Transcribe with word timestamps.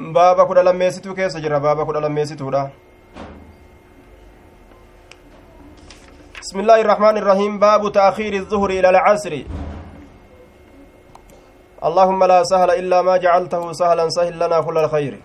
baaba 0.00 0.46
kudha 0.46 0.62
lammeessituu 0.62 1.14
keessa 1.14 1.40
jira 1.40 1.60
baaba 1.60 1.84
kudha 1.84 2.00
lammeessituudha. 2.00 2.70
بسم 6.48 6.60
الله 6.60 6.80
الرحمن 6.80 7.16
الرحيم 7.16 7.58
باب 7.58 7.92
تأخير 7.92 8.32
الظهر 8.32 8.70
إلى 8.70 8.88
العصر 8.88 9.32
اللهم 11.84 12.24
لا 12.24 12.40
سهل 12.42 12.70
إلا 12.70 13.02
ما 13.02 13.16
جعلته 13.16 13.72
سهلا 13.72 14.08
سهل 14.08 14.38
لنا 14.38 14.60
كل 14.60 14.78
الخير 14.78 15.20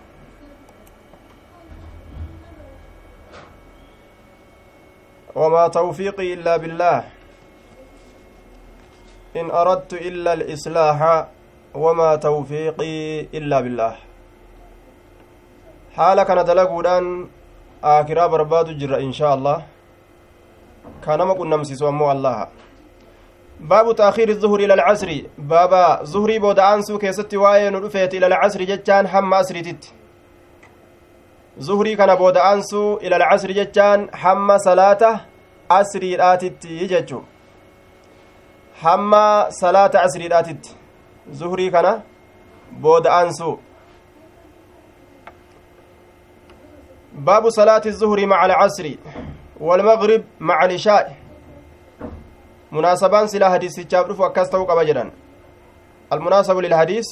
وما 5.34 5.68
توفيقي 5.68 6.34
إلا 6.34 6.56
بالله 6.56 7.04
إن 9.36 9.50
أردت 9.50 9.92
إلا 9.92 10.32
الإصلاح 10.32 11.26
وما 11.74 12.16
توفيقي 12.16 13.20
إلا 13.34 13.60
بالله 13.60 13.94
برباد 18.26 18.78
جر 18.78 18.92
إن 18.98 19.12
شاء 19.12 19.34
الله 19.34 19.62
كان 21.04 21.22
ما 21.22 21.34
كنا 21.34 21.56
مسيسوا 21.56 21.90
مو 21.90 22.12
الله 22.12 22.46
باب 23.60 23.96
تأخير 23.96 24.28
الظهر 24.28 24.58
إلى 24.60 24.74
العصر 24.74 25.08
بابا 25.38 26.04
ظهري 26.04 26.38
بود 26.38 26.58
أنسو 26.58 26.98
كيست 26.98 27.34
واين 27.34 27.74
رفيت 27.76 28.14
إلى 28.14 28.26
العصر 28.26 28.62
جتان 28.70 29.08
حم 29.08 29.34
أسرتت 29.34 29.82
ظهري 31.60 31.96
كان 31.96 32.14
بود 32.14 32.36
أنسو 32.36 32.96
إلى 32.96 33.16
العصر 33.16 33.50
جتان 33.52 33.98
حم 34.14 34.58
صلاة 34.58 35.02
أسري 35.70 36.16
راتت 36.16 36.64
يجتشو 36.64 37.20
hamma 38.82 39.46
salaata 39.50 40.02
asriidhaatitti. 40.02 40.76
Zuhrii 41.32 41.70
kana 41.70 42.02
booda 42.82 43.12
aansu 43.12 43.58
baabu 47.14 47.50
salaati 47.50 47.88
الظهر 47.88 48.26
مع 48.26 48.44
العصر 48.44 48.90
والمغرب 49.60 50.22
مع 50.40 50.64
العشاء 50.64 51.16
hadiisichaaf 53.50 54.08
dhufu 54.08 54.24
akkas 54.24 54.50
ta'uu 54.50 54.66
qaba 54.66 54.84
jedhan 54.84 55.10
المناسب 56.12 56.58
للحديث 56.58 57.06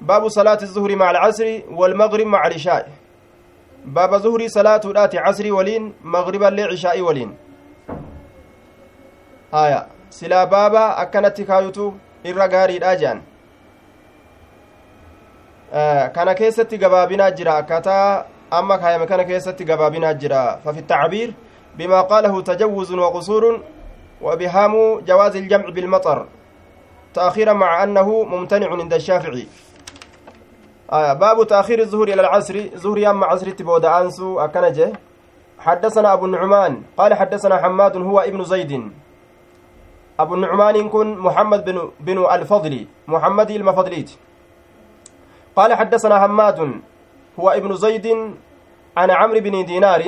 باب 0.00 0.28
صلاة 0.28 0.58
الظهر 0.62 0.96
مع 0.96 1.10
العصر 1.10 1.60
والمغرب 1.70 2.26
مع 2.26 2.46
العشاء 2.46 2.88
باب 3.84 4.16
ظهر 4.16 4.48
صلاة 4.48 4.80
رات 4.84 5.16
عصر 5.16 5.52
ولين 5.52 5.92
مغربا 6.04 6.44
لعشاء 6.44 7.00
ولين 7.00 7.36
آية 9.54 9.86
silaa 10.14 10.46
baaba 10.46 10.96
akkanatti 10.96 11.44
kaayutu 11.44 11.84
irra 12.24 12.48
gaariidha 12.48 12.96
jedhan 12.96 13.22
kana 16.14 16.34
keessatti 16.34 16.78
gabaabinaa 16.78 17.30
jira 17.30 17.56
akkataa 17.62 18.24
amma 18.58 18.78
kaayame 18.78 19.06
kana 19.06 19.24
keessatti 19.24 19.64
gabaabinaa 19.64 20.14
jira 20.14 20.58
fafi 20.64 20.82
tacbiir 20.82 21.34
bimaa 21.76 22.04
qaalahu 22.10 22.42
tajawuzun 22.42 22.98
waqusuurun 22.98 23.62
وبهام 24.24 25.04
جواز 25.04 25.36
الجمع 25.36 25.68
بالمطر 25.68 26.26
تأخيرا 27.14 27.52
مع 27.52 27.82
أنه 27.82 28.08
ممتنع 28.24 28.70
عند 28.72 28.94
الشافعي. 28.94 29.46
آه 30.92 31.12
باب 31.12 31.46
تأخير 31.46 31.78
الظهر 31.78 32.08
إلى 32.08 32.20
العصر. 32.20 32.56
ظهر 32.76 32.98
يام 32.98 33.24
عصر 33.24 33.50
تبود 33.50 33.84
أنسو 33.84 34.40
أكنجه. 34.40 34.92
حدثنا 35.58 36.12
أبو 36.12 36.24
النعمان 36.26 36.82
قال 36.96 37.14
حدثنا 37.14 37.56
حماد 37.62 37.96
هو 37.96 38.20
ابن 38.20 38.44
زيد. 38.44 38.72
أبو 40.20 40.34
النعمان 40.34 40.88
كن 40.88 41.18
محمد 41.18 41.64
بن, 41.64 41.90
بن 42.00 42.18
الفضل 42.24 42.86
محمد 43.08 43.50
المفضليت. 43.50 44.10
قال 45.56 45.74
حدثنا 45.74 46.20
حماد 46.22 46.80
هو 47.40 47.50
ابن 47.50 47.76
زيد 47.76 48.06
عن 48.96 49.10
عمرو 49.10 49.40
بن 49.40 49.64
دينار 49.64 50.02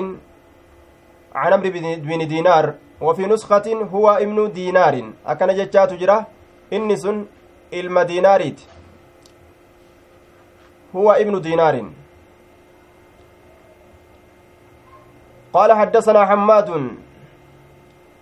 عن 1.35 1.53
عمرو 1.53 1.71
بن 2.09 2.29
دينار. 2.29 2.75
وفي 3.01 3.27
نسخة 3.27 3.89
هو 3.93 4.11
ابن 4.11 4.53
دينار. 4.53 5.13
أكن 5.27 5.47
جتات 5.47 5.93
جرا 5.93 6.25
إنس 6.73 7.09
المديناريت. 7.75 8.61
هو 10.97 11.13
ابن 11.13 11.41
دينار. 11.41 11.91
قال 15.53 15.73
حدثنا 15.73 16.27
حماد 16.27 16.91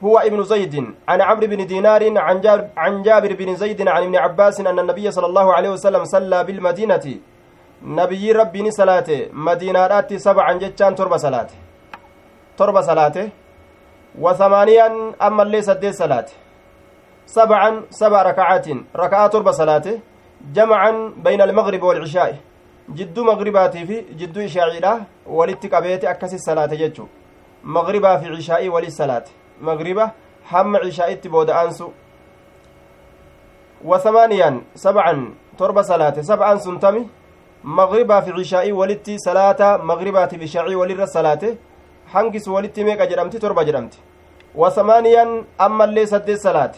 هو 0.04 0.18
ابن 0.18 0.42
زيد 0.42 0.94
عن 1.08 1.20
عمرو 1.20 1.46
بن 1.46 1.66
دينار 1.66 2.18
عن 2.18 2.40
جابر, 2.40 2.68
عن 2.76 3.02
جابر 3.02 3.34
بن 3.34 3.54
زيد 3.56 3.88
عن 3.88 4.02
ابن 4.02 4.16
عباس 4.16 4.60
أن 4.60 4.78
النبي 4.78 5.10
صلى 5.10 5.26
الله 5.26 5.54
عليه 5.54 5.70
وسلم 5.70 6.04
صلى 6.04 6.44
بالمدينة. 6.44 7.33
نبي 7.82 8.32
ربي 8.32 8.70
صلاته 8.70 9.28
مدينة 9.32 10.06
سبعا 10.16 10.52
جتان 10.52 10.94
تربة 10.94 11.16
صلاة 11.16 11.48
تربة 12.56 12.80
صلاته 12.80 13.28
وثمانيا 14.18 14.86
أما 15.22 15.42
اللي 15.42 15.62
سدي 15.62 15.92
صلاة 15.92 16.26
سبعا 17.26 17.82
سبع 17.90 18.22
ركعات 18.22 18.66
ركعات 18.96 19.32
تربة 19.32 19.50
صلاته 19.50 20.00
جمعا 20.52 21.12
بين 21.16 21.40
المغرب 21.40 21.82
والعشاء 21.82 22.36
جدو 22.88 23.24
مغرباتي 23.24 23.86
في 23.86 23.96
جدو 24.20 24.40
إشاعيرة 24.40 25.00
ولتك 25.26 25.74
أبيتي 25.74 26.10
أكسي 26.10 26.36
الصلاة 26.36 26.66
جتشو 26.66 27.06
مغربا 27.64 28.16
في 28.16 28.26
عشاء 28.28 28.68
وللصلاة 28.68 29.24
مغربة 29.60 30.10
حم 30.44 30.76
عشاء 30.76 31.14
بودا 31.24 31.62
أنسو 31.64 31.88
وثمانيا 33.84 34.50
سبعا 34.74 35.34
تربة 35.58 35.82
صلاة 35.82 36.16
سبعا 36.20 36.56
سنتمي 36.56 37.06
مغربا 37.64 38.20
في 38.20 38.30
عشاء 38.30 38.72
ولتي 38.72 39.18
صلاة 39.18 39.76
مغربا 39.76 40.26
في 40.26 40.42
عشاء 40.42 40.74
ولر 40.74 41.06
صلاة. 41.06 41.42
حنكس 42.12 42.48
ولتي 42.48 42.84
ميقا 42.84 43.04
جرمتي 43.04 43.38
تربة 43.38 43.62
جرمتي 43.62 43.98
وثمانيا 44.54 45.44
أما 45.60 45.84
اللي 45.84 46.06
سد 46.06 46.28
الصلاة. 46.30 46.72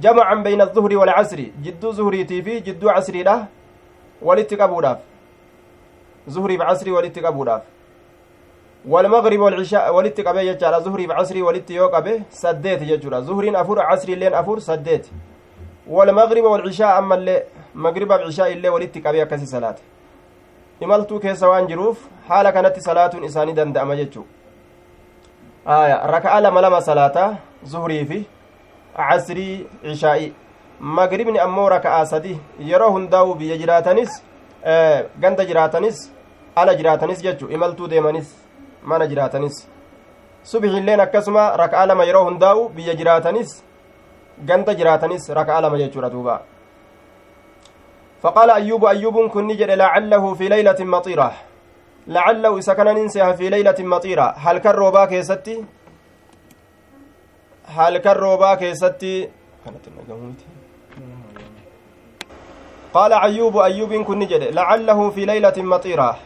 جمعا 0.00 0.34
بين 0.34 0.60
الظهر 0.60 0.96
والعصر. 0.96 1.40
جدو 1.64 1.90
زهريتي 1.92 2.42
في 2.42 2.60
جدو 2.60 2.88
عصري 2.88 3.22
له. 3.22 3.46
ولتي 4.22 4.56
قبوداف 4.56 4.98
زهري 6.26 6.56
بعصري 6.56 6.90
ولتي 6.90 7.20
قبوداف 7.20 7.62
والمغرب 8.88 9.40
والعشاء 9.40 9.94
ولت 9.94 10.20
قبه 10.20 10.40
يجعل. 10.40 10.82
ظهري 10.82 11.06
بعصري 11.06 11.42
ولت 11.42 11.70
يو 11.70 11.88
قبه 11.88 12.22
سديت 12.30 12.82
يجعل. 12.82 13.22
ظهرين 13.22 13.56
أفور 13.56 13.80
عصري 13.80 14.14
لين 14.14 14.34
أفور 14.34 14.58
سديت. 14.58 15.06
والمغرب 15.88 16.44
والعشاء 16.44 16.98
أما 16.98 17.14
اللي 17.14 17.42
مغرب 17.74 18.08
بعشاء 18.08 18.52
اللي 18.52 18.68
ولت 18.68 19.06
قبه 19.06 19.24
كسي 19.24 19.46
صلاة. 19.46 19.76
Imaltuu 20.80 21.20
keessa 21.20 21.48
waan 21.48 21.66
jiruuf 21.68 21.98
haala 22.28 22.52
kanatti 22.52 22.80
salaatuun 22.80 23.24
isaanii 23.28 23.54
danda'ama 23.60 23.96
jechuu 24.00 24.26
aya 25.76 25.96
raka'a 26.14 26.40
lama 26.40 26.60
lama 26.60 26.80
salaataa 26.88 27.30
zuhrii 27.72 28.04
fi 28.10 28.18
casrii 28.96 29.66
cishaa'i 29.82 30.28
magribni 30.98 31.38
ammoo 31.46 31.68
raka'aa 31.68 32.04
sadi 32.12 32.34
yeroo 32.70 32.90
hundaa'u 32.96 33.34
biyya 33.40 33.56
jiraatanis 33.62 34.22
ganda 35.24 35.44
jiraatanis 35.50 35.98
ala 36.56 36.74
jiraatanis 36.82 37.22
jechuu 37.22 37.50
imaltuu 37.58 37.88
deemanis 37.94 38.28
mana 38.92 39.06
jiraatanis 39.14 39.58
subxiilleen 40.52 41.00
akkasuma 41.06 41.48
raka'a 41.62 41.86
lama 41.92 42.04
yeroo 42.10 42.24
hundaa'u 42.28 42.68
biyya 42.76 42.94
jiraatanis 43.02 43.50
ganda 44.52 44.74
jiraatanis 44.74 45.28
raka'a 45.40 45.60
lama 45.66 45.78
jechuudha 45.82 46.10
duuba 46.14 46.40
فقال 48.22 48.50
أيوب 48.50 48.84
أيوب 48.84 49.30
كن 49.30 49.48
لعله 49.48 50.34
في 50.34 50.48
ليلة 50.48 50.76
مطيرة. 50.80 51.32
لعله 52.06 52.58
إذا 52.58 52.72
كان 52.74 52.86
ننسيها 52.94 53.32
في 53.32 53.48
ليلة 53.48 53.74
مطيرة. 53.78 54.34
هل 54.36 54.58
كروبا 54.58 55.04
كيستي؟ 55.04 55.64
هل 57.66 57.98
كروبا 57.98 58.54
كيستي؟ 58.54 59.28
قال 62.94 63.12
أيوب 63.12 63.58
أيوب 63.58 63.94
كن 63.94 64.20
لعله 64.58 65.10
في 65.10 65.24
ليلة 65.24 65.54
مطيرة. 65.56 66.16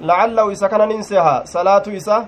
لعله 0.00 0.50
إذا 0.50 0.66
كان 0.66 0.88
ننسيها. 0.88 1.44
صلاة 1.44 1.82
إسا 1.88 2.26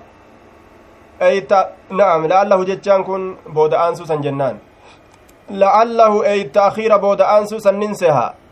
أي 1.21 1.41
ت... 1.41 1.53
نعم 1.89 2.25
لعله 2.25 2.63
جتان 2.63 3.03
كن 3.03 3.35
بود 3.47 3.73
أنسوسا 3.73 4.15
جنان. 4.15 4.57
لعله 5.49 6.25
أي 6.25 6.43
تأخير 6.43 6.97
بود 6.97 7.21
أنسوسا 7.21 7.71
ننسيها. 7.71 8.42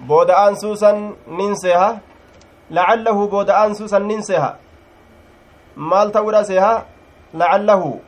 Booda'aan 0.00 0.56
suusan 0.62 1.16
nin 1.26 1.56
seeha 1.62 2.00
lacallahu 2.70 3.28
booda'aan 3.28 3.74
suusan 3.74 4.08
nin 4.08 4.22
seeha 4.22 4.50
maal 5.76 6.10
ta'uudha 6.16 6.44
seeha 6.44 6.72
lacallahu 7.34 8.00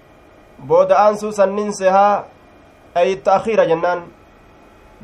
booda'aan 0.70 1.19
suusan 1.19 1.55
nin 1.56 1.73
seeha 1.73 2.25
ay 2.94 3.17
ta'kiira 3.17 3.64
jennaan 3.70 4.00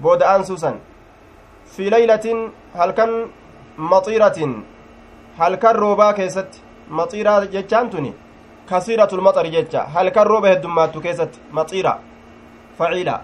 booda'aan 0.02 0.44
suusan 0.44 0.76
fi 1.76 1.90
laylatin 1.90 2.52
halkan 2.74 3.10
maxiiratin 3.76 4.52
halkan 5.38 5.76
roobaa 5.76 6.12
keessatti 6.12 6.62
maxiiraa 6.88 7.40
jechaan 7.54 7.90
tuni 7.90 8.14
kasiiratul 8.66 9.20
maxari 9.20 9.50
jecha 9.50 9.80
halkan 9.94 10.26
rooba 10.26 10.48
heddummaattu 10.48 11.00
keessatti 11.00 11.38
maxiira 11.50 11.92
faciila 12.78 13.16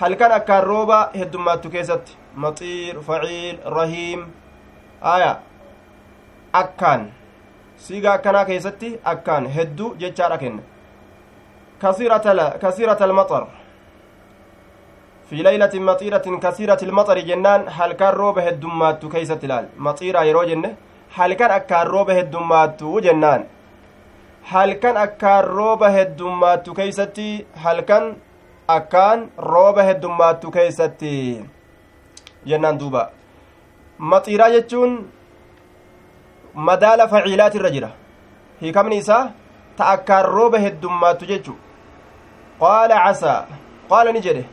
halkan 0.00 0.32
akkaan 0.32 0.64
rooba 0.64 0.98
heddummaattu 1.18 1.70
keessatti 1.70 2.16
maxiir 2.44 2.96
faciil 3.08 3.56
rahiim 3.76 4.20
aya 5.14 5.30
akkaan 6.62 7.02
siigaa 7.86 8.14
akkanaa 8.18 8.44
keessatti 8.50 8.90
akkaan 9.12 9.46
hedduu 9.56 9.90
jechaadha 10.02 10.38
kenna 10.42 10.62
kasiirata 11.82 13.04
almaxar 13.08 13.44
fi 15.30 15.42
laylatin 15.46 15.82
maxiiratin 15.90 16.40
kasiirati 16.44 16.84
ilmaxari 16.88 17.22
jennaan 17.30 17.68
halkan 17.78 18.14
rooba 18.20 18.40
heddummaattu 18.46 19.08
keeysatti 19.14 19.46
ilaal 19.48 19.66
maxiiraa 19.88 20.24
yeroo 20.28 20.44
jenne 20.50 20.70
halkan 21.18 21.50
akkaan 21.58 21.86
rooba 21.94 22.12
heddummaattu 22.18 22.94
jennaan 23.06 23.44
halkan 24.52 24.96
akkaan 25.04 25.44
rooba 25.58 25.88
heddummaattu 25.96 26.74
keeysatti 26.78 27.28
halkan 27.64 28.04
akkaan 28.78 29.28
rooba 29.52 29.82
heddummaattu 29.90 30.50
keeysatti 30.56 31.14
jennaan 32.46 32.78
duuba. 32.80 33.10
Maxiiraa 33.98 34.50
jechuun 34.56 34.92
madaala 36.54 37.08
faciilaat 37.08 37.54
irra 37.54 37.70
jira. 37.70 37.90
Hiikamni 38.62 38.98
isaa 39.02 39.30
ta 39.76 39.90
akkaan 39.94 40.24
rooba 40.34 40.58
heddummaattu 40.64 41.26
jechu 41.32 41.54
qaala 42.60 43.02
casaa 43.04 43.40
qaala 43.90 44.12
ni 44.12 44.20
jedhe. 44.26 44.44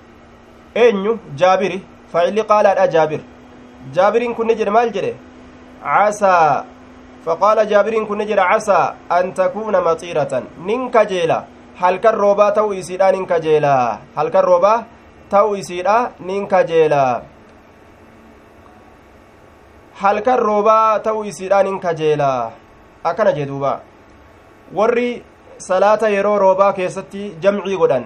Eenyu? 0.84 1.20
Jaabiri. 1.42 1.80
Faacilli 2.12 2.44
qaalaadha 2.52 2.88
jaabir. 2.96 3.22
Jaabiriin 3.96 4.36
kun 4.36 4.48
ni 4.48 4.56
jedhe 4.60 4.72
maal 4.78 4.90
jedhe? 4.96 5.14
Casaa. 5.84 6.66
Faqaala 7.26 7.66
jaabiriin 7.72 8.08
kun 8.08 8.18
ni 8.18 8.26
jedhe 8.30 8.46
casaa 8.52 8.96
an 9.18 9.34
takuuna 9.34 9.82
maxiiratan. 9.88 10.44
Nin 10.68 10.90
kajeela 10.96 11.38
halkan 11.82 12.16
roobaa 12.24 12.52
ta'u 12.58 12.74
isiidha 12.74 13.12
nin 13.12 13.26
kajeela 13.32 14.00
halkan 14.18 14.44
roobaa 14.50 14.84
ta'u 15.30 15.56
isiidha 15.62 15.98
nin 16.28 16.48
kajeela 16.48 17.02
halkan 20.02 20.40
roobaa 20.40 21.00
ta'u 21.00 21.24
isiidha 21.24 21.64
nin 21.64 21.80
kajeela 21.80 22.52
akkana 23.10 23.32
jee 23.38 23.46
duuba 23.48 23.72
warri 24.78 25.24
salaata 25.68 26.10
yeroo 26.16 26.38
roobaa 26.44 26.74
keessatti 26.80 27.22
jamcii 27.44 27.78
godhan 27.82 28.06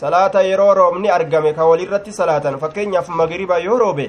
salaata 0.00 0.42
yeroo 0.48 0.74
roobni 0.80 1.08
argame 1.16 1.50
ka 1.56 1.64
walirratti 1.70 2.12
salaatan 2.20 2.58
fakkeenyaaf 2.62 3.08
magriba 3.20 3.58
yoo 3.66 3.78
roobe 3.84 4.06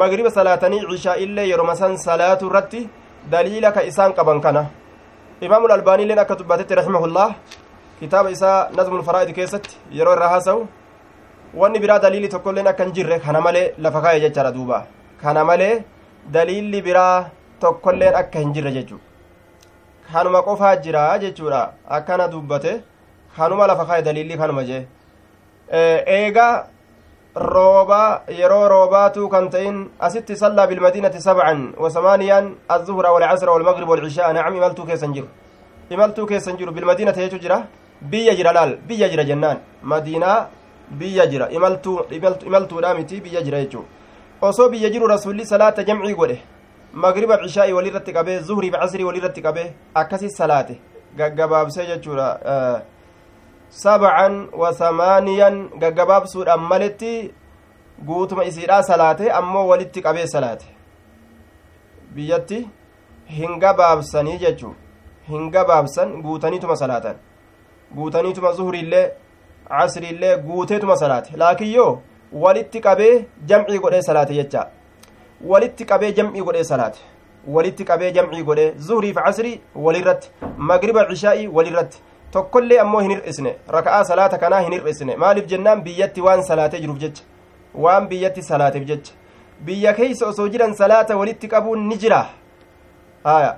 magriba 0.00 0.30
salaatanii 0.38 0.86
cishaa 0.90 1.16
illee 1.24 1.48
yeroma 1.52 1.76
san 1.76 1.96
salaatu 2.06 2.46
irratti 2.50 2.88
daliila 3.30 3.72
ka 3.76 3.82
isaan 3.90 4.12
qaban 4.16 4.40
kana 4.40 4.64
imaamul 5.46 5.72
albaaniilleen 5.78 6.18
akka 6.24 6.34
dubbatetti 6.40 6.74
rahimahullah 6.80 7.28
kitaaba 8.00 8.30
isaa 8.30 8.58
nazmul 8.76 9.02
faraa'id 9.08 9.34
keessatti 9.38 9.76
yeroo 9.98 10.14
irraa 10.16 10.32
haasa'u 10.34 10.66
wanni 11.60 11.78
biraa 11.84 11.98
daliili 12.04 12.28
tokkoilleen 12.34 12.66
akka 12.72 12.84
hin 12.84 12.94
jirre 12.96 13.18
kana 13.26 13.40
malee 13.46 13.66
lafa 13.84 14.00
kaa'e 14.04 14.20
jechaadha 14.24 14.52
duuba 14.58 14.86
kana 15.22 15.44
malee 15.44 15.74
daliilli 16.30 16.82
biraa 16.82 17.30
tokkoilleen 17.60 18.14
akka 18.14 18.38
hin 18.38 18.52
jirre 18.54 18.72
jechuu 18.78 19.00
kanuma 20.12 20.42
qofaa 20.48 20.76
jira 20.84 21.18
jechuudha 21.24 21.62
akkana 21.98 22.28
dubbate 22.28 22.72
kanuma 23.36 23.66
lafa 23.66 23.86
kaa'e 23.88 24.02
daliilli 24.08 24.36
kanuma 24.42 24.64
jee 24.70 24.86
eega 26.16 26.46
rooba 27.34 28.00
yeroo 28.38 28.68
roobaatuu 28.68 29.28
kan 29.28 29.48
ta'in 29.50 29.78
asitti 29.98 30.36
sallaa 30.36 30.66
bilmadiinati 30.66 31.20
sabcan 31.20 31.62
wasamaaniyaan 31.84 32.50
azuhra 32.68 33.12
walcasra 33.12 33.52
walmagrib 33.52 33.88
walcishaa 33.88 34.32
nacam 34.32 34.56
imaltuu 34.56 34.86
keessan 34.90 35.14
jiru 35.14 35.28
imaltuu 35.90 36.26
keessan 36.26 36.58
jiru 36.58 36.72
bilmadiinata 36.72 37.20
jechuu 37.24 37.38
jira 37.44 37.62
biyya 38.12 38.34
jira 38.36 38.52
laal 38.52 38.76
biyya 38.88 39.08
jira 39.08 39.24
jennaan 39.24 39.58
madiinaa 39.82 40.38
biyya 40.90 41.26
jira 41.26 41.48
imaltuudha 41.50 42.94
miti 42.94 43.20
biyya 43.20 43.42
jira 43.42 43.64
jechuu 43.64 43.84
osoo 44.48 44.68
biyya 44.68 44.90
jiru 44.90 45.06
rasulli 45.06 45.46
salaata 45.46 45.84
jamcii 45.88 46.14
godhe 46.14 46.38
magriba 47.04 47.38
cishaa'i 47.42 47.72
walirratti 47.72 48.12
qabee 48.16 48.38
zuhriif 48.48 48.74
casrii 48.80 49.04
walirratti 49.08 49.42
qabee 49.42 49.68
akkasi 50.00 50.30
salaate 50.38 50.74
gaggabaabsee 51.16 51.86
jechuudha 51.90 52.28
sabcan 53.82 54.34
wa 54.62 54.74
samaaniyan 54.80 55.56
gaggabaabsuudhaan 55.82 56.60
maletti 56.72 57.12
guutuma 58.06 58.44
isiidhaa 58.50 58.82
salaate 58.90 59.30
ammoo 59.40 59.66
walitti 59.72 60.02
qabee 60.06 60.26
salaate 60.34 60.66
biyyatti 62.14 62.58
hin 63.38 63.58
gabaabsanii 63.64 64.38
jechuu 64.44 64.74
hin 65.28 65.50
gabaabsan 65.56 66.22
guutaniituma 66.22 66.76
salaatan 66.76 67.16
guutaniituma 67.96 68.52
zuhriillee 68.52 69.06
casriillee 69.68 70.36
guuteetuma 70.46 70.96
salaate 70.96 71.36
laakiin 71.42 71.74
yoo 71.74 71.92
walitti 72.32 72.80
qabee 72.80 73.24
jamcii 73.46 73.78
godhee 73.78 74.02
salaate 74.02 74.34
jecha 74.34 74.66
walitti 75.46 75.84
qabee 75.84 76.12
jamcii 76.12 76.42
godhee 76.42 76.64
salaate 76.64 77.00
walitti 77.46 77.84
qabee 77.84 78.12
jamcii 78.12 78.42
godhee 78.42 78.72
zuhriif 78.88 79.16
casrii 79.24 79.60
walirratti 79.74 80.30
magriba 80.56 81.04
cishaa'ii 81.10 81.48
walirratti 81.56 81.98
tokkollee 82.36 82.78
ammoo 82.84 83.00
hin 83.00 83.10
hir'isne 83.14 83.56
raka'aa 83.76 84.04
salaata 84.10 84.38
kanaa 84.44 84.60
hin 84.60 84.72
hir'isne 84.72 85.16
maaliif 85.24 85.46
jennaan 85.54 85.82
biyyatti 85.88 86.20
waan 86.28 86.42
salaatee 86.44 86.80
jiruuf 86.84 86.98
jecha 87.02 87.24
waan 87.86 88.08
biyyatti 88.08 88.42
salaateef 88.42 88.84
jecha 88.92 89.12
biyya 89.66 89.92
keeysa 89.98 90.26
osoo 90.26 90.48
jiran 90.54 90.74
salaata 90.74 91.16
walitti 91.16 91.48
qabuun 91.48 91.84
ni 91.88 91.96
jira 92.04 92.22
haya 93.24 93.52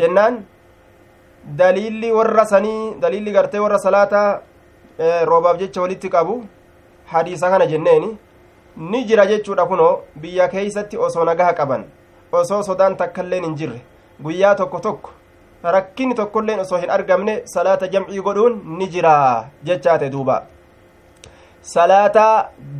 jennaan 0.00 0.40
daliilli 1.60 2.12
warra 2.12 2.46
sanii 2.46 2.94
daliilli 3.04 3.32
gartee 3.32 3.60
warra 3.60 3.78
salaata 3.78 4.22
roobaaf 5.30 5.58
jecha 5.62 5.80
walitti 5.84 6.08
qabu 6.08 6.42
hadiisa 7.14 7.50
kana 7.54 7.66
jenneeni 7.72 8.10
ni 8.90 9.04
jira 9.08 9.26
jechuudha 9.30 9.66
kunoo 9.70 9.94
biyya 10.20 10.48
keeysatti 10.52 10.96
osoo 11.06 11.24
nagaha 11.30 11.52
qaban 11.58 11.84
osoo 12.40 12.62
sodaan 12.68 12.96
takkailleen 13.02 13.44
hin 13.48 13.54
jirre 13.62 13.80
guyyaa 14.24 14.54
tokko 14.60 14.80
tokko 14.86 15.10
rakkinni 15.74 16.14
tokkolleen 16.20 16.60
osoo 16.64 16.78
hin 16.84 16.90
argamne 16.96 17.34
salaata 17.54 17.88
jamcii 17.94 18.20
godhuun 18.28 18.60
ni 18.78 18.86
jira 18.94 19.12
jechaate 19.68 20.10
duuba 20.14 20.42
salaata 21.72 22.26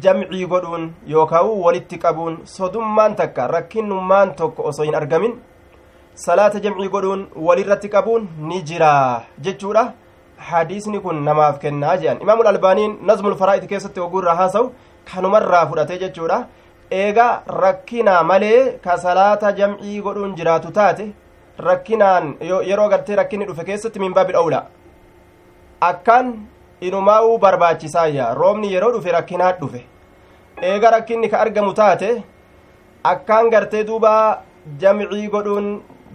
jamcii 0.03 0.47
godhuun 0.53 0.85
yookaan 1.15 1.47
walitti 1.65 1.99
qabuun 2.05 2.39
sodummaan 2.57 3.15
takka 3.17 3.47
rakkinnummaan 3.55 4.35
tokko 4.41 4.63
osoo 4.71 4.85
hin 4.89 4.95
argamin 5.01 5.35
salaata 6.25 6.61
jamcii 6.65 6.89
godhuun 6.95 7.27
walirratti 7.49 7.89
qabuun 7.97 8.29
ni 8.49 8.63
jira 8.71 8.93
jechuudha 9.49 9.85
hadiisni 10.51 11.01
kun 11.05 11.23
namaaf 11.29 11.59
kennaa 11.65 11.97
jedhan 12.03 12.21
imaamul 12.25 12.47
albaaniin 12.53 12.99
nazmul 13.11 13.37
faraa'id 13.43 13.67
keessatti 13.73 14.01
ogurraa 14.07 14.35
haasa'u 14.41 14.73
kanumarraa 15.15 15.67
fudhatee 15.71 15.99
jechuudha. 16.05 16.39
Eega 17.03 17.27
rakkinaa 17.63 18.23
malee 18.31 18.79
ka 18.85 18.97
salaata 19.05 19.53
jamcii 19.59 20.01
godhuun 20.07 20.35
jiraatu 20.39 20.73
taate 20.79 21.05
rakkinaan 21.69 22.27
yeroo 22.71 22.89
gartee 22.93 23.17
rakkinni 23.21 23.47
dhufe 23.49 23.65
keessatti 23.69 23.99
min 24.03 24.15
baabil 24.19 24.37
owla 24.43 24.61
akkaan 25.91 26.35
inumaa'uu 26.89 27.39
barbaachisaayya 27.45 28.35
roobni 28.41 28.73
yeroo 28.75 28.93
dhufe 28.93 29.13
rakkinaat 29.17 29.61
dhufe. 29.61 29.81
Eega 30.63 30.91
rakkinni 30.97 31.29
ka 31.31 31.41
argamu 31.45 31.73
taate 31.81 32.11
akkaan 33.15 33.51
gartee 33.51 33.85
duuba 33.87 34.13
jamcii 34.81 35.29
godhuun 35.29 35.67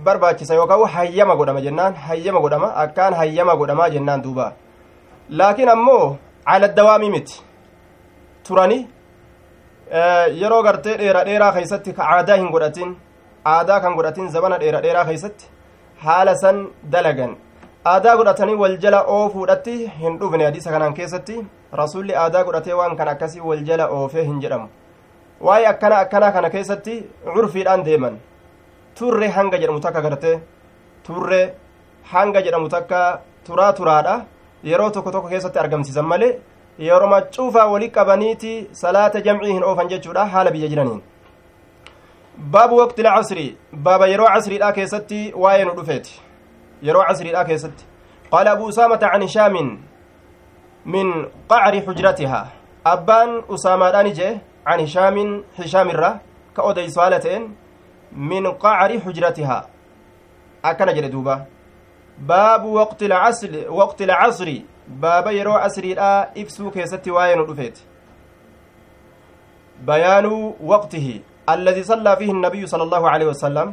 barbaachisa 0.05 0.55
yookaan 0.59 0.87
hayyama 0.95 1.35
godhama 1.35 1.61
jennaan 1.61 1.95
hayyama 2.07 2.39
godhama 2.39 2.69
akkaan 2.83 3.13
hayyama 3.13 3.55
godhamaa 3.55 3.89
jennaan 3.95 4.23
duuba 4.25 4.53
laakiin 5.29 5.69
ammoo 5.75 6.05
cala 6.45 6.67
dawaamii 6.77 7.09
miti 7.15 7.41
turani 8.47 8.79
yeroo 10.41 10.61
gartee 10.67 10.97
dheera 11.01 11.25
dheeraa 11.29 11.51
keeysatti 11.57 11.93
ka 11.97 12.09
aadaa 12.15 12.37
hin 12.41 12.49
godhatin 12.55 12.95
aadaa 13.55 13.79
kan 13.83 13.95
godhatin 13.97 14.31
zabana 14.37 14.61
dheera 14.63 14.81
dheeraa 14.85 15.05
keeysatti 15.09 15.49
haala 16.05 16.35
san 16.43 16.63
dalagan 16.95 17.35
aadaa 17.93 18.15
godhatanii 18.19 18.57
wal 18.63 18.77
jala 18.85 19.01
oofuudhatti 19.17 19.75
hin 19.99 20.19
dhufne 20.21 20.45
hadiisa 20.45 20.71
kanaan 20.71 20.97
keessatti 20.99 21.37
rasulli 21.81 22.15
aadaa 22.23 22.43
godhatee 22.47 22.73
waan 22.79 22.97
kan 23.01 23.13
akkasii 23.13 23.45
wal 23.49 23.63
jala 23.69 23.87
oofee 23.99 24.25
hin 24.29 24.41
jedhamu 24.45 24.67
waa'ee 25.49 25.67
akkana 25.73 25.99
akkanaa 26.05 26.31
kana 26.37 26.49
keessatti 26.55 26.97
curfiidhaan 27.33 27.85
deeman 27.85 28.19
turre 28.99 29.27
hanga 29.37 29.57
jedhamu 29.61 29.79
takka 29.85 30.01
gartee 30.05 30.35
turre 31.07 31.41
hanga 32.13 32.41
jedhamu 32.45 32.69
takka 32.75 33.01
turaa 33.47 33.71
turaadha 33.79 34.15
yeroo 34.69 34.89
tokko 34.95 35.11
tokko 35.15 35.29
keessatti 35.33 35.59
argamsiisan 35.63 36.07
malee 36.13 36.31
yeroma 36.79 37.21
cuufaa 37.35 37.67
wali 37.73 37.89
qabaniiti 37.97 38.53
salaata 38.81 39.21
jamcii 39.27 39.53
hin 39.53 39.63
oofan 39.63 39.87
jechuudha 39.93 40.25
haala 40.33 40.51
biyya 40.55 40.69
jiraniin 40.73 41.01
baabu 42.53 42.77
waqti 42.81 43.03
lcasri 43.07 43.45
baaba 43.73 44.07
yeroo 44.13 44.27
casriidha 44.33 44.71
keessatti 44.79 45.21
waa'ee 45.43 45.65
nu 45.69 45.75
dhufeeti 45.77 46.21
yeroo 46.89 47.05
casriidha 47.09 47.45
keessatti 47.45 47.83
qaala 48.31 48.51
abu 48.51 48.65
usaamata 48.71 49.09
can 49.13 49.21
hishaamin 49.27 49.69
min 50.85 51.07
qacri 51.53 51.81
xujratihaa 51.87 52.45
abbaan 52.93 53.31
usaamaadhaan 53.55 54.11
jee 54.19 54.33
can 54.67 54.79
hishaamin 54.85 55.31
hishaamirra 55.59 56.11
ka 56.53 56.61
odeysu 56.69 56.99
haala 56.99 57.19
ta'en 57.25 57.49
min 58.17 58.43
qacri 58.63 58.99
xujratihaa 59.05 59.63
akkana 60.63 60.93
jedhe 60.93 61.09
duuba 61.09 61.45
baabu 62.19 62.73
waqti 62.73 63.07
lcasri 64.05 64.65
baaba 64.87 65.31
yeroo 65.31 65.59
casriidha 65.63 66.29
ibsuu 66.35 66.71
keessatti 66.71 67.11
waa'ee 67.11 67.35
nu 67.35 67.45
dhufeeti 67.45 67.81
bayaanu 69.85 70.55
waqtihi 70.61 71.21
الذي 71.47 71.83
صلى 71.83 72.15
فيه 72.15 72.31
النبي 72.31 72.67
صلى 72.67 72.83
الله 72.83 73.09
عليه 73.09 73.25
وسلم 73.25 73.67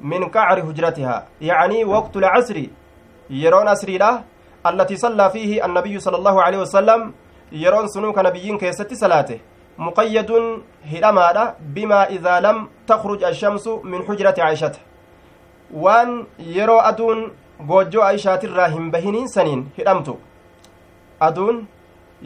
min 0.00 0.30
qacri 0.30 0.62
hujratihaa 0.62 1.22
yacnii 1.40 1.84
waqtu 1.84 2.20
lcasri 2.20 2.70
yeroon 3.30 3.68
asriidha 3.68 4.22
allatii 4.64 4.96
sallaa 4.96 5.30
fiihi 5.30 5.60
annabiyyu 5.60 6.00
sala 6.00 6.16
allahu 6.18 6.40
aleyhi 6.40 6.62
wasalam 6.62 7.12
yeroon 7.52 7.88
sunuu 7.88 8.12
ka 8.12 8.22
nabiyyiin 8.22 8.58
keessatti 8.58 8.96
salaate 8.96 9.40
muqayyadun 9.86 10.46
hidhamaadha 10.92 11.44
bimaa 11.74 12.06
idaa 12.16 12.40
lam 12.46 12.58
takruj 12.86 13.22
ashamsu 13.32 13.80
min 13.92 14.06
hujrati 14.08 14.40
caishata 14.40 14.80
waan 15.84 16.10
yeroo 16.56 16.80
aduun 16.90 17.20
goojjoo 17.70 18.04
aishaatirraa 18.10 18.68
hin 18.76 18.90
bahiniin 18.94 19.28
saniin 19.34 19.62
hidhamtu 19.78 20.16
aduun 21.28 21.66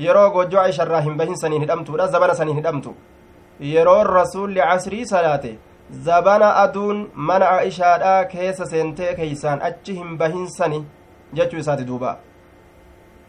yeroo 0.07 0.29
goojjoo 0.37 0.63
aisharraa 0.67 1.01
hin 1.07 1.17
bahin 1.21 1.37
saniin 1.43 1.63
hidhamtuudha 1.67 2.07
zabana 2.17 2.35
saniin 2.41 2.57
hidhamtu 2.63 2.97
yeroon 3.75 4.07
rasuulli 4.07 4.61
casrii 4.61 5.07
salaate 5.07 5.57
zabana 6.09 6.51
aduun 6.65 7.09
mana 7.15 7.49
aishaadhaa 7.57 8.25
keessa 8.37 8.67
seentee 8.67 9.15
keeysaan 9.15 9.63
achi 9.69 9.95
hin 9.99 10.17
bahin 10.23 10.49
sani 10.59 10.85
jechuu 11.39 11.59
isaati 11.65 11.87
duuba 11.91 12.17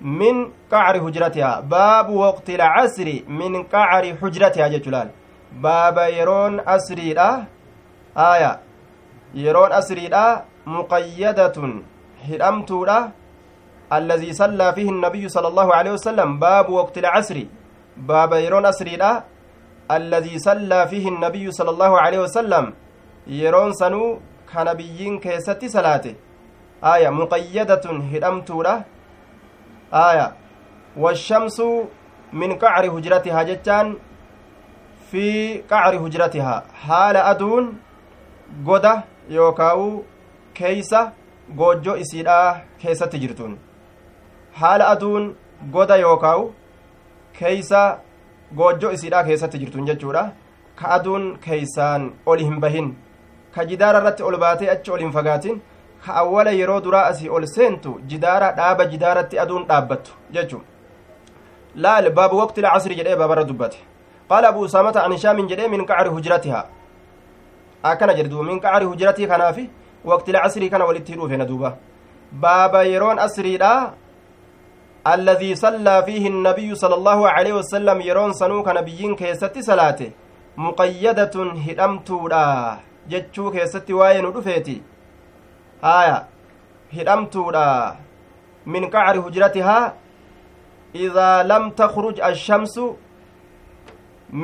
min 0.02 0.52
qacri 0.70 1.00
hujratihaa 1.00 1.62
baabu 1.62 2.20
waqti 2.20 2.58
lcasri 2.58 3.26
min 3.28 3.64
qacri 3.74 4.12
hujratihaa 4.22 4.70
jechu 4.70 4.90
laal 4.92 5.10
baaba 5.52 6.08
yeroon 6.08 6.62
asriidha 6.66 7.48
aya 8.16 8.60
yeroon 9.34 9.72
asriidha 9.72 10.46
muqayyadatun 10.66 11.84
hidhamtuudha 12.28 13.12
الذي 13.86 14.34
صلى 14.34 14.74
فيه 14.74 14.90
النبي 14.90 15.30
صلى 15.30 15.48
الله 15.48 15.76
عليه 15.76 15.92
وسلم. 15.92 16.40
باب 16.40 16.70
وقت 16.70 16.98
العصر. 16.98 17.38
باب 17.98 18.34
يرون 18.34 18.66
أسريدا 18.66 19.24
الذي 19.92 20.36
صلى 20.42 20.88
فيه 20.90 21.06
النبي 21.14 21.46
صلى 21.52 21.70
الله 21.70 21.94
عليه 22.02 22.20
وسلم. 22.26 22.74
يرون 23.28 23.72
سنو 23.78 24.20
كنبيين 24.50 25.20
كيست 25.22 25.62
صلاته 25.66 26.16
آية. 26.82 27.10
مقيدة. 27.10 27.86
هدمتورة 27.86 28.76
aya. 29.92 30.34
Washamsu 30.98 31.88
min 32.34 32.58
qacri 32.60 32.88
hujratihaa 32.88 33.44
jechaan 33.50 33.96
fi 35.12 35.26
qacri 35.70 35.98
hujratihaa 35.98 36.64
haala 36.88 37.26
aduun 37.32 37.70
goda 38.70 38.94
yookaa'u 39.38 39.88
keeysa 40.60 41.02
goojjo 41.60 41.98
isiidhaa 42.04 42.62
keessatti 42.82 43.20
jirtuun. 43.20 43.58
Haala 44.62 44.90
aduun 44.96 45.36
goda 45.72 45.98
yookaa'u 46.06 46.54
keeysa 47.40 47.84
goojjo 48.56 48.92
isiidhaa 48.98 49.24
keessatti 49.24 49.62
jirtuun 49.64 49.88
jechuudha. 49.92 50.24
Ka 50.76 50.92
aduun 50.98 51.38
keeysaan 51.46 52.12
ol 52.26 52.40
hin 52.40 52.60
bahin. 52.60 52.92
Ka 53.54 53.66
jidaara 53.66 54.00
irratti 54.04 54.24
ol 54.24 54.38
baatee 54.38 54.70
achi 54.76 54.92
ol 54.92 55.00
hin 55.06 55.12
fagaatin 55.18 55.62
ka 56.06 56.16
awwala 56.22 56.52
yeroo 56.60 56.80
duraa 56.86 57.06
asii 57.12 57.30
ol 57.30 57.46
seentu 57.56 58.00
jidaara 58.14 58.52
dhaaba 58.60 58.86
jidaaratti 58.94 59.40
aduun 59.44 59.68
dhaabbattu 59.70 60.12
jechuu 60.38 60.62
laal 61.76 62.10
baabu 62.18 62.38
waqti 62.44 62.62
lcasri 62.62 62.96
jedhee 63.00 63.16
baabarra 63.22 63.44
dubbate 63.44 63.80
qaala 64.30 64.48
abu 64.54 64.60
usaamata 64.68 65.04
an 65.06 65.12
hishaamin 65.18 65.48
jedhee 65.52 65.68
min 65.74 65.86
qacri 65.86 66.10
hujratihaa 66.16 66.66
akkana 67.92 68.14
jedhe 68.18 68.30
duuba 68.30 68.46
min 68.52 68.60
qacri 68.60 68.86
hujratii 68.92 69.28
kanaafi 69.28 69.70
waqti 70.12 70.32
lcasrii 70.36 70.70
kana 70.70 70.86
walitti 70.86 71.12
hidhuufe 71.14 71.38
na 71.38 71.46
duuba 71.46 71.78
baaba 72.32 72.84
yeroon 72.84 73.20
asriidha 73.28 73.74
alladii 75.14 75.56
sallaa 75.56 76.02
fiihi 76.08 76.30
النabiyyu 76.34 76.76
sala 76.76 76.96
allahu 76.96 77.28
aleyhi 77.28 77.58
wasalam 77.58 78.02
yeroon 78.02 78.34
sanuu 78.34 78.64
ka 78.64 78.74
nabiyyiin 78.74 79.16
keessatti 79.16 79.64
salaate 79.64 80.08
muqayyadatun 80.66 81.52
hidhamtuudha 81.66 82.44
jechuu 83.14 83.52
keessatti 83.56 83.94
waa'ee 84.00 84.22
nu 84.26 84.32
dhufeeti 84.38 84.76
haya 85.86 86.18
hidhamtuudha 86.98 87.66
min 88.74 88.90
qacri 88.96 89.20
hujratihaa 89.26 89.94
idaa 91.06 91.44
lam 91.52 91.72
takruj 91.82 92.18
ashamsu 92.30 92.86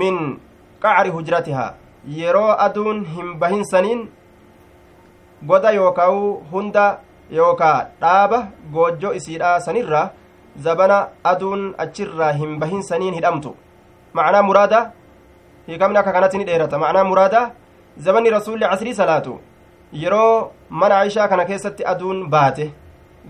min 0.01 0.15
qacri 0.83 1.09
hujratihaa 1.17 1.69
yeroo 2.21 2.51
aduun 2.67 3.05
hin 3.15 3.33
bahin 3.41 3.63
saniin 3.73 4.01
goda 5.49 5.71
yookaa'u 5.79 6.21
hunda 6.53 6.85
yookaa 7.39 7.77
dhaaba 8.01 8.39
goojjoo 8.73 9.13
isiidhaa 9.19 9.57
sanirraa 9.67 10.07
zabana 10.65 10.97
aduun 11.33 11.61
achirraa 11.83 12.33
hin 12.41 12.57
bahin 12.63 12.83
saniin 12.89 13.13
hidhamtu 13.19 13.55
macnaa 14.19 14.47
muraada 14.49 14.79
hiikamni 15.67 15.97
akka 16.01 16.13
kanatti 16.17 16.37
ni 16.41 16.49
dheerata 16.49 16.81
macnaa 16.83 17.09
muraada 17.11 17.41
zabanni 18.07 18.35
rasuulli 18.37 18.71
casrii 18.73 18.99
salaatu 19.01 19.39
yeroo 19.93 20.51
mana 20.69 20.97
aishaa 20.99 21.27
kana 21.27 21.45
keessatti 21.45 21.85
aduun 21.85 22.29
baate 22.29 22.71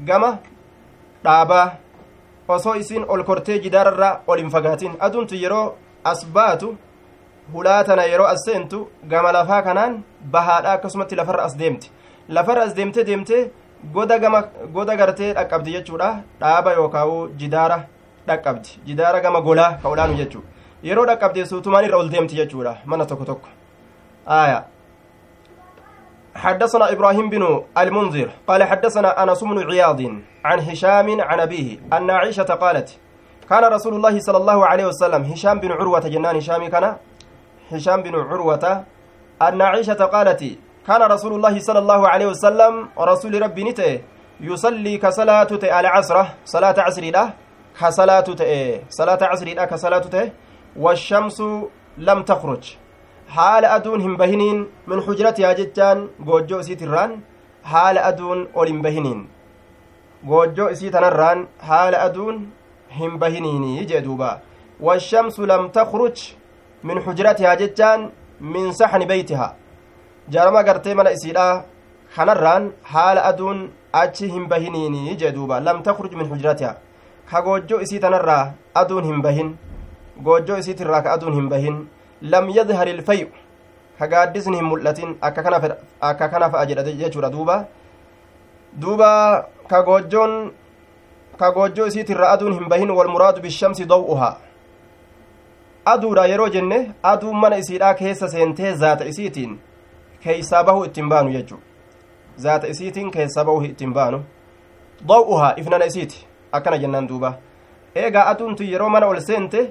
gama 0.05 0.37
dhaabaa 1.23 1.71
osoo 2.47 2.75
isiin 2.75 3.05
ol 3.07 3.23
kortee 3.23 3.59
jidaararraa 3.59 4.19
ol 4.27 4.37
hin 4.37 4.49
fagaatin. 4.49 4.95
Aduuntu 4.99 5.35
yeroo 5.35 5.75
as 6.03 6.25
baatu 6.25 6.75
hulaa 7.53 7.83
tana 7.83 8.03
yeroo 8.03 8.27
as 8.27 8.43
seentu 8.45 8.89
gama 9.07 9.31
lafaa 9.31 9.61
kanaan 9.61 10.03
bahaadha 10.31 10.73
akkasumatti 10.73 11.15
lafarra 11.15 11.43
as 11.43 11.57
deemti. 11.57 11.91
Lafarra 12.29 12.63
as 12.63 12.75
deemte 12.75 13.03
deemte 13.05 13.51
goda 13.93 14.19
gama 14.19 14.43
goda 14.73 14.95
gartee 14.95 15.33
dhaqqabdi 15.33 15.71
jechuudha. 15.77 16.09
Dhaaba 16.39 16.73
yookaawu 16.73 17.29
jidaara 17.37 17.79
dhaqqabdi. 18.27 18.79
Jidaara 18.85 19.21
gama 19.21 19.41
golaa 19.41 19.71
ka 19.81 19.89
olaanu 19.89 20.13
jechuu 20.17 20.43
yeroo 20.83 21.05
dhaqqabde 21.05 21.45
suutumaan 21.45 21.85
irra 21.85 21.97
ol 21.97 22.09
deemti 22.09 22.35
jechuudha. 22.35 22.77
Mana 22.85 23.05
tokko 23.05 23.25
tokko. 23.25 23.49
Aya 24.25 24.63
حدثنا 26.35 26.91
إبراهيم 26.91 27.29
بن 27.29 27.63
المنذر 27.77 28.29
قال 28.47 28.63
حدثنا 28.63 29.23
أنس 29.23 29.43
بن 29.43 29.71
عياض 29.71 30.01
عن 30.45 30.59
هشام 30.59 31.21
عن 31.21 31.39
أبيه 31.39 31.79
أن 31.93 32.09
عائشة 32.09 32.43
قالت 32.43 32.89
كان 33.49 33.63
رسول 33.73 33.93
الله 33.95 34.19
صلى 34.19 34.37
الله 34.37 34.65
عليه 34.65 34.85
وسلم 34.85 35.21
هشام 35.23 35.59
بن 35.59 35.71
عروة 35.71 35.99
جنان 35.99 36.35
هشام 36.35 36.67
كان؟ 36.67 36.95
هشام 37.71 38.01
بن 38.03 38.15
عروة 38.15 38.83
أن 39.41 39.61
عائشة 39.61 39.93
قالت 40.05 40.43
كان 40.87 41.01
رسول 41.01 41.33
الله 41.33 41.59
صلى 41.59 41.79
الله 41.79 42.07
عليه 42.09 42.25
وسلم 42.25 42.89
ورسول 42.95 43.41
ربي 43.41 43.63
نته 43.63 43.99
يصلي 44.41 44.97
كصلاة 44.97 45.47
العصر 45.79 46.25
صلاة 46.45 46.75
عصر 46.77 47.03
له 47.03 47.33
كصلاة 47.79 48.27
صلاة 48.89 49.21
عصر 49.21 49.45
له 49.45 49.65
كصلاة 49.65 50.31
والشمس 50.75 51.41
لم 51.97 52.23
تخرج. 52.23 52.63
حال 53.35 53.65
أدون 53.65 53.99
هم 54.01 54.13
بهنين 54.21 54.57
من 54.87 54.97
حجرتها 55.05 55.51
جتان 55.59 55.97
جوجو 56.27 56.61
سيتران 56.67 57.11
حال 57.71 57.97
أدون 57.97 58.39
أولم 58.57 58.81
بهنين 58.81 59.19
جوجو 60.29 60.73
سيتنران 60.79 61.47
حال 61.67 61.95
أدون 61.95 62.35
هم 62.99 63.11
بهنين 63.21 63.63
يجدوبا 63.79 64.31
والشمس 64.85 65.39
لم 65.51 65.63
تخرج 65.77 66.17
من 66.83 66.97
حجرتها 67.05 67.51
جتان 67.61 67.99
من 68.53 68.65
صحن 68.71 69.01
بيتها 69.11 69.49
jaarama 70.29 70.63
gartee 70.63 70.93
mana 70.95 71.11
isiidha 71.11 71.65
kanarraan 72.15 72.71
haala 72.91 73.23
aduun 73.29 73.57
achi 74.01 74.29
hin 74.33 74.45
bahiniini 74.51 75.15
jee 75.21 75.31
duuba 75.37 75.59
lam 75.67 75.81
takruj 75.87 76.13
min 76.19 76.29
hujratiha 76.31 76.73
ka 77.31 77.41
goojjoo 77.47 77.79
isii 77.85 77.99
tanarraa 78.05 78.43
aduun 78.81 79.09
hin 79.09 79.21
bahin 79.25 79.49
goojjoo 80.27 80.59
isiitirraa 80.63 81.01
ka 81.07 81.13
aduun 81.15 81.35
hin 81.39 81.49
bahin 81.53 81.81
lam 82.21 82.49
yadhar 82.49 82.87
ilfayu 82.89 83.27
ka 83.99 84.07
gaaddisni 84.07 84.57
hin 84.57 84.65
mul'atin 84.65 85.17
akka 85.21 85.43
kana 86.29 86.49
fa'a 86.49 86.65
jedha 86.65 86.83
jechuudha 86.83 87.29
duuba 87.29 87.65
duuba 88.73 89.09
ka 89.67 89.81
goojjoon 89.83 90.51
ka 91.37 91.51
goojjoo 91.51 91.87
isiitirraa 91.87 92.31
aduun 92.37 92.53
hin 92.53 92.69
bahin 92.69 92.91
walmuraadu 92.91 93.41
bishamsi 93.41 93.85
daw'uhaa 93.85 94.37
aduudha 95.85 96.25
yeroo 96.31 96.49
jenne 96.55 96.79
aduun 97.03 97.37
mana 97.43 97.57
isiidhaa 97.57 97.93
keessa 97.93 98.29
seentee 98.29 98.73
zaata 98.75 99.05
isiitiin 99.05 99.59
keeysaa 100.23 100.63
bahuu 100.63 100.85
ittiin 100.85 101.09
baanu 101.09 101.31
jechu 101.37 101.59
zaata 102.37 102.67
isiitiin 102.67 103.11
keessa 103.11 103.45
bahuu 103.45 103.61
ittiin 103.69 103.93
baanu 103.93 104.23
daw'uhaa 105.07 105.53
ifnana 105.57 105.85
isiiti 105.85 106.25
akkana 106.51 106.77
jennaan 106.77 107.07
duuba 107.07 107.33
eegaa 107.95 108.25
aduuntu 108.33 108.63
yeroo 108.63 108.89
mana 108.89 109.07
ol 109.07 109.19
seente 109.19 109.63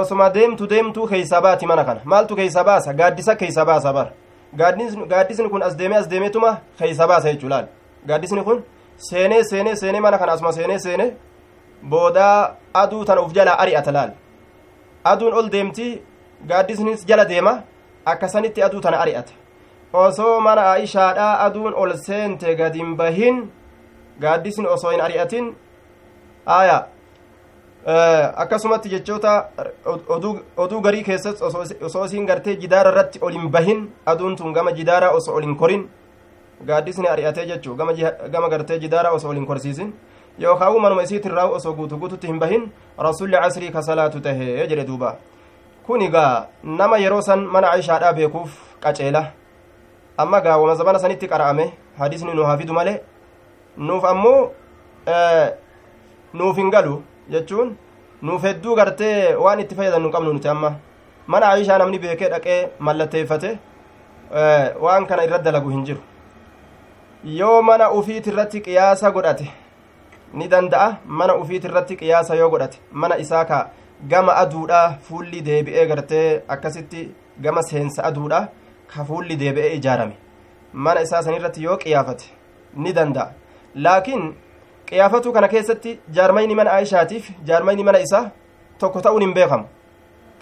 osuma 0.00 0.30
deemtu 0.36 0.66
deemtuu 0.72 1.06
keeysaa 1.12 1.40
baati 1.46 1.66
mana 1.66 1.84
kana 1.84 2.00
maaltu 2.12 2.36
keeysaa 2.36 2.64
baasa 2.64 2.92
gaaddisa 3.00 3.36
keeysaa 3.40 3.64
baasa 3.64 3.92
bar 3.92 4.08
gaaddisni 4.56 5.48
kun 5.48 5.62
as 5.62 5.76
deemee 5.78 5.98
as 5.98 6.08
deemeetuma 6.10 6.56
keeysaa 6.78 7.08
baasa 7.08 7.32
jechuu 7.32 7.48
laal 7.54 7.66
gaaddisni 8.08 8.44
kun 8.48 8.64
seenee 8.96 9.44
seenee 9.50 9.76
seenee 9.76 10.00
mana 10.00 10.18
kana 10.18 10.32
asuma 10.32 10.52
seenee 10.52 10.78
seenee 10.78 11.10
boodaa 11.88 12.56
aduu 12.82 13.04
tana 13.04 13.20
uf 13.22 13.32
jalaa 13.32 13.56
ari'ata 13.64 13.92
laal 13.92 14.10
aduun 15.12 15.34
ol 15.34 15.48
deemti 15.54 15.88
gaaddisnis 16.48 17.06
jala 17.08 17.24
deema 17.24 17.54
akkasanitti 18.12 18.62
aduu 18.62 18.80
tana 18.80 19.00
ari'ata 19.04 19.32
osoo 19.92 20.40
mana 20.40 20.70
aishaadhaa 20.72 21.34
aduun 21.46 21.74
ol 21.82 21.92
seente 22.06 22.54
gadin 22.60 22.96
bahin 22.96 23.36
gaaddisni 24.20 24.66
osoo 24.66 24.90
hin 24.90 25.00
ari'atin 25.00 25.54
aya 26.46 26.78
akkasumatti 27.86 28.88
jechoota 28.88 29.48
oduu 30.56 30.80
garii 30.80 31.02
keessatti 31.04 31.44
osoo 31.84 32.04
isiin 32.04 32.26
gartee 32.26 32.56
jidaara 32.56 32.90
irratti 32.90 33.18
ol 33.22 33.32
hin 33.32 33.50
bahin 33.50 33.90
aduun 34.06 34.36
tun 34.36 34.52
gama 34.52 34.72
jidaara 34.72 35.10
osoo 35.10 35.34
ol 35.36 35.42
hin 35.42 35.56
korin 35.56 35.84
gaaddisni 36.66 37.08
ari'atee 37.08 37.46
jechuu 37.46 37.76
gama 37.76 38.48
gartee 38.48 38.78
jidaara 38.78 39.10
osoo 39.10 39.30
ol 39.30 39.44
korsiisin 39.46 39.92
yookaan 40.38 40.80
manuma 40.80 41.02
isiitirraa 41.02 41.46
osoo 41.60 41.74
guutu 41.74 41.96
guututti 41.98 42.26
hin 42.26 42.38
bahin 42.38 42.72
rasuulli 42.98 43.36
casrii 43.36 43.70
ka 43.70 43.82
salaatu 43.82 44.20
tahee 44.20 44.66
jedhe 44.66 44.86
duuba 44.86 45.16
kun 45.86 46.02
egaa 46.02 46.46
nama 46.62 46.98
yeroo 46.98 47.22
san 47.22 47.44
mana 47.44 47.70
aishaadhaa 47.70 48.12
beekuuf 48.12 48.50
qaceela 48.80 49.26
amma 50.16 50.40
gaawwama 50.40 50.74
zabana 50.74 50.98
sanitti 50.98 51.28
qara'ame 51.28 51.72
hadisni 51.98 52.34
nu 52.34 52.44
hafidu 52.44 52.72
malee 52.72 53.00
nuuf 53.76 54.04
ammoo 54.04 54.52
nuuf 56.34 56.56
hin 56.56 56.70
galu 56.70 57.02
jechuun 57.30 57.76
nuuf 58.22 58.42
hedduu 58.44 58.74
gartee 58.76 59.34
waan 59.44 59.60
itti 59.60 59.74
fayyadannu 59.74 60.10
qabnu 60.14 60.32
nuti 60.32 60.48
amma 60.48 60.70
mana 61.26 61.46
aishaa 61.54 61.78
namni 61.78 61.98
beekee 61.98 62.28
dhaqee 62.34 62.58
mallatteeffate 62.78 63.50
waan 64.84 65.06
kana 65.06 65.24
irra 65.24 65.38
dalagu 65.38 65.70
hin 65.70 65.84
jiru. 65.84 66.00
Yoo 67.24 67.62
mana 67.62 67.90
ufiit 67.90 68.26
irratti 68.26 68.60
qiyaasa 68.60 69.10
godhate 69.10 69.46
ni 70.34 70.48
danda'a 70.48 70.96
mana 71.06 71.36
ufiit 71.42 71.64
irratti 71.64 71.96
qiyaasa 71.96 72.34
yoo 72.36 72.50
godhate 72.50 72.78
mana 72.92 73.16
isaa 73.18 73.44
ka 73.44 73.70
gama 74.10 74.32
aduudha 74.42 74.98
fuulli 75.08 75.40
deebi'ee 75.48 75.86
gartee 75.86 76.42
akkasitti 76.48 77.08
gama 77.40 77.62
seensa 77.62 78.04
aduudha 78.04 78.48
ka 78.94 79.04
fuulli 79.04 79.36
deebi'ee 79.36 79.74
ijaarame. 79.76 80.16
Mana 80.72 81.00
isaa 81.00 81.22
sanirratti 81.22 81.62
yoo 81.64 81.76
qiyaafate 81.76 82.26
ni 82.76 82.92
danda'a. 82.92 83.32
Laakiin 83.74 84.34
qiyaafatu 84.94 85.32
kana 85.34 85.48
keessatti 85.48 85.92
jaarmayni 86.16 86.54
mana 86.58 86.70
aishaatiif 86.78 87.30
jaarmayni 87.46 87.84
mana 87.86 87.98
isaa 88.06 88.26
tokko 88.82 89.00
ta'uun 89.06 89.22
hin 89.24 89.32
beekamu 89.38 89.66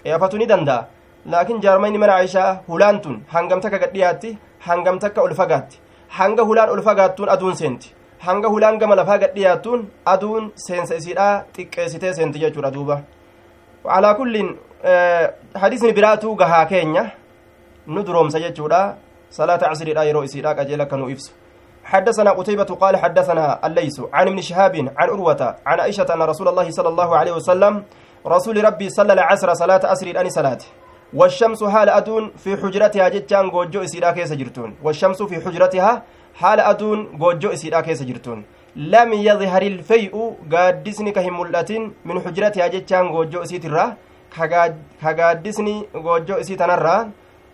qiyaafatu 0.03 0.37
ni 0.41 0.47
danda'a 0.51 0.83
laakiin 1.35 1.61
jaarmayni 1.63 1.97
mana 2.03 2.17
aishaa 2.21 2.51
hulaan 2.67 2.99
tun 3.05 3.15
hangam 3.33 3.63
takka 3.63 3.79
gadhiyaatti 3.83 4.31
hangam 4.67 4.99
takka 5.05 5.25
ol 5.25 5.33
fagaatti 5.41 5.81
hanga 6.19 6.45
hulaan 6.51 6.69
ol 6.75 6.83
fagaattuun 6.89 7.33
aduun 7.35 7.55
seenti 7.63 7.93
hanga 8.27 8.53
hulaan 8.55 8.77
gama 8.83 8.99
lafaa 9.01 9.17
gadhiyaattuun 9.25 9.89
aduun 10.13 10.51
seensa 10.67 11.01
isiidhaa 11.01 11.33
xiqqeessitee 11.57 12.13
seenti 12.19 12.45
jechuudha 12.45 12.73
duuba 12.77 13.01
alaa 13.97 14.15
kulliin 14.21 14.55
hadisni 15.63 15.93
biraatuu 15.99 16.35
gahaa 16.43 16.65
keenya 16.73 17.09
nu 17.87 18.05
duroomsa 18.09 18.39
jechuudha 18.45 18.83
salaata 19.39 19.73
casriidha 19.73 20.09
yeroo 20.09 20.23
isiidhaa 20.29 20.55
qajeela 20.61 20.83
akka 20.89 20.97
nu 21.03 21.09
ibsu 21.15 21.31
حدثنا 21.83 22.31
قتيبة 22.31 22.63
قال 22.63 22.97
حدثنا 22.97 23.67
الليث 23.67 24.01
عن 24.13 24.27
ابن 24.27 24.41
شهاب 24.41 24.75
عن 24.97 25.09
أروة 25.09 25.55
عن 25.65 25.79
عائشة 25.79 26.07
أن 26.13 26.21
رسول 26.21 26.47
الله 26.47 26.71
صلى 26.71 26.89
الله 26.89 27.09
عليه 27.17 27.31
وسلم 27.31 27.83
رسول 28.27 28.63
ربي 28.63 28.89
صلى 28.89 29.13
العصر 29.13 29.53
صلاة 29.53 29.83
أسر 29.83 30.07
الأني 30.07 30.29
صلاة. 30.29 30.57
والشمس 31.13 31.63
حال 31.63 31.89
أدون 31.89 32.31
في 32.37 32.57
حجرتها 32.57 33.09
جتان 33.09 33.49
جوجو 33.49 33.83
إسيرا 33.83 34.11
كيس 34.11 34.33
جرتون. 34.33 34.75
والشمس 34.83 35.23
في 35.23 35.35
حجرتها 35.45 36.03
حال 36.35 36.59
أدون 36.59 37.17
جوجو 37.17 37.49
إسيرا 37.53 37.81
كيس 37.81 38.03
جرتون. 38.03 38.43
لم 38.75 39.13
يظهر 39.13 39.61
الفيء 39.61 40.35
قادسني 40.51 41.11
كهم 41.11 41.37
من 42.05 42.15
حجرتها 42.21 42.67
جتان 42.67 43.11
جوجو 43.11 43.43
إسيترا. 43.43 43.97
كقادسني 45.01 45.85
جوجو 45.95 46.35
إسيتنرا. 46.35 47.11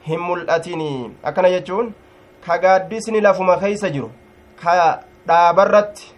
هم 0.07 0.31
ملأتني 0.31 1.12
أكنا 1.25 1.48
يجون 1.48 1.91
kagaaddisni 2.48 3.22
lafuma 3.22 3.58
keeysa 3.63 3.89
jiru 3.96 4.10
ka 4.62 4.75
dhaabarratti 5.27 6.13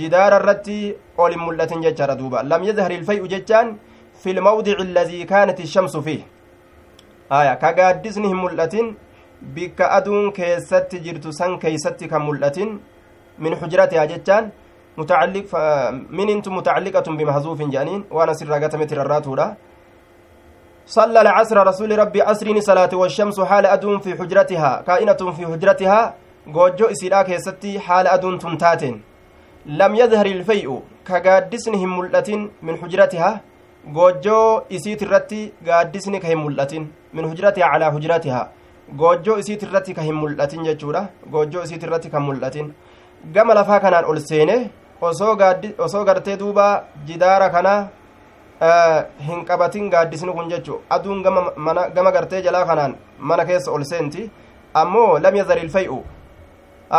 jidaararratti 0.00 0.78
ol 1.18 1.32
hin 1.36 1.42
mul'atin 1.48 1.82
jechaadha 1.86 2.16
duuba 2.20 2.42
lam 2.42 2.64
yadhar 2.68 2.90
ilfay'u 2.98 3.28
jechaan 3.34 3.76
fi 4.22 4.32
lmawdici 4.38 5.26
kaanat 5.32 5.60
ishamsu 5.66 6.02
fiih 6.06 6.22
aya 7.40 7.56
kagaaddisni 7.64 8.28
hin 8.32 8.40
mul'atin 8.44 8.96
bikka 9.56 9.90
aduun 9.98 10.32
keessatti 10.38 11.00
jirtu 11.06 11.32
san 11.32 11.58
keeysatti 11.58 12.08
kan 12.08 12.22
mul'atin 12.28 12.78
min 13.38 13.52
xujratihaa 13.60 14.06
jechaan 14.12 14.50
minintu 16.10 16.50
mutacalliqatun 16.50 17.16
bimahzuufin 17.16 17.70
jedhaniin 17.70 18.04
waan 18.10 18.28
asirraa 18.34 18.58
gatameti 18.58 18.94
rarraatuudha 18.94 19.46
صلى 20.88 21.20
العصر 21.20 21.66
رسول 21.66 21.98
ربي 21.98 22.22
عصرين 22.22 22.60
صلاة 22.60 22.88
والشمس 22.92 23.40
حال 23.40 23.66
أدون 23.66 23.98
في 24.00 24.10
حجرتها 24.18 24.82
كائنة 24.86 25.20
في 25.36 25.46
حجرتها 25.46 26.14
جوجو 26.46 26.86
إسيرا 26.86 27.22
كيستي 27.22 27.80
حال 27.80 28.06
أدون 28.06 28.38
تنتاتين 28.38 29.02
لم 29.66 29.92
يظهر 29.94 30.26
الفيء 30.26 30.82
كقادسنهم 31.06 31.98
ملة 31.98 32.48
من 32.62 32.76
حجرتها 32.76 33.40
جوجو 33.86 34.62
إسيت 34.72 35.02
الرتي 35.02 35.52
قادسني 35.66 36.18
كهم 36.18 36.46
ملة 36.46 36.86
من 37.14 37.30
حجرتها 37.30 37.64
على 37.64 37.86
حجرتها. 37.92 38.50
جوجو 39.00 39.38
إسيت 39.38 39.62
الرتي 39.64 39.92
كهم 39.92 40.24
ملة 40.24 40.52
ججورة 40.66 41.08
جوجو 41.32 41.62
إسيت 41.62 41.84
الرتي 41.84 42.08
كهم 42.08 42.28
ملة 42.28 42.56
قام 43.34 43.52
لفا 43.52 43.78
كان 43.78 43.94
أولسينه 43.94 44.70
osoo 45.00 46.04
gartee 46.04 46.36
duuba 46.36 46.84
hin 48.60 49.44
qabatin 49.48 49.90
gaaddisni 49.90 50.32
kun 50.32 50.48
jechu 50.50 50.80
aduun 50.90 51.22
gama 51.22 52.10
gartee 52.16 52.42
jalaa 52.42 52.64
kanaan 52.70 52.96
mana 53.18 53.44
keessa 53.50 53.70
ol 53.72 53.84
seenti 53.90 54.30
ammoo 54.74 55.18
lam 55.18 55.36
yazar 55.40 55.58
ilfay'u 55.58 55.98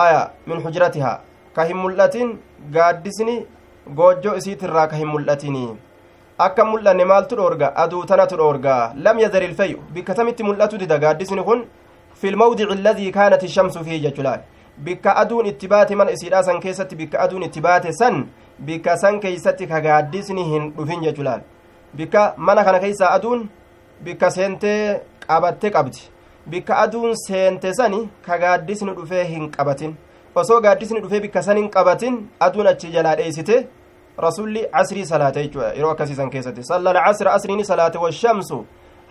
aya 0.03 0.21
min 0.47 0.61
hujratihaa 0.65 1.19
ka 1.55 1.65
hin 1.71 1.77
mul'atin 1.83 2.31
gaaddisni 2.77 3.35
goojjoo 3.99 4.35
isiitirraa 4.41 4.87
ka 4.87 4.95
hin 5.01 5.11
mul'atini 5.15 5.65
akka 6.47 6.65
mul'anne 6.71 7.05
maaltu 7.11 7.35
dhoorga 7.41 7.73
aduu 7.83 8.05
tanatu 8.13 8.37
dhoorga 8.41 8.77
lam 9.07 9.19
yazar 9.25 9.43
ilfay'u 9.49 9.83
bikka 9.97 10.15
tamitti 10.21 10.43
mul'atu 10.49 10.77
dida 10.83 10.97
gaaddisni 11.05 11.43
kun 11.51 11.65
fi 12.21 12.31
lmawdici 12.31 12.71
alladii 12.77 13.11
kaanat 13.11 13.43
ishamsu 13.43 13.83
fihi 13.83 14.13
bikka 14.83 15.15
aduun 15.21 15.45
itti 15.45 15.67
baate 15.67 15.95
mana 15.95 16.11
isiidhaa 16.11 16.43
san 16.43 16.59
keessatti 16.59 16.95
bikka 16.95 17.19
aduun 17.19 17.43
itti 17.43 17.61
baate 17.61 17.91
san 17.91 18.27
bikka 18.65 18.97
san 18.97 19.19
keeysatti 19.19 19.67
ka 19.67 19.81
gaaddisni 19.81 20.43
hin 20.51 20.71
dhufin 20.77 21.03
jechulaal 21.03 21.41
bikka 21.93 22.33
mana 22.37 22.63
kana 22.63 22.79
keeysaa 22.79 23.11
aduun 23.17 23.49
bikka 24.03 24.31
seentee 24.31 25.01
qabatte 25.27 25.71
qabdi. 25.71 26.01
Bikka 26.49 26.77
aduun 26.83 27.15
seente 27.15 27.73
sani 27.73 28.09
ka 28.25 28.37
gaaddisni 28.37 28.91
dhufee 28.97 29.23
hin 29.23 29.49
qabatin. 29.51 29.95
Osoo 30.35 30.61
gaaddisni 30.61 31.01
dhufee 31.01 31.19
bikka 31.25 31.43
san 31.43 31.57
hin 31.57 31.69
qabatin 31.69 32.15
aduun 32.39 32.67
achi 32.67 32.91
jalaa 32.91 33.15
dheeysite 33.15 33.67
rasulli 34.25 34.65
casrii 34.73 35.05
salaate 35.05 35.43
jechuudha 35.43 35.73
yeroo 35.73 35.91
akkasiisan 35.91 36.29
keessatti. 36.29 36.63
Salla 36.63 36.89
alcasra 36.91 37.33
asriini 37.33 37.65
salaate 37.65 37.97
washamsu 37.97 38.65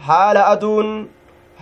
haala 0.08 0.46
aduun 0.46 1.08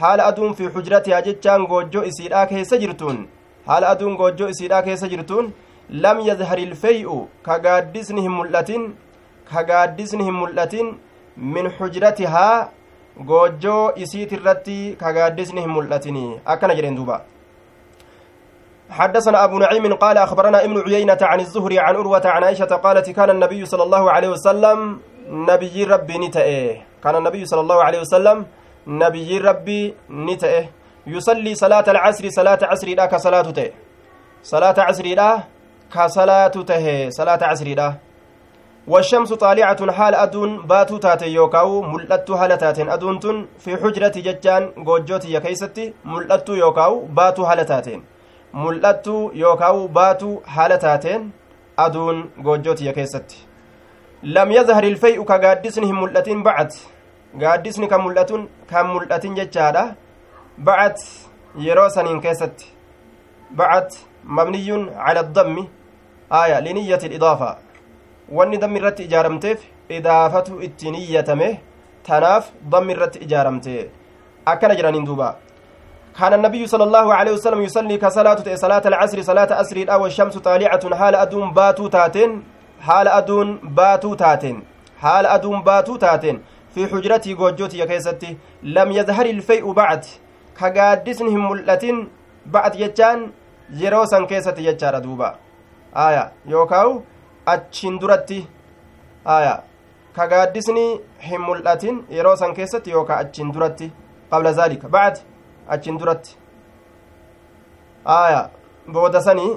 haala 0.00 0.26
aduun 0.30 0.54
fi 0.54 0.68
xujratihaa 0.74 1.22
jechaan 1.28 1.66
goojjoo 1.66 2.04
isiidhaa 2.10 2.46
keessa 2.46 2.78
jirtuun. 2.78 3.26
Haala 3.66 3.88
aduun 3.88 4.16
goojjoo 4.16 4.48
isiidhaa 4.48 4.82
keessa 4.82 5.08
jirtuun 5.08 5.52
lam 5.90 6.20
yadhar 6.20 6.58
ilfey'u 6.58 7.28
ka 7.42 7.58
gaaddisni 7.58 8.22
hin 8.22 8.32
mul'atin 8.38 8.94
ka 9.52 9.62
gaaddisni 9.62 10.24
hin 10.24 10.34
mul'atin 10.34 10.98
min 11.36 11.70
xujratihaa 11.78 12.68
goojjoo 13.30 13.92
isiit 13.96 14.32
irratti 14.32 14.96
ka 15.00 15.12
gaaddisni 15.12 15.60
hin 15.60 15.70
mul'atini 15.70 16.26
akkana 16.44 16.74
jedhen 16.74 16.96
duuba 16.96 17.24
حدثنا 18.90 19.44
أبو 19.44 19.58
نعيم 19.58 19.94
قال 19.94 20.18
أخبرنا 20.18 20.64
ابن 20.64 20.76
عيينة 20.86 21.18
عن 21.22 21.40
الزهري 21.40 21.78
عن 21.78 21.94
أروة 21.94 22.22
عن 22.24 22.44
عائشة 22.44 22.70
قالت 22.86 23.10
كان 23.10 23.30
النبي 23.30 23.66
صلى 23.66 23.82
الله 23.82 24.10
عليه 24.10 24.28
وسلم 24.28 25.00
نبي 25.26 25.84
ربي 25.84 26.18
نتأه 26.18 26.76
كان 27.02 27.16
النبي 27.16 27.42
صلى 27.50 27.60
الله 27.60 27.78
عليه 27.84 28.00
وسلم 28.00 28.46
نبي 28.86 29.38
ربي 29.38 29.94
نتأه 30.10 30.64
يصلي 31.06 31.54
صلاة 31.54 31.86
العصر 31.90 32.24
صلاة 32.30 32.58
عصر 32.62 32.88
لا 32.94 33.06
كصلاة 33.06 33.48
صلاة 34.42 34.76
عصر 34.78 35.06
لا 35.06 35.55
كصلاة 35.92 36.48
ته 36.48 37.10
صلاة 37.10 37.42
عصر 37.42 37.68
لا 37.78 37.94
والشمس 38.86 39.32
طالعة 39.32 39.92
حال 39.92 40.14
أدون 40.14 40.66
باتو 40.66 40.96
تاتي 40.96 41.26
يوكاو 41.26 41.82
ملأتو 41.82 42.34
هالتاتين 42.34 42.88
أدون 42.90 43.18
تن. 43.20 43.46
في 43.58 43.76
حجرة 43.76 44.12
ججان 44.26 44.62
قوجوتي 44.86 45.32
يكيستي 45.34 45.94
ملأتو 46.04 46.54
يوكاو 46.54 47.04
باتو 47.16 47.42
هالتاتين 47.42 48.04
ملأتو 48.54 49.30
يوكاو 49.34 49.86
باتو 49.86 50.40
هالتاتين 50.46 51.30
أدون 51.78 52.30
قوجوتي 52.44 52.86
يكيستي 52.86 53.36
لم 54.22 54.52
يظهر 54.52 54.84
الفيء 54.84 55.24
كقادسنهم 55.24 56.02
ملأتين 56.02 56.42
بعد. 56.42 56.72
قادسن 57.42 57.84
كملأتون 57.86 58.48
كملأتين 58.70 59.34
ججادا. 59.34 59.94
بعد 60.58 60.96
يروسن 61.58 62.20
كيست 62.20 62.66
بعد 63.50 63.88
مبني 64.24 64.90
على 64.96 65.20
الضم. 65.20 65.68
آية 66.32 66.60
لنية 66.60 66.98
الإضافة. 67.04 67.56
wanni 68.32 68.58
dammi 68.58 68.78
irratti 68.78 69.02
ijaaramteef 69.02 69.58
idaafatu 69.88 70.62
itti 70.62 70.90
niyyatame 70.90 71.60
tanaaf 72.02 72.44
dammi 72.70 72.92
irratti 72.92 73.18
ijaaramte 73.18 73.90
akkana 74.46 74.74
jedhaniin 74.74 75.04
duuba 75.06 75.36
كان 76.18 76.34
النبي 76.34 76.66
صلى 76.66 76.84
الله 76.84 77.14
عليه 77.14 77.32
وسلم 77.32 77.62
يصلي 77.62 77.96
كصلاة 77.98 78.54
صلاة 78.54 78.82
العصر 78.86 79.22
صلاة 79.22 79.60
أسر 79.60 79.76
الأول 79.76 80.02
والشمس 80.02 80.38
طالعة 80.38 80.94
حال 80.96 81.14
أدون 81.14 81.52
باتو 81.52 81.88
تاتين. 81.88 82.42
حال 82.80 83.08
أدون 83.08 83.58
باتو 83.62 84.14
تاتين. 84.14 84.62
حال 84.98 85.26
أدون 85.26 85.62
باتو 85.62 85.96
تاتين. 85.96 86.42
في 86.74 86.86
حجرتي 86.86 87.34
جوجوتي 87.34 87.86
كيستي 87.86 88.36
لم 88.62 88.92
يظهر 88.92 89.26
الفيء 89.26 89.72
بعد. 89.72 90.04
كقادسنهم 90.60 91.50
ملتين 91.50 92.08
بعد 92.46 92.74
يجان 92.74 93.30
san 94.06 94.26
keessatti 94.26 94.62
jechaadha 94.62 95.00
duuba 95.00 95.38
aya 96.04 96.30
yookaawu 96.54 97.02
achiin 97.46 97.98
duratti 98.00 98.38
aya 99.24 99.62
ka 100.16 100.26
gaaddisni 100.32 100.84
hin 101.28 101.40
mul'atin 101.40 102.02
yeroo 102.16 102.36
san 102.36 102.54
keessatti 102.54 102.90
yookaa 102.96 103.18
achiin 103.24 103.52
duratti 103.52 103.92
qabla 104.30 104.52
zaalika 104.52 104.88
bacd 104.88 105.22
achiin 105.76 105.98
duratti 105.98 106.36
aya 108.16 108.42
booda 108.92 109.22
sanii 109.28 109.56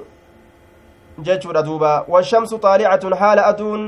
jechuudha 1.28 1.62
duuba 1.62 2.04
washamsu 2.08 2.58
xaalicatun 2.58 3.14
haala 3.24 3.46
aduun 3.46 3.84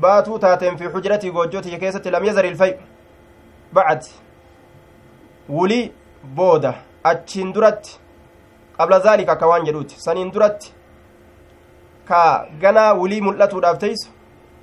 baatuu 0.00 0.38
taateen 0.38 0.78
fi 0.78 0.88
xujratii 0.94 1.30
goojjotii 1.30 1.78
keessatti 1.78 2.10
lam 2.10 2.24
yazar 2.24 2.46
ilfay 2.46 2.74
bacd 3.72 4.10
wulii 5.48 5.92
booda 6.34 6.74
achiin 7.04 7.52
duratti 7.54 7.98
qabla 8.76 9.00
zaalika 9.00 9.32
akka 9.32 9.46
waan 9.46 9.64
jedhuuti 9.64 10.00
saniin 10.06 10.32
duratti 10.32 10.74
ka 12.10 12.20
ganaa 12.62 12.92
wulii 13.00 13.24
mul'atuudhaaf 13.26 13.78
teeysu 13.86 14.08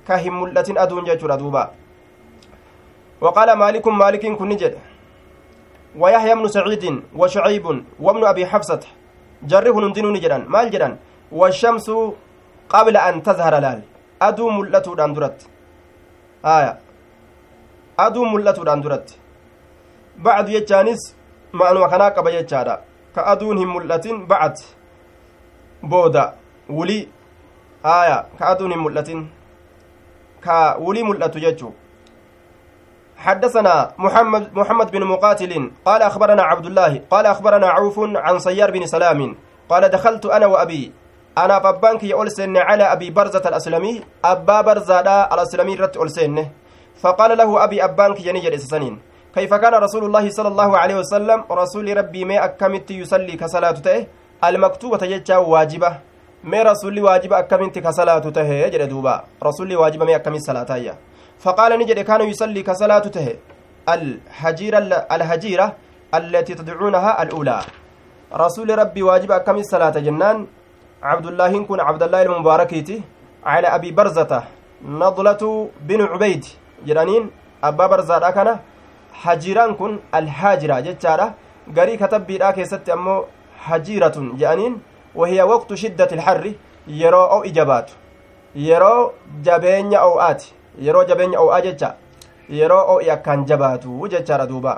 ka 0.06 0.16
hin 0.24 0.34
mul'atin 0.40 0.80
aduun 0.84 1.04
jechuudha 1.10 1.36
duuba. 1.42 1.64
وقال 3.20 3.52
مالك 3.52 3.86
مالك 3.88 4.24
كن 4.38 4.56
جد 4.56 4.74
ويحيى 6.00 6.34
بن 6.34 6.48
سعيد 6.48 6.84
وشعيب 7.20 7.66
وابن 8.00 8.22
أبي 8.32 8.46
حفصة 8.46 8.82
جره 9.50 9.76
نندن 9.80 10.14
جدا 10.24 10.38
مال 10.54 10.70
جدا 10.70 10.88
والشمس 11.32 11.86
قبل 12.68 12.96
أن 12.96 13.22
تظهر 13.22 13.54
لال 13.64 13.80
أدو 14.22 14.50
ملتو 14.50 14.94
داندرت 14.94 15.38
آية 16.44 16.72
أدو 17.98 18.22
ملتو 18.32 18.62
داندرت 18.68 19.08
بعد 20.26 20.48
يجانس 20.48 21.02
معنى 21.52 21.80
كنا 21.92 22.08
قبل 22.16 22.34
يجادا 22.34 22.74
كأدون 23.14 23.58
هم 23.58 23.76
ملتين 23.76 24.26
بعد 24.26 24.54
بودا 25.82 26.24
ولي 26.78 27.08
آية 27.84 28.26
كأدون 28.38 28.72
هم 28.72 28.84
ملتين 28.84 29.30
كولي 30.44 31.02
ملتو 31.02 31.38
يجو 31.38 31.70
حدثنا 33.16 33.92
محمد 33.98 34.54
محمد 34.54 34.90
بن 34.90 35.04
مقاتل 35.04 35.70
قال 35.84 36.02
اخبرنا 36.02 36.42
عبد 36.42 36.66
الله 36.66 37.00
قال 37.10 37.26
اخبرنا 37.26 37.66
عوف 37.66 37.96
عن 37.98 38.38
صيار 38.38 38.70
بن 38.70 38.86
سلام 38.86 39.36
قال 39.68 39.88
دخلت 39.88 40.26
أنا 40.26 40.46
وابي 40.46 40.92
أنا 41.38 41.58
فبانك 41.58 42.04
يولسن 42.04 42.56
على 42.56 42.84
ابي 42.92 43.10
برزه 43.10 43.42
الاسلمي 43.48 44.02
ابا 44.24 44.60
برزه 44.60 45.00
الاسلمي 45.34 45.74
رت 45.74 45.96
اولسن 45.96 46.46
فقال 47.02 47.38
له 47.38 47.64
ابي 47.64 47.84
ابانك 47.84 48.26
ينجر 48.26 48.56
سنين 48.56 48.98
كيف 49.34 49.54
كان 49.54 49.74
رسول 49.74 50.04
الله 50.04 50.30
صلى 50.30 50.48
الله 50.48 50.78
عليه 50.78 50.96
وسلم 50.96 51.44
رسول 51.50 51.96
ربي 51.96 52.24
ما 52.24 52.44
اكمت 52.44 52.90
يصلي 52.90 53.36
كصلاته 53.36 54.06
المكتوبه 54.44 55.06
يجا 55.06 55.36
واجبه 55.36 56.07
ما 56.44 56.62
رسول 56.62 57.00
واجب 57.00 57.32
اكمت 57.32 57.78
كصلاته 57.78 58.42
يجد 58.64 58.82
دوبا 58.88 59.24
رسول 59.42 59.76
واجب 59.76 60.02
ما 60.02 60.16
اكمت 60.16 60.40
صلاته 60.40 60.94
فقال 61.40 61.78
نجد 61.78 61.98
كان 62.00 62.20
يصلي 62.30 62.62
كصلاة 62.62 62.98
ته 62.98 63.26
الحجيرة 63.88 64.78
الهجيرة 65.14 65.66
التي 66.14 66.54
تدعونها 66.54 67.22
الأولى 67.22 67.58
رسول 68.32 68.78
ربي 68.78 69.02
واجب 69.02 69.32
كم 69.46 69.56
الصلاة 69.56 69.96
جنان 70.06 70.46
عبد 71.02 71.26
الله 71.26 71.52
كن 71.68 71.80
عبد 71.80 72.02
الله 72.02 72.22
المباركيتي 72.22 73.02
على 73.44 73.66
أبي 73.76 73.90
برزة 73.90 74.32
نضلة 74.84 75.42
بن 75.88 76.00
عبيد 76.02 76.44
جرانين 76.86 77.30
أبا 77.64 77.86
برزة 77.86 78.30
كان 78.30 78.48
حجيران 79.22 79.74
كن 79.74 79.92
الحاجرة 80.14 80.80
جتارة 80.86 81.26
قري 81.76 81.96
كتب 81.96 82.26
بيرا 82.26 82.50
كيست 82.50 82.88
أمو 82.90 83.24
حجيرة 83.66 84.16
جانين 84.40 84.72
وهي 85.14 85.42
وقت 85.42 85.74
شدة 85.74 86.08
الحر 86.12 86.52
أو 87.12 87.44
إجابات 87.44 87.90
يرو 88.54 89.12
جبين 89.44 89.94
أو 89.94 90.20
آتي 90.20 90.58
yeroo 90.80 91.04
jabeenya 91.04 91.40
o'aa 91.40 91.60
jecha 91.60 91.94
yeroo 92.58 92.82
o'i 92.94 93.10
akkaan 93.10 93.44
jabaatu 93.50 94.08
jechaadha 94.12 94.46
duuba 94.50 94.74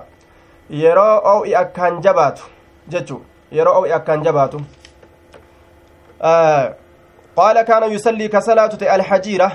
yeroo 0.83 1.17
o'i 1.33 1.55
akkaan 1.63 2.01
jabaatu 2.07 2.47
jechu 2.95 3.19
yeroo 3.59 3.75
o'i 3.81 3.93
akkaan 3.99 4.25
jabaatu 4.29 4.61
qaala 7.41 7.65
kaana 7.71 7.93
yusallii 7.97 8.29
ka 8.37 8.43
salaatu 8.49 8.81
ta'e 8.83 8.91
alhajiira 8.97 9.51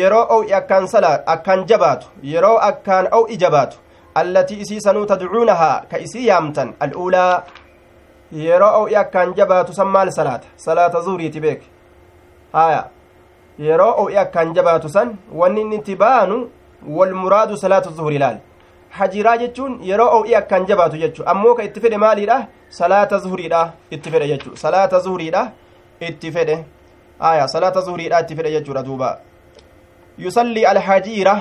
yeroo 0.00 0.26
o'i 0.38 0.54
akkaan 0.60 0.88
salaa 0.94 1.14
akkaan 1.36 1.64
jabaatu 1.72 2.12
yeroo 2.34 2.56
akkaan 2.70 3.08
o'i 3.20 3.40
jabaatu 3.44 3.78
allatii 4.22 4.60
isii 4.66 4.80
sanuu 4.88 5.06
tadcuunahaa 5.06 5.82
ka 5.90 6.04
isii 6.08 6.26
yaamtan 6.26 6.74
al'uulaa 6.86 7.32
yeroo 8.32 8.82
o'i 8.82 8.96
akkaan 8.96 9.34
jabaatu 9.34 9.72
san 9.72 9.86
maal 9.88 10.10
salaata 10.12 10.46
salaata 10.56 11.00
zuhriiti 11.00 11.40
beek 11.40 11.62
haya 12.52 12.84
yeroo 13.58 13.92
o'i 14.04 14.16
akkaan 14.24 14.54
jabaatu 14.54 14.88
san 14.88 15.16
wanni 15.32 15.60
inni 15.60 15.76
itti 15.76 15.96
baanu 15.96 16.36
walmuraadu 16.98 17.56
salaatu 17.56 17.90
zuhuri 17.90 18.16
ilaali 18.16 18.40
hajiraa 18.98 19.36
jechuun 19.42 19.78
yeroo 19.90 20.10
o'i 20.20 20.34
akkaan 20.40 20.66
jabaatu 20.66 20.96
jechu 20.96 21.22
ammoo 21.32 21.54
ka 21.54 21.62
itti 21.68 21.80
fedhe 21.80 21.96
maaliidha 22.04 22.38
salaata 22.80 23.18
zuhuriidha 23.18 23.62
itti 23.90 24.10
fedhe 24.10 24.28
jechu 24.32 24.56
salaata 24.56 25.00
zuhuriidha 25.06 25.42
itti 26.00 26.32
fedhe 26.32 26.64
aya 27.20 27.48
salaata 27.48 27.80
zuhuriidha 27.80 28.20
itti 28.20 28.36
fedhe 28.36 28.50
jechuudha 28.56 28.82
duuba 28.82 29.18
yusallii 30.18 30.64
alhajiira 30.64 31.40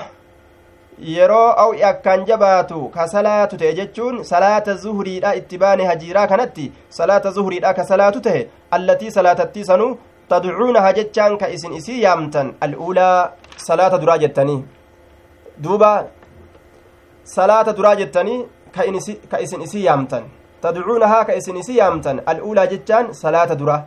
yeroo 0.99 1.53
o'i 1.67 1.83
akkaan 1.83 2.25
jabaatu 2.25 2.89
ka 2.93 3.07
salaatu 3.07 3.57
ta'e 3.57 3.73
jechuun 3.79 4.23
salaata 4.23 4.75
zuhuriidha 4.83 5.33
itti 5.39 5.57
baane 5.63 5.85
hajiiraa 5.85 6.27
kanatti 6.27 6.71
salaata 6.99 7.31
zuhuriidha 7.31 7.73
ka 7.73 7.83
salaatu 7.91 8.21
ta'e 8.27 8.47
allatii 8.77 9.11
salaatattii 9.17 9.65
sanuu 9.65 9.91
tadcuunaha 10.29 10.93
jechaan 10.99 11.37
ka 11.37 11.47
isin 11.57 11.73
isii 11.79 12.01
yaamtan 12.05 12.53
al'uulaa 12.61 13.29
salaata 13.67 13.97
duraa 14.01 14.17
jettanii 14.23 14.63
duuba 15.63 15.91
salaata 17.35 17.73
duraa 17.77 17.95
jettanii 18.01 18.39
ka 19.29 19.39
isin 19.45 19.61
isii 19.61 19.85
yaamtan 19.85 20.23
tadcuunahaa 20.61 21.23
ka 21.29 21.35
isin 21.43 21.57
isii 21.63 21.77
yaamtan 21.77 22.21
al'uulaa 22.25 22.65
jechaan 22.73 23.13
salaata 23.23 23.55
dura 23.55 23.79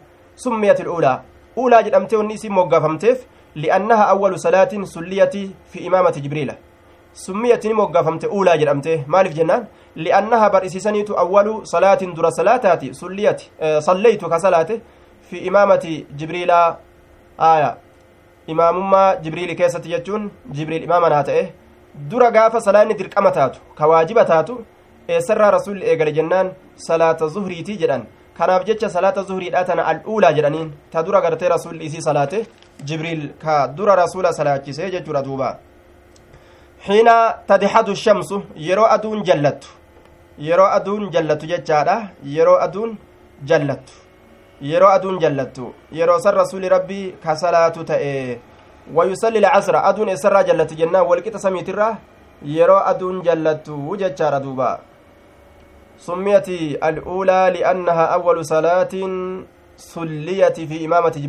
summiyat 0.46 0.80
al'uulaa 0.86 1.18
uulaa 1.56 1.82
jedhamtee 1.82 2.18
wanni 2.22 2.34
isin 2.40 2.52
moggaafamteef 2.52 3.22
li'annaha 3.54 4.08
awwalu 4.14 4.38
salaatin 4.38 4.86
sulliyati 4.86 5.48
fi 5.70 5.78
imaamati 5.90 6.20
jibriila 6.20 6.54
summiyatini 7.12 7.74
moggaafamte 7.74 8.26
uulaa 8.26 8.56
jedhamte 8.56 9.04
maaliif 9.06 9.34
jennaan 9.34 9.66
li'annaha 9.96 10.50
bar'isiisaniitu 10.50 11.18
awwalu 11.18 11.54
salaatin 11.66 12.14
dura 12.14 12.30
salaataati 12.30 12.94
sulliyati 12.94 13.50
salleeytu 13.80 14.28
ka 14.28 14.40
salaate 14.40 14.80
fi 15.30 15.38
imaamati 15.38 16.06
jibriilaa 16.16 16.76
aya 17.38 17.76
imaamummaa 18.46 19.16
jibriili 19.16 19.54
keessatti 19.56 19.88
jechuun 19.88 20.30
jibriil 20.52 20.82
imaamanaa 20.82 21.22
ta'e 21.24 21.42
dura 22.10 22.30
gaafa 22.30 22.60
salaanni 22.60 22.94
dirqama 22.94 23.30
taatu 23.30 23.60
ka 23.78 23.86
waajiba 23.86 24.24
taatu 24.24 24.64
eessarraa 25.08 25.50
rasulli 25.50 25.86
eegale 25.90 26.12
jennaan 26.12 26.50
salaata 26.86 27.28
zuhriitii 27.28 27.76
jedhan 27.82 28.04
kanaaf 28.38 28.64
jecha 28.68 28.88
salaata 28.90 29.22
zuhriidha 29.22 29.64
tana 29.64 29.86
al'uulaa 29.92 30.32
jedhaniin 30.32 30.70
ta 30.92 31.02
dura 31.02 31.20
gartee 31.20 31.48
rasulli 31.48 31.84
isii 31.84 32.02
salaate 32.08 32.46
jibriil 32.84 33.28
ka 33.42 33.56
dura 33.68 33.96
rasula 34.02 34.32
salaachisee 34.32 34.90
jechuudha 34.90 35.22
duuba 35.22 35.58
xiina 36.86 37.14
tadixadu 37.46 37.94
shamsu 37.94 38.42
yeroo 38.56 38.88
aduun 38.96 39.24
jallattu 39.24 39.68
yeroo 40.38 40.68
aduun 40.78 41.10
jallattu 41.14 41.46
jechaadha 41.52 41.96
yeroo 42.24 42.58
aduun 42.66 42.96
jallattu 43.44 43.92
yeroo 44.70 44.88
aduun 44.96 45.18
jallattu 45.20 45.74
yeroo 45.98 46.18
san 46.24 46.34
rasuli 46.34 46.68
rabbii 46.68 47.12
ka 47.24 47.36
salaatu 47.36 47.84
ta'e 47.84 48.40
wayusalli 48.94 49.40
lcasra 49.40 49.84
aduun 49.90 50.08
eessarraa 50.08 50.44
jallatti 50.48 50.76
jennaan 50.80 51.06
walqixa 51.10 51.38
samiitirra 51.46 51.88
yeroo 52.56 52.80
aduun 52.92 53.22
jallattu 53.22 53.96
jechaadha 54.02 54.40
duuba 54.40 54.70
summiyati 56.06 56.76
al'uulaa 56.80 57.50
li'annaha 57.56 58.10
awwalu 58.16 58.44
salaatin 58.44 59.12
sulliyati 59.80 60.66
fi 60.66 60.76
imaamati 60.76 61.20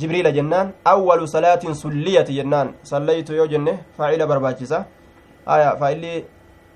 jibriila 0.00 0.30
jennaan 0.32 0.72
awwalu 0.84 1.28
salaatin 1.28 1.74
sulliyati 1.74 2.34
jennaan 2.34 2.74
sallaytu 2.82 3.34
yoo 3.34 3.46
jenne 3.46 3.78
faa'ila 3.98 4.26
barbaachisa 4.26 4.84
aya 5.46 5.76
faa'illi 5.80 6.24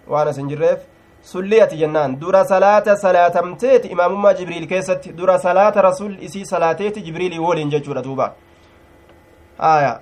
waan 0.09 0.29
asin 0.29 0.49
jirreef 0.49 0.81
sulliyati 1.23 1.77
jennaan 1.77 2.21
dura 2.21 2.45
salaata 2.45 2.97
salaatamteeti 2.97 3.89
imaamummaa 3.89 4.35
jibriil 4.35 4.67
keessatti 4.69 5.13
dura 5.13 5.39
salaata 5.39 5.83
rasul 5.83 6.17
isii 6.21 6.45
salaateeti 6.47 7.01
jibriilii 7.03 7.39
woliin 7.39 7.71
jechuudha 7.71 8.03
duuba 8.03 8.35
aya 9.59 10.01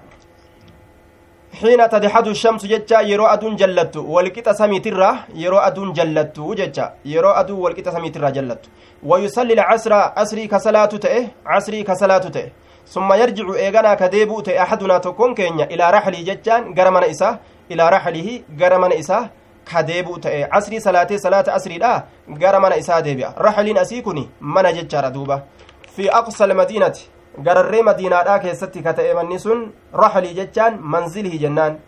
xiina 1.61 1.89
tadixadu 1.89 2.35
shamsu 2.35 2.67
jecha 2.69 3.03
yeroo 3.03 3.27
aduun 3.27 3.57
jallattu 3.57 4.01
walqixa 4.15 4.55
samiitirra 4.55 5.27
yeroo 5.35 5.61
aduun 5.61 5.93
jallattu 5.95 6.55
jecha 6.57 6.93
yeroo 7.05 7.35
aduu 7.41 7.63
walqixa 7.63 7.93
samiitirra 7.93 8.31
jallattu 8.33 8.71
wayusalli 9.03 9.55
lcasra 9.55 10.17
asrii 10.17 10.49
ka 10.49 10.61
salaatu 10.61 10.99
ta'e 10.99 11.31
casrii 11.45 11.85
ka 11.85 11.97
salaatu 11.97 12.31
ta'e 12.31 12.53
summa 12.85 13.17
yarjicu 13.17 13.55
eeganaa 13.57 13.97
ka 13.97 14.09
deebi'u 14.09 14.43
ta'e 14.43 14.59
axadunaa 14.59 15.01
tokkoon 15.01 15.35
keenya 15.35 15.69
ilaa 15.69 15.91
raxlii 15.91 16.25
jechaan 16.25 16.75
gara 16.75 16.91
mana 16.91 17.07
isaa 17.07 17.39
ilaa 17.69 17.91
raxlihi 17.91 18.45
gara 18.57 18.79
mana 18.79 18.95
isaa 18.95 19.29
ka 19.65 19.83
deebi'u 19.83 20.19
ta'e 20.21 20.49
casrii 20.49 20.81
salaatee 20.81 21.19
salaata 21.19 21.55
asriidha 21.55 22.07
gara 22.29 22.61
mana 22.61 22.77
isaa 22.77 23.03
deebi'a 23.03 23.35
raxliin 23.37 23.79
asii 23.79 24.03
aqsa 27.39 27.41
almadiinati 27.41 27.45
gararree 27.45 27.83
madiinaadhaa 27.83 28.39
keessatti 28.39 28.83
ka 28.83 28.93
ta'e 28.93 29.15
manni 29.15 29.39
sun 29.39 29.73
raxlii 29.95 30.35
jechaan 30.35 30.79
manzilii 30.81 31.39
jennaan 31.39 31.79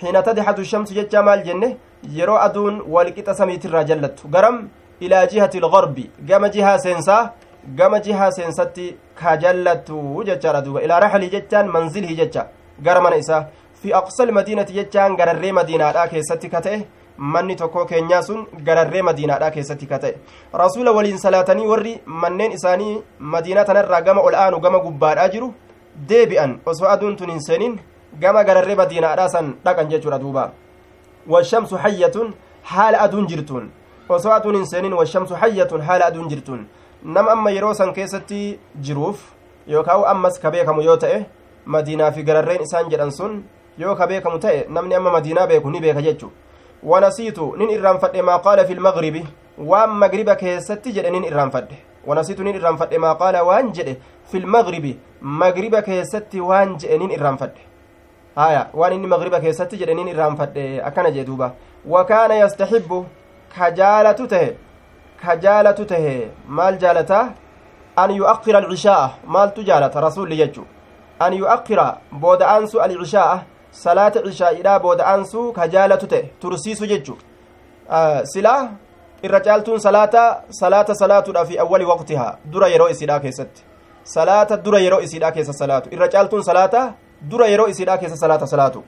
xiina 0.00 0.22
tadixatu 0.22 0.64
shamsu 0.64 0.94
jechaa 0.94 1.22
maal 1.22 1.44
jenne 1.44 1.76
yeroo 2.18 2.38
aduun 2.38 2.82
walqixa 2.94 3.34
samiitirraa 3.34 3.84
jallattu 3.84 4.28
garam 4.28 4.68
ilaa 5.00 5.26
jihati 5.26 5.58
ilgarbi 5.58 6.10
gama 6.28 6.48
jihaa 6.48 6.78
seensaa 6.78 7.32
gama 7.76 8.00
jihaa 8.00 8.30
seensatti 8.30 8.96
ka 9.14 9.36
jallattu 9.36 10.24
jechaadha 10.26 10.60
duuba 10.62 10.82
ilaa 10.82 11.00
raxlii 11.00 11.30
jechaan 11.30 11.68
manzilii 11.68 12.16
jecha 12.16 12.46
gara 12.82 13.00
mana 13.00 13.16
isaa 13.16 13.46
fi 13.82 13.92
aqsal 13.92 14.32
madiinati 14.32 14.72
jechaan 14.72 15.16
gararree 15.16 15.52
madiinaadhaa 15.52 16.08
keessatti 16.08 16.48
ka 16.48 16.60
manni 17.18 17.56
tokko 17.56 17.84
keenyaa 17.84 18.22
sun 18.22 18.46
gararree 18.64 19.02
madiinaadhaa 19.02 19.50
keessatti 19.50 19.86
ka 19.86 19.98
ta'e 19.98 20.14
rasuula 20.62 20.92
waliin 20.92 21.18
salaatanii 21.18 21.66
warri 21.66 21.94
manneen 22.06 22.52
isaanii 22.52 23.02
madiinaa 23.18 23.64
tanarraa 23.70 24.00
gama 24.08 24.20
ol 24.30 24.34
aanu 24.34 24.60
gama 24.60 24.78
gubbaadhaa 24.86 25.28
jiru 25.34 25.52
deebi'an 26.12 26.58
osoo 26.66 26.88
aduun 26.94 27.16
tun 27.16 27.30
hin 27.30 27.40
seenin 27.48 27.78
gama 28.20 28.44
gararree 28.44 28.74
madiinaadhaa 28.82 29.28
san 29.34 29.54
dhaqan 29.64 29.90
jechuudha 29.90 30.18
duuba 30.24 30.52
washamsu 31.34 31.76
hayyatun 31.86 32.34
haala 32.62 33.00
aduun 33.08 33.26
jirtuun 33.26 33.70
osoo 34.08 34.32
aduun 34.32 34.56
hin 34.60 34.66
seenin 34.66 34.92
washamsu 35.02 35.34
hayyatun 35.34 35.80
haala 35.90 36.06
aduun 36.12 36.28
jirtuun 36.28 36.66
nama 37.02 37.32
amma 37.32 37.50
yeroo 37.50 37.74
san 37.74 37.92
keessatti 38.00 38.42
jiruuf 38.80 39.30
yookaan 39.66 40.04
ammas 40.14 40.38
ka 40.40 40.50
beekamu 40.50 40.82
yoo 40.82 40.96
ta'e 40.96 41.22
madiinaa 41.66 42.12
fi 42.12 42.22
gararreen 42.22 42.62
isaan 42.62 42.90
jedhan 42.90 43.10
sun 43.10 43.40
yoo 43.78 43.94
ka 43.94 44.06
beekamu 44.06 44.38
ta'e 44.38 44.66
namni 44.68 44.94
amma 44.94 45.10
madiinaa 45.16 45.46
beeku 45.46 45.70
ni 45.70 45.80
beeka 45.80 46.02
jechu 46.02 46.30
wanasiitu 46.82 47.56
nin 47.56 47.70
irraanfadhe 47.70 48.22
maa 48.22 48.38
qaala 48.38 48.64
fi 48.64 48.74
lmagribi 48.74 49.26
waan 49.58 49.90
magriba 49.90 50.34
keessatti 50.36 50.92
jedhe 50.92 51.10
nin 51.10 51.24
irraanfadhe 51.24 51.78
wanasiitu 52.06 52.44
nin 52.44 52.56
irraanfadhe 52.56 52.98
maa 52.98 53.14
qaala 53.14 53.44
waan 53.44 53.72
jedhe 53.72 53.96
fi 54.30 54.38
lmagribi 54.40 54.98
magriba 55.20 55.82
keessatti 55.82 56.40
waan 56.40 56.76
jedhe 56.78 56.98
nin 56.98 57.10
irraanfadhe 57.10 57.60
haya 58.36 58.68
waan 58.74 58.92
inni 58.92 59.06
magriba 59.06 59.40
keessatti 59.40 59.76
jedhe 59.76 59.94
nin 59.94 60.08
irraanfadhe 60.08 60.80
akkana 60.90 61.10
jee 61.10 61.24
duuba 61.24 61.52
wakaana 61.86 62.34
yastaxibbu 62.34 63.06
ka 63.56 63.70
jaalatu 63.70 64.26
tahe 64.28 64.56
ka 65.24 65.36
jaalatu 65.36 65.84
tahe 65.84 66.30
maal 66.46 66.78
jaalataa 66.78 67.24
an 67.96 68.10
yu'akkira 68.10 68.58
alcishaa'a 68.58 69.10
maaltu 69.26 69.62
jaalata 69.64 70.00
rasulli 70.00 70.36
jechu 70.36 70.66
an 71.18 71.32
salaata 73.84 74.22
cishaa'idhaa 74.26 74.78
booda'aansuu 74.84 75.46
ka 75.56 75.68
jaalatu 75.74 76.06
ta'e 76.12 76.22
tursiisu 76.42 76.86
jechu 76.92 77.14
silaa 78.32 78.60
irra 79.22 79.40
caaltuun 79.46 79.80
salaata 79.86 80.22
salaata 80.60 80.94
salaatuudha 80.94 81.44
fi 81.50 81.58
awwali 81.64 81.84
waqtihaa 81.92 82.32
dura 82.52 82.68
yeroo 82.74 82.88
isiidhaa 82.94 83.20
keessatti 83.24 83.62
salaata 84.14 84.56
dura 84.64 84.78
yeroo 84.86 85.00
isiidhaa 85.06 85.32
keessa 85.36 85.52
salaatu 85.52 85.88
irra 85.94 86.08
caaltuun 86.14 86.42
salaata 86.50 86.82
dura 87.30 87.46
yeroo 87.52 87.68
isiidhaa 87.72 87.98
keessa 87.98 88.16
salaata 88.24 88.46
salaatu 88.46 88.84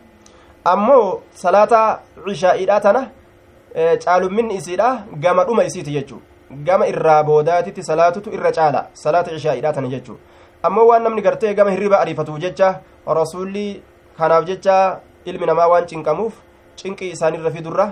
ammoo 0.73 1.21
salaata 1.45 1.81
cishaa'idhaa 2.29 2.81
tana 2.87 3.03
caalumminni 4.05 4.55
isiidha 4.61 4.89
gama 5.25 5.45
dhuma 5.45 5.65
isiiti 5.65 5.93
jechuu 5.97 6.21
gama 6.67 6.87
irraa 6.93 7.23
boodaatitti 7.25 7.83
salaatutu 7.91 8.33
irra 8.37 8.53
caala 8.59 8.87
salaata 9.05 9.31
cishaa'idhaa 9.37 9.73
tana 9.73 9.89
jechuu 9.95 10.19
ammoo 10.63 10.87
waan 10.91 11.03
namni 11.03 11.23
gartee 11.23 11.55
gama 11.55 11.71
hirriba 11.71 12.01
ariifatu 12.01 12.39
jecha 12.39 12.69
rasuulli 13.21 13.83
kanaaf 14.23 14.45
jecha 14.51 14.77
ilmi 15.25 15.47
namaa 15.51 15.69
waan 15.73 15.87
cinqamuuf 15.91 16.35
cinqii 16.83 17.11
isaanirra 17.17 17.51
fidurra 17.57 17.87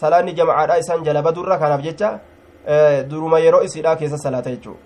salaanni 0.00 0.32
jamacaadha 0.38 0.78
isaan 0.82 1.04
jala 1.06 1.22
badurra 1.22 1.58
kanaaf 1.62 1.82
jecha 1.86 2.10
duruma 3.10 3.38
yeroo 3.46 3.62
isiidha 3.68 3.96
keessa 3.96 4.18
salaata 4.26 4.50
jechuu 4.54 4.76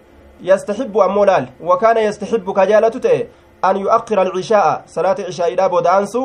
yastaxibbu 0.51 1.03
ammoo 1.03 1.27
laal 1.31 1.47
wakaana 1.71 2.01
yastaxibbu 2.09 2.55
ka 2.59 2.67
jaalatu 2.71 3.01
ta'e 3.07 3.21
an 3.63 3.77
yu'akkira 3.85 4.23
alcishaa'a 4.23 4.75
salaata 4.97 5.29
cishaa'iidha 5.29 5.69
booda'aansu 5.75 6.23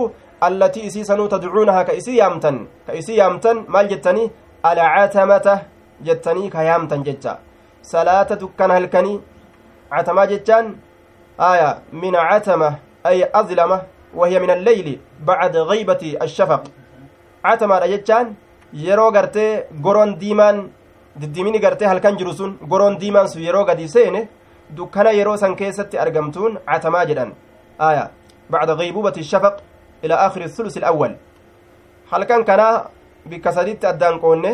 allatii 0.47 0.86
isii 0.89 1.06
sanuu 1.06 1.28
tadcuunaha 1.34 1.86
ka 1.86 1.93
isii 1.99 2.17
yaamtan 2.17 2.58
ka 2.88 2.93
isii 3.02 3.17
yaamtan 3.17 3.65
maal 3.67 3.88
jettanii 3.93 4.32
alcatamata 4.71 5.60
jettanii 6.08 6.49
ka 6.49 6.63
yaamtan 6.69 7.04
jecha 7.04 7.38
salaata 7.82 8.36
dukkana 8.41 8.73
halkanii 8.73 9.19
catamaa 9.89 10.28
jechaan 10.34 10.76
aya 11.38 11.69
min 11.91 12.13
catama 12.13 12.69
ay 13.04 13.23
azlama 13.34 13.82
وهي 14.15 14.39
من 14.39 14.49
الليل 14.49 14.99
بعد 15.26 15.58
غيبة 15.58 16.17
الشفق 16.21 16.63
عتما 17.45 17.86
جتان 17.88 18.36
yeroo 18.73 19.12
gartee 19.12 19.65
goroon 19.86 20.17
diimaan 20.21 20.69
diddiimini 21.21 21.60
gartee 21.60 21.86
halkan 21.88 22.17
jiru 22.17 22.34
sun 22.34 22.58
goroon 22.71 22.97
diimaan 23.02 23.28
sun 23.30 23.41
yeroo 23.41 23.65
gadi 23.65 23.88
seene 23.88 24.28
dukkana 24.78 25.12
yeroo 25.13 25.38
san 25.38 25.56
keessatti 25.56 25.97
argamtuun 26.04 26.58
catamaa 26.65 27.06
jedhan 27.10 27.32
aya 27.88 28.10
bacda 28.49 28.76
gaybubati 28.76 29.23
shafaq 29.23 29.56
ila 30.04 30.15
akhiri 30.26 30.49
thulusi 30.56 30.80
alawwal 30.82 31.13
halkan 32.12 32.41
kana 32.49 32.67
bikka 33.30 33.52
saditti 33.58 33.86
addaan 33.91 34.19
qoonne 34.23 34.52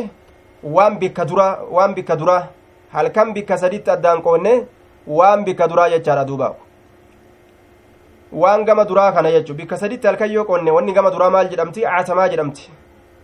waan 0.64 1.00
bikka 1.00 1.26
dura 1.26 1.48
waan 1.76 1.94
bikka 1.96 2.16
dura 2.22 2.38
halkan 2.96 3.34
bikka 3.34 3.58
saditti 3.58 3.90
addaan 3.96 4.22
qoonne 4.22 4.54
waan 5.08 5.46
bikka 5.46 5.68
duraa 5.68 5.90
jechaadha 5.90 6.26
duuba 6.30 6.56
waan 8.32 8.66
gama 8.66 8.86
duraa 8.86 9.12
kana 9.12 9.32
jechu 9.32 9.54
bikka 9.54 9.78
saditti 9.78 10.08
halkan 10.08 10.32
yoo 10.32 10.46
qoonne 10.46 10.72
wanni 10.72 10.94
gama 10.94 11.12
duraa 11.12 11.30
maal 11.30 11.50
jedhamti 11.50 11.82
catamaa 11.82 12.28
jedhamti 12.30 12.70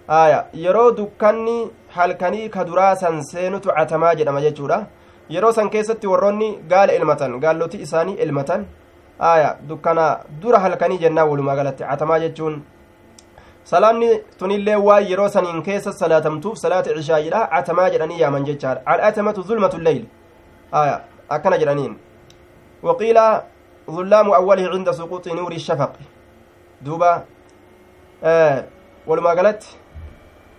aya 0.07 0.45
yeroo 0.53 0.91
dukkanni 0.91 1.57
halkanii 1.95 2.49
ka 2.49 2.63
duraa 2.65 2.95
san 2.95 3.21
seenutu 3.23 3.69
catamaa 3.69 4.15
jedhama 4.15 4.41
jechuudha 4.41 4.85
yeroo 5.29 5.51
san 5.51 5.69
keessatti 5.69 6.07
warroonni 6.07 6.49
gaala 6.71 6.93
ilmatan 6.93 7.39
gaalloti 7.39 7.77
isaanii 7.85 8.17
ilmatan 8.25 8.65
aya 9.19 9.55
dukkana 9.69 10.19
dura 10.41 10.59
halkanii 10.59 10.97
jennaa 10.97 11.25
walumaa 11.25 11.55
galatti 11.55 11.83
catamaa 11.83 12.19
jechuun 12.19 12.61
salaanni 13.63 14.09
tunillee 14.39 14.75
waan 14.87 15.07
yeroo 15.11 15.29
saniin 15.29 15.63
keessa 15.63 15.93
salaatamtuuf 15.93 16.57
salaata 16.57 16.93
cishaayidha 16.97 17.47
catamaa 17.53 17.89
jedhanii 17.89 18.19
yaaman 18.19 18.45
jechaadha 18.45 18.81
al'atamatu 18.85 19.41
zulmatu 19.49 19.77
lleyl 19.87 20.05
aya 20.71 21.01
akkana 21.29 21.57
jedhaniin 21.57 21.95
waqiila 22.83 23.43
ظلام 23.89 24.27
أوله 24.33 24.65
عند 24.69 24.91
سقوط 24.91 25.27
نور 25.27 25.51
الشفق 25.51 25.93
دوبا 26.81 27.11
آه 28.23 28.63
ولما 29.07 29.31
قالت 29.37 29.63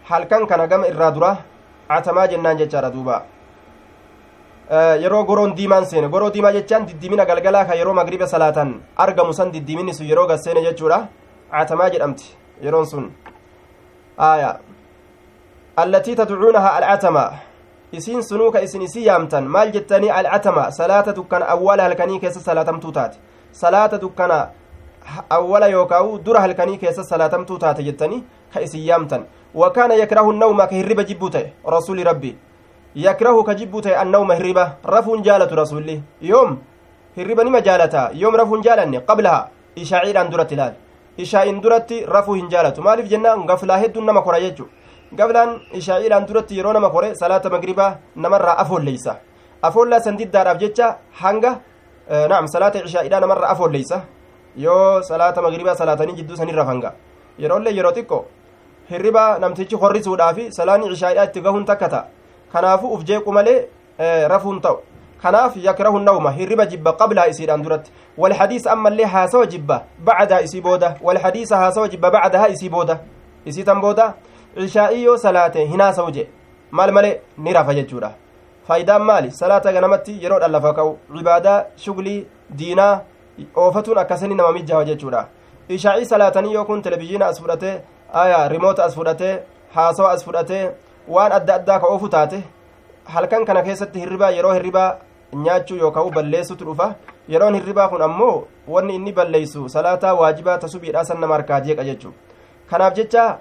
halkan 0.06 0.46
kana 0.46 0.66
gama 0.70 0.86
irraa 0.86 1.10
dura 1.10 1.42
catamaa 1.90 2.26
jennaan 2.30 2.58
jechaadha 2.58 2.90
duuba 2.94 3.26
yeroo 5.02 5.24
goroon 5.26 5.50
diimaan 5.58 5.86
seene 5.90 6.08
goroo 6.08 6.30
diimaa 6.30 6.52
jechaan 6.54 6.86
diddiimina 6.86 7.24
galgalaa 7.26 7.64
ka 7.66 7.74
yeroo 7.74 7.94
magriba 7.94 8.26
salaatan 8.26 8.70
argamu 8.96 9.34
san 9.34 9.50
diddiiminni 9.50 9.94
sun 9.94 10.06
yeroo 10.06 10.26
gasseene 10.30 10.62
jechuudha 10.62 10.98
catamaa 11.50 11.90
jedhamti 11.90 12.26
yeroon 12.62 12.86
sun 12.86 13.04
aya 14.18 14.50
allatii 15.76 16.16
tadcuunaha 16.20 16.70
alcatama 16.78 17.24
isiin 17.92 18.22
sunuu 18.22 18.51
ka 18.51 18.61
isin 18.61 18.83
isii 18.83 19.07
yaamtan 19.07 19.44
maal 19.44 19.72
jettanii 19.72 20.11
alcatama 20.11 20.70
salaata 20.70 21.12
dukkana 21.12 21.49
awwala 21.49 21.83
halkanii 21.83 22.18
keessa 22.20 22.40
salaatamtuu 22.40 22.92
taate 22.92 23.18
salaata 23.53 23.99
dukkana 23.99 24.49
awwala 25.31 25.68
yookaa'u 25.68 26.18
dura 26.18 26.40
halkanii 26.40 26.79
keessa 26.79 27.05
salaatamtuu 27.05 27.59
taate 27.59 27.83
jettanii 27.83 28.22
ka 28.55 28.61
isin 28.61 28.87
yaamtan 28.90 29.25
وكان 29.57 29.90
يكره 29.90 30.27
النوم 30.31 30.64
كهربة 30.64 31.03
جبوته 31.03 31.44
رسول 31.64 31.99
ربي 32.07 32.33
يكره 32.96 33.37
كجبوته 33.49 34.03
النوم 34.03 34.29
هربة 34.33 34.64
رف 34.85 35.07
جالة 35.27 35.51
رسولي 35.62 35.96
يوم 36.22 36.51
هربة 37.18 37.42
نما 37.42 37.61
جالتا 37.66 38.03
يوم 38.22 38.35
رف 38.37 38.51
جالني 38.66 38.99
قبلها 39.09 39.40
إشاعير 39.81 40.16
عن 40.18 40.29
درة 40.29 40.51
لال 40.59 40.72
إشاء 41.20 41.46
درة 41.64 41.90
رف 42.16 42.29
جالة 42.53 42.77
مالف 42.87 43.07
جنة 43.12 43.31
غفلا 43.49 43.75
هد 43.83 43.96
نما 43.99 44.20
كورا 44.20 44.37
يجو 44.44 44.44
قبلان 44.44 44.44
إشاعير 44.44 44.55
عن 44.55 44.85
درة 44.85 44.86
نما 46.77 46.88
كورا 46.88 47.14
صلاة 47.14 47.42
مغربة 47.45 47.97
نمر 48.16 48.47
أفول 48.62 48.85
ليس 48.85 49.07
أفول 49.64 49.90
لا 49.90 49.99
سنديد 49.99 50.31
دار 50.31 50.51
أبجتشا 50.51 50.97
حنقة 51.12 51.61
آه 52.09 52.27
نعم 52.27 52.47
صلاة 52.47 52.75
إشاعير 52.85 53.12
نمر 53.21 53.53
أفول 53.53 53.73
ليس 53.73 53.95
yoo 54.57 55.03
salaata 55.03 55.42
magriibaa 55.42 55.75
salaatanii 55.77 56.12
jidduu 56.16 56.37
sanirra 56.37 56.64
fanga 56.64 56.92
yeroollee 57.38 57.75
yeroo 57.79 57.92
xiqqoo 57.92 58.25
hirriba 58.90 59.38
namtichi 59.38 59.77
horrisuudhaafi 59.83 60.47
salaanni 60.59 60.88
cishaa'idhaa 60.92 61.25
itti 61.29 61.40
gahuun 61.47 61.64
takka 61.71 61.88
ta'a 61.95 62.07
kanaafuu 62.53 62.92
uf 62.95 63.03
jeequ 63.11 63.29
malee 63.38 63.59
rafuun 64.33 64.61
ta'u 64.66 64.79
kanaaf 65.23 65.57
yakrahu 65.57 65.99
nawma 65.99 66.33
hirriba 66.38 66.66
jibba 66.66 66.92
qablaa 66.92 67.27
isiidhaan 67.33 67.62
duratti 67.62 67.92
walhadiisa 68.19 68.73
ammallee 68.73 69.05
haasawa 69.16 69.47
jibba 69.47 69.83
bacdaa 69.99 70.40
isii 70.40 70.61
booda 70.61 70.97
walhadiisa 71.03 71.57
haasawa 71.57 71.88
jibba 71.88 72.11
bacdahaa 72.11 72.49
isii 72.49 72.69
booda 72.69 72.99
isii 73.45 73.64
tan 73.64 73.81
booda 73.81 74.14
cishaa'ii 74.57 75.05
yoo 75.05 75.16
salaate 75.25 75.64
hin 75.73 75.81
haasawu 75.81 76.11
je 76.16 76.29
maal 76.71 76.92
malee 76.99 77.14
ni 77.38 77.53
rafa 77.59 77.75
jechuudha 77.79 78.11
faayidaan 78.69 79.03
maali 79.11 79.31
salaata 79.40 79.73
ganamatti 79.73 80.19
yeroodhaan 80.25 80.53
lafa 80.57 80.73
ka'u 80.79 80.99
cibaadaa 81.16 81.59
shuglii 81.85 82.19
diinaa 82.59 82.95
oofatuun 83.64 83.99
akkasini 84.05 84.35
nama 84.35 84.53
mijjaawa 84.59 84.85
jechuudha 84.90 85.27
ishaa'ii 85.79 86.11
salaatanii 86.12 86.53
yoo 86.59 86.64
kun 86.64 86.83
televizhiina 86.83 87.27
as 87.27 87.40
fudhatee 87.40 87.75
aya 88.25 88.49
rimoota 88.49 88.85
as 88.85 88.95
fudhatee 89.01 89.35
haasawa 89.75 90.12
as 90.12 90.25
fudhatee 90.25 90.64
waan 91.09 91.33
adda 91.33 91.81
halkan 93.14 93.45
kana 93.47 93.62
keessatti 93.62 94.01
hirribaa 94.01 94.31
yeroo 94.37 94.53
hirribaa 94.53 94.97
nyaachuu 95.35 95.77
yookaan 95.77 96.11
balleessutu 96.14 96.64
dhufa 96.64 96.95
yeroon 97.29 97.55
hirribaa 97.55 97.88
kun 97.88 98.03
ammoo 98.03 98.47
wanni 98.69 98.95
inni 98.95 99.12
balleessu 99.12 99.69
salaataa 99.69 100.14
waajibaa 100.14 100.59
tasubiidhaa 100.59 101.05
san 101.05 101.21
nama 101.21 101.35
harkaa 101.35 101.61
jeeqa 101.61 101.85
jechuu 101.85 102.12
kanaaf 102.71 102.95
jecha 102.95 103.38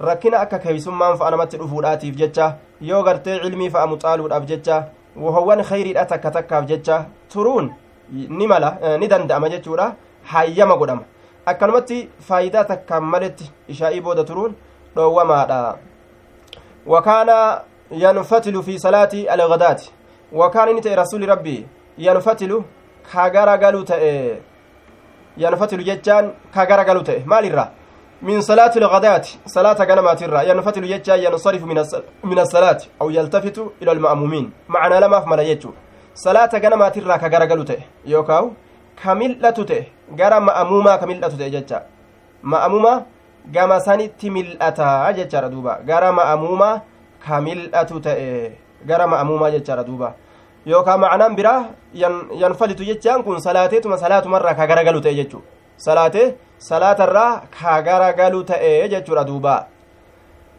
rakkina 0.00 0.40
akka 0.40 0.58
keeysummaan 0.58 1.16
fa'a 1.18 1.30
namatti 1.30 1.56
dhufuudhaatiif 1.58 2.16
jecha 2.16 2.54
yoo 2.80 3.02
gartee 3.02 3.38
cilmii 3.40 3.70
fa'a 3.70 3.86
muxaaluudhaaf 3.86 4.46
jecha 4.46 4.84
wahowwan 5.16 5.62
khayriidha 5.64 6.04
takka 6.06 6.30
takkaaf 6.30 6.66
jecha 6.66 7.06
turuun 7.32 7.70
ni 8.12 8.46
mala 8.46 8.78
ni 9.00 9.08
danda'ama 9.08 9.48
jechuudha 9.48 9.94
hayyama 10.32 10.76
godhama 10.76 11.02
akkanumatti 11.46 12.08
faayidaa 12.28 12.64
takkaan 12.64 13.04
maletti 13.04 13.50
ishaa'ii 13.68 14.00
booda 14.00 14.24
turuun 14.24 14.54
dhoowwamaadha 14.96 15.76
wakaana 16.86 17.60
yanfatilu 17.90 18.62
fi 18.62 18.78
salaati 18.78 19.28
algadaati 19.28 19.92
wakaana 20.32 20.70
inni 20.70 20.82
ta'e 20.82 20.96
rasuli 20.96 21.26
rabbii 21.26 21.66
yanfatilu 21.98 22.64
ka 23.12 23.30
garagalu 23.30 23.84
ta'e 23.84 24.12
yanfatilu 25.36 25.82
jechaan 25.82 26.32
ka 26.54 26.66
garagalu 26.66 27.02
ta'e 27.02 27.24
maalirraa 27.26 27.68
من 28.22 28.40
صلاة 28.40 28.72
الغداة 28.76 29.26
صلاة 29.46 29.78
غنمات 29.88 30.22
الرا 30.22 30.42
ينفتل 30.42 30.84
يجا 30.84 31.14
ينصرف 31.14 31.62
من 32.24 32.38
الصلاة 32.38 32.80
أو 33.02 33.10
يلتفت 33.10 33.58
إلى 33.82 33.92
المأمومين 33.92 34.52
معنى 34.68 35.00
لما 35.00 35.20
في 35.20 35.28
ملايتشو 35.28 35.70
صلاة 36.14 36.50
غنمات 36.54 36.96
الرا 36.98 37.16
كغرغلو 37.16 37.62
تي 37.62 37.78
يوكاو 38.04 38.44
كملة 39.02 39.50
تي 39.50 39.80
غرا 40.20 40.38
مأموما 40.38 40.96
كملة 40.96 41.28
تي 41.28 41.50
ججا 41.50 41.78
مأموما 42.42 42.94
sanitti 43.86 44.30
mil'ata 44.30 45.12
jechaadha 45.16 45.48
duuba 45.48 45.78
gara 45.86 46.10
ma'amuumaa 46.12 46.82
ka 47.24 47.40
mil'atu 47.40 48.00
ta'e 48.00 48.58
gara 48.84 49.06
ma'amuumaa 49.06 49.50
jechaadha 49.54 49.84
duuba 49.84 50.14
yookaan 50.66 51.00
ma'anaan 51.00 51.36
biraa 51.36 51.70
yanfalitu 51.94 52.82
jechaan 52.84 53.22
kun 53.22 53.38
salaateetuma 53.40 53.98
salaatumarraa 53.98 54.54
ka 54.54 54.66
garagalu 54.66 55.00
ta'e 55.00 55.14
jechuu 55.14 55.42
salaatee 55.76 56.34
salaatarraa 56.58 57.42
ka 57.50 57.82
garagalu 57.82 58.44
ta'e 58.44 58.88
jechuudha 58.88 59.24
duuba. 59.26 59.66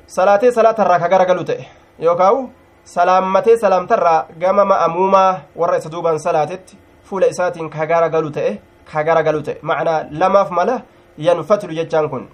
Salaatee 0.07 0.51
salaatarraa 0.51 0.99
ka 0.99 1.09
garagalu 1.09 1.43
ta'e 1.43 1.65
yookaan 1.99 2.49
salaammatee 2.83 3.57
salaamtarraa 3.57 4.25
gama 4.39 4.65
ma'amuumaa 4.65 5.39
warra 5.55 5.77
isa 5.77 5.89
duubaan 5.91 6.19
salaatetti 6.19 6.77
fuula 7.03 7.27
isaatiin 7.33 7.69
ka 7.69 7.85
garagalu 7.85 8.31
ta'e 8.31 8.51
ka 8.91 9.03
garagalu 9.03 9.41
ta'e. 9.41 9.57
Ma'anaa 9.61 10.05
lamaaf 10.11 10.51
mala 10.51 10.81
yanfatilu 11.17 11.73
jechaan 11.73 12.09
kun. 12.09 12.29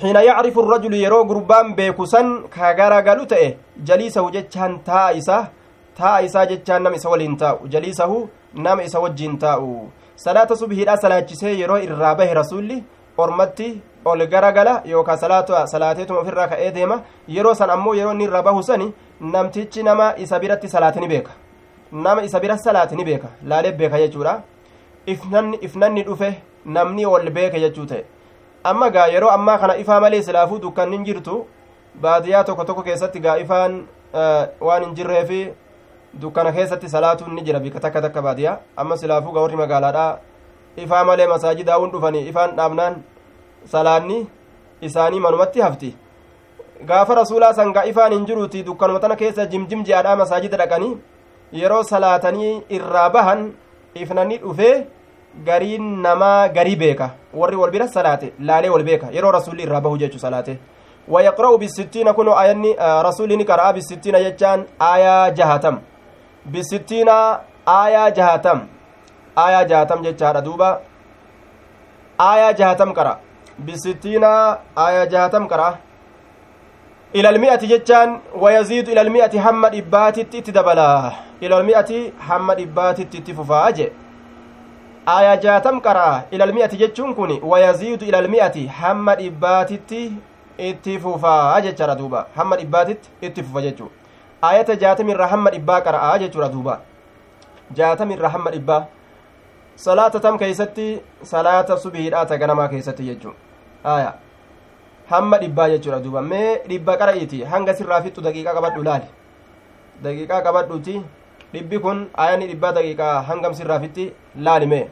Xiina 0.00 0.22
yacrifu 0.22 0.66
rajulu 0.66 0.96
yeroo 0.96 1.24
gurbaan 1.24 1.74
beeku 1.74 2.06
san 2.06 2.48
ka 2.48 2.74
ta'e 2.74 3.56
jaliisahu 3.84 4.30
jechaan 4.30 4.80
taa 4.84 5.10
isa 5.12 5.50
taa 5.96 6.18
isaa 6.20 6.46
jechaan 6.46 6.82
nama 6.82 6.96
isa 6.96 7.08
waliin 7.08 7.36
taa'u. 7.36 7.68
Jaliisahu 7.68 8.28
nama 8.54 8.82
isa 8.82 9.00
wajjiin 9.00 9.38
taa'u 9.38 9.90
salaata 10.24 10.56
subhiidha 10.56 10.96
salaachisee 10.96 11.54
yeroo 11.60 11.78
irraa 11.86 12.14
bahe 12.14 12.34
rasulli 12.40 12.82
ormatti 13.18 13.68
ol 14.04 14.26
garagala 14.32 14.82
yookaan 14.92 15.18
salaata 15.18 15.66
salaateetuma 15.66 16.20
ofirraa 16.20 16.48
ka'ee 16.48 16.70
deema. 16.76 17.02
Yeroo 17.28 17.54
san 17.54 17.70
ammoo 17.70 17.94
yeroo 17.94 18.12
inni 18.12 18.24
irraa 18.24 18.42
bahu 18.42 18.62
sani 18.62 18.92
namtichi 19.20 19.82
nama 19.82 20.14
isa 20.16 20.38
biratti 20.40 20.68
salaatini 20.68 21.08
beeka. 21.08 21.30
Nama 21.92 22.22
isa 22.22 22.40
bira 22.40 22.56
salaatini 22.58 23.04
beeka. 23.04 23.28
Laalee 23.44 23.72
beeka 23.72 23.98
jechuudha. 23.98 24.42
Ifnanni 25.06 26.02
dhufe 26.04 26.34
namni 26.64 27.06
ol 27.06 27.30
beeke 27.30 27.60
jechuu 27.60 27.86
ta'e. 27.86 28.04
Amma 28.64 28.90
gaa 28.90 29.06
yeroo 29.08 29.30
ammaa 29.30 29.58
kana 29.58 29.76
ifaa 29.76 30.00
malee 30.00 30.22
silaafuu 30.22 30.58
dukkanni 30.60 30.96
hin 30.96 31.04
jirtu 31.04 31.46
baadiyyaa 32.00 32.44
tokko 32.44 32.64
tokko 32.64 32.82
keessatti 32.82 33.20
gaa 33.20 33.36
ifaan 33.38 33.86
waan 34.60 34.84
hin 34.84 34.94
jirreefi 34.94 35.40
dukkana 36.14 36.52
keessatti 36.52 36.88
salaatuun 36.88 37.34
ni 37.34 37.42
jira 37.42 37.60
bika 37.60 37.80
takka 37.80 38.02
takka 38.02 38.22
baadiyyaa 38.22 38.58
amma 38.76 38.96
silaafuu 38.96 39.32
gaa 39.32 39.42
warri 39.46 39.56
magaalaadhaa 39.56 40.18
ifaa 40.76 41.04
malee 41.04 41.26
masaajida 41.32 41.72
hawun 41.72 41.90
dhufanii 41.90 42.28
ifaan 42.28 42.56
dhaabnaan 42.56 42.96
salaanni 43.74 44.18
isaanii 44.88 45.20
manumatti 45.26 45.60
hafti 45.60 45.94
gaafa 46.88 47.14
rasuulaa 47.20 47.52
san 47.54 47.72
gaa 47.72 47.84
ifaan 47.92 48.12
hin 48.12 48.26
jiruuti 48.30 48.62
dukkanuma 48.70 49.00
tana 49.04 49.16
keessa 49.22 49.46
jimjim 49.54 49.84
je'aadhaa 49.90 50.16
masaajida 50.22 50.56
dhaqanii 50.62 50.96
yeroo 51.60 51.82
salaatanii 51.92 52.54
irraa 52.78 53.10
bahan 53.18 53.46
ifnanni 54.04 54.38
dhufee 54.42 54.74
gariin 55.46 55.88
namaa 56.08 56.48
garii 56.58 56.76
beeka 56.82 57.10
warri 57.42 57.56
wal 57.62 57.70
bira 57.70 57.88
salaate 57.96 58.32
laalee 58.50 58.70
wal 58.76 58.84
beeka 58.90 59.14
yeroo 59.16 59.32
rasuulli 59.38 59.62
irraa 59.68 59.80
bahu 59.88 59.98
jechu 60.04 60.18
salaate 60.26 60.58
ويقرأ 61.08 61.56
بالستين 61.56 62.12
كنو 62.12 62.32
آياني 62.32 62.76
رسولي 62.78 63.42
قرأ 63.50 63.70
بالستين 63.70 64.14
يجان 64.14 64.66
آية 64.82 65.28
جهتم 65.38 65.76
بالستين 66.46 67.08
آية 67.68 68.08
جهتم 68.08 68.58
آية 69.38 69.62
جهتم 69.62 70.02
جتشار 70.02 70.38
دوبا 70.40 70.80
آية 72.20 72.50
جهتم 72.50 72.92
قرأ 72.92 73.18
بالستين 73.58 74.24
آية 74.86 75.04
جهتم 75.04 75.46
قرأ 75.48 75.78
إلى 77.14 77.28
المئة 77.28 77.62
جتشان 77.72 78.20
ويزيد 78.42 78.88
إلى 78.88 79.00
المئة 79.00 79.40
حمد 79.40 79.74
إبات 79.74 80.20
تتدبلا 80.20 81.12
إلى 81.42 81.54
المئة 81.60 81.90
حمد 82.20 82.58
إبات 82.60 82.98
aayaa 85.06 85.36
jaatam 85.44 85.80
qaraa 85.84 86.22
ilalmi'ati 86.36 86.76
jechuun 86.80 87.14
kun 87.18 87.30
wayaziidu 87.52 88.06
ilalmi'ati 88.10 88.66
hamma 88.80 89.14
dhibbaatitti 89.20 90.00
itti 90.68 90.98
fufaa 91.04 91.60
jechaadha 91.66 91.94
duuba 92.00 92.26
hamma 92.36 92.56
dhibbaatitti 92.60 93.08
itti 93.28 93.42
fufa 93.46 93.62
jechuu 93.66 93.88
aayata 94.48 94.76
jaatamirra 94.82 95.28
hamma 95.32 95.50
dhibbaa 95.54 95.80
qara'aa 95.86 96.18
jechuudha 96.22 96.48
duuba 96.54 96.74
jaatamirra 97.80 98.32
hamma 98.34 98.50
dhibbaa 98.56 98.80
salaata 99.86 100.20
tam 100.26 100.38
keeysatti 100.42 100.88
salaata 101.32 101.78
subiidhaa 101.84 102.26
ta 102.32 102.40
ganamaa 102.42 102.68
keessatti 102.74 103.08
jechuu 103.10 103.34
aya 103.94 104.12
hamma 105.10 105.38
dhibbaa 105.42 105.68
jechuudha 105.74 106.00
duuba 106.04 106.22
mee 106.32 106.60
dhibba 106.70 106.96
qara'iiti 107.02 107.42
hanga 107.54 107.74
sirraa 107.80 108.00
fixxu 108.06 108.26
daqiiqaa 108.28 108.56
qabadhu 108.60 108.86
laali 108.88 109.08
daqiiqaa 110.06 110.40
qabadhuti 110.46 110.96
dhibbi 111.52 111.82
kun 111.84 112.06
ayani 112.24 112.50
dhibbaa 112.54 112.72
daqiiqaa 112.78 113.14
hangam 113.28 113.60
sirraa 113.60 113.82
fixxi 113.84 114.08
laalime 114.48 114.82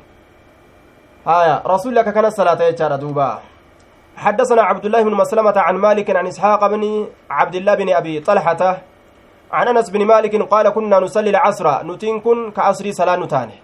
هايا 1.28 1.62
رسول 1.66 1.96
لك 1.96 2.08
كان 2.14 2.24
الصلاة 2.24 2.62
يجار 2.62 2.96
دوبا 2.96 3.38
حدثنا 4.16 4.62
عبد 4.62 4.84
الله 4.84 5.02
بن 5.02 5.14
مسلمة 5.14 5.56
عن 5.56 5.76
مالك 5.76 6.16
عن 6.16 6.26
إسحاق 6.26 6.66
بن 6.66 6.82
عبد 7.30 7.54
الله 7.54 7.74
بن 7.74 7.88
أبي 8.00 8.20
طلحة 8.20 8.62
عن 9.52 9.68
أنس 9.68 9.90
بن 9.90 10.04
مالك 10.04 10.36
قال 10.36 10.68
كنا 10.68 10.98
نصلي 11.00 11.30
العصر. 11.30 11.86
نتين 11.86 12.20
كن 12.20 12.50
كعصري 12.50 12.92
صلاة 12.92 13.16
نتانه. 13.16 13.56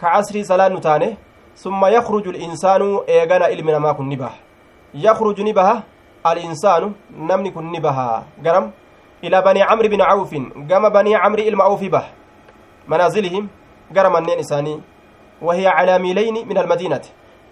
كعصري 0.00 0.44
صلاة 0.44 0.68
نتانه. 0.68 1.16
ثم 1.56 1.86
يخرج 1.86 2.28
الإنسان 2.28 3.00
إيغانا 3.08 3.46
إلمنا 3.48 3.78
ما 3.78 3.92
كن 3.92 4.08
نبه. 4.08 4.30
يخرج 4.94 5.40
نبه 5.40 5.82
الإنسان 6.26 6.92
نمني 7.18 7.50
كن 7.50 7.72
نبه. 7.72 8.22
قرم. 8.46 8.70
إلى 9.24 9.42
بني 9.42 9.62
عمرو 9.62 9.88
بن 9.88 10.00
عوف. 10.00 10.34
قام 10.70 10.88
بني 10.88 11.16
عمرو 11.16 11.42
المعوف 11.42 11.82
به. 11.84 12.04
منازلهم. 12.88 13.48
قرم 13.96 14.16
النين 14.16 14.38
إساني. 14.38 14.80
وهي 15.42 15.66
على 15.66 15.98
ميلين 15.98 16.48
من 16.48 16.58
المدينة. 16.58 17.02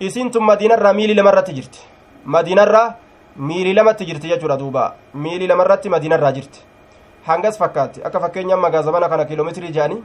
إسنتم 0.02 0.46
مدينة 0.46 0.74
را 0.74 0.92
ميلي 0.92 1.14
لمرة 1.14 1.48
جرت. 1.48 1.76
مدينة 2.26 2.94
ميلي 3.36 3.72
لما 3.72 3.92
تجرت 3.92 4.24
يجورا 4.24 4.54
دوبا. 4.54 4.94
ميلي 5.14 5.46
لمرة 5.46 5.82
مدينة 5.86 6.16
را 6.16 6.30
جرت. 6.30 6.64
Hangas 7.28 7.58
fakkaatti 7.62 8.02
akka 8.08 8.20
fakkeenyaa 8.24 8.56
magaazabana 8.64 9.08
kana 9.12 9.24
kiiloomeetirii 9.30 9.72
jaanii 9.78 10.02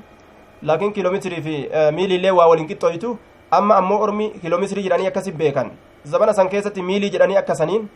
laakiin 0.69 0.93
kiiloomeetirii 0.93 1.41
fi 1.47 1.55
miilii 1.97 2.15
illee 2.21 2.31
waa 2.39 2.47
waliin 2.51 2.67
qixxooytu 2.71 3.17
amma 3.57 3.75
ammoo 3.81 3.99
ormi 4.05 4.29
kiiloomeetirii 4.41 4.83
jedhanii 4.87 5.07
akkasi 5.11 5.31
beekan 5.41 5.71
zabana 6.13 6.33
san 6.39 6.49
keessatti 6.53 6.81
miilii 6.89 7.09
jedhanii 7.15 7.37
akkasaniin 7.43 7.89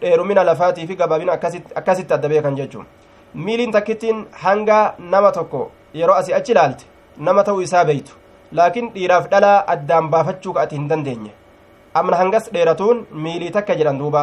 dheerumina 0.00 0.44
lafaatii 0.50 0.86
fi 0.86 0.96
gabaabina 1.02 1.32
akkasitti 1.74 2.14
adda 2.14 2.28
beekan 2.34 2.56
jechuun 2.62 2.86
miiliin 3.34 3.72
takkittiin 3.76 4.24
hanga 4.46 4.80
nama 5.14 5.32
tokko 5.38 5.62
yeroo 6.00 6.14
asii 6.22 6.34
achi 6.40 6.52
ilaalte 6.52 6.84
nama 7.28 7.44
ta'uu 7.48 7.62
isaa 7.68 7.84
beeytu 7.90 8.12
laakiin 8.60 8.90
dhiiraaf 8.94 9.28
dhalaa 9.34 9.56
addaan 9.74 10.08
baafachuu 10.14 10.58
ati 10.64 10.76
hin 10.76 10.88
dandeenye 10.88 11.30
amna 12.00 12.16
hangas 12.22 12.50
dheeratuun 12.56 13.06
miilii 13.26 13.50
takka 13.56 13.74
jedhan 13.80 13.98
duuba 14.02 14.22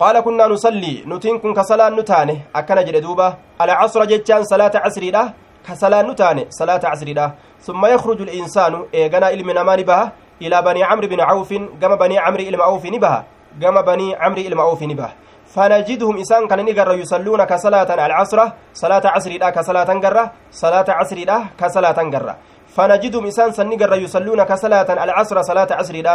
qaala 0.00 0.22
kunnaa 0.22 0.48
nusallii 0.48 1.02
nutiin 1.06 1.40
kun 1.40 1.54
ka 1.54 1.62
salaan 1.70 1.94
nu 1.96 2.02
taane 2.10 2.34
akkana 2.58 2.82
jedhe 2.86 3.00
duuba 3.06 3.26
alcasra 3.58 4.06
jechaan 4.12 4.44
salaata 4.50 4.80
casriidha 4.84 5.22
ka 5.66 5.74
salaan 5.76 6.06
nu 6.08 6.14
taane 6.20 6.42
salaata 6.58 6.90
casriidha 6.90 7.26
summa 7.66 7.88
yakruju 7.94 8.24
linsaanu 8.24 8.78
eeganaa 8.92 9.30
ilmi 9.36 9.52
namaa 9.58 9.76
ni 9.76 9.84
baha 9.90 10.12
ilaa 10.40 10.62
banii 10.62 10.86
camri 10.90 11.08
bin 11.12 11.20
cawfin 11.30 11.68
gama 11.80 11.96
banii 12.02 12.20
camri 12.24 12.44
ilma 12.50 12.64
awfi 12.70 12.90
ni 12.90 12.98
baha 12.98 13.24
gama 13.60 13.82
banii 13.82 14.14
camri 14.22 14.42
ilma 14.48 14.62
awfi 14.62 14.86
ni 14.86 14.94
baha 14.94 15.12
فنجدهم 15.54 16.16
إسان 16.22 16.46
كان 16.46 16.62
نقر 16.62 16.94
يصلون 17.02 17.44
كصلاة 17.44 17.90
العصر 18.06 18.40
صلاة 18.74 19.04
عصر 19.14 19.30
لا 19.42 19.50
كصلاة 19.50 19.90
قرة 20.04 20.24
صلاة 20.62 20.88
عصر 20.88 21.18
لا 21.26 21.38
كصلاة 21.60 21.98
قرة 22.14 22.34
فنجدهم 22.76 23.24
إسان 23.26 23.50
سنقر 23.58 23.92
يصلون 24.06 24.40
كصلاة 24.50 24.88
العصر 25.04 25.36
صلاة 25.42 25.70
عصر 25.78 25.96
لا 26.06 26.14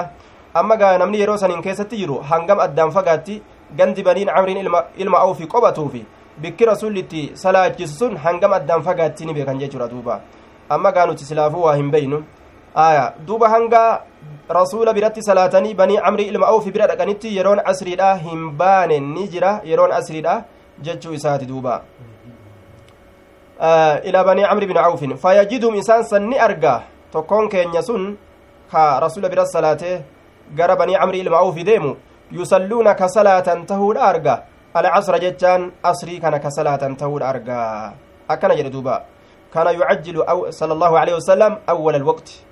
أما 0.56 0.76
قال 0.80 1.00
نمني 1.04 1.20
يروسن 1.20 1.52
إن 1.52 1.62
كيست 1.62 1.92
تجرو 1.92 2.24
هنقم 2.30 2.60
أدام 2.60 2.90
فقاتي 2.96 3.36
gandi 3.78 4.04
baniin 4.04 4.30
camriin 4.36 4.58
ilma 4.98 5.18
awfi 5.20 5.48
qophatuufi 5.48 6.06
bikki 6.42 6.66
rasulitti 6.66 7.32
salaachisusun 7.34 8.18
hangam 8.18 8.54
addaan 8.54 8.84
fagaatti 8.84 9.26
ni 9.26 9.34
beekan 9.34 9.60
jechuudha 9.60 9.88
duuba 9.88 10.22
amma 10.70 10.92
gaa 10.92 11.06
nuti 11.06 11.26
silaafuu 11.26 11.64
waa 11.68 11.76
hin 11.76 11.92
beynu 11.92 12.24
aya 12.76 13.14
duuba 13.28 13.50
hanga 13.50 13.84
rasuula 14.50 14.94
biratti 14.94 15.24
salaatanii 15.24 15.74
banii 15.74 15.98
camrii 16.06 16.28
ilma 16.32 16.48
awfi 16.48 16.72
bira 16.72 16.88
dhaqanitti 16.88 17.36
yeroon 17.38 17.62
asriidha 17.66 18.16
hin 18.26 18.50
baane 18.62 19.00
ni 19.00 19.28
jira 19.28 19.62
yeroon 19.64 19.92
asriidha 20.00 20.44
jechuu 20.82 21.14
isaati 21.14 21.46
duuba 21.46 21.82
ilaa 24.04 24.24
banii 24.24 24.44
camri 24.50 24.68
bin 24.68 24.78
awfin 24.78 25.18
fayajidum 25.18 25.76
isaan 25.76 26.04
san 26.04 26.28
ni 26.30 26.40
arga 26.48 26.82
tokkoon 27.12 27.50
keenya 27.50 27.82
sun 27.82 28.18
ka 28.72 29.00
rasuula 29.00 29.30
bira 29.30 29.46
salaatee 29.46 30.02
gara 30.56 30.76
banii 30.76 31.00
camrii 31.00 31.22
ilma 31.22 31.38
awfi 31.38 31.64
deemu 31.64 31.96
tahuudha 33.66 34.02
arga 34.02 34.44
alcasra 34.74 35.20
jechaan 35.20 35.72
asrii 35.84 36.20
kana 36.20 36.40
ka 36.40 36.50
salaatan 36.52 36.96
tahuudha 36.96 37.28
arga 37.28 37.94
akkana 38.28 38.56
jedhe 38.56 38.70
duuba 38.70 39.04
kana 39.54 39.72
yucajjilu 39.72 40.26
sala 40.50 40.74
allahu 40.74 40.96
aleyhi 40.98 41.18
wasalam 41.20 41.58
awwala 41.68 41.98
alwaqti 41.98 42.44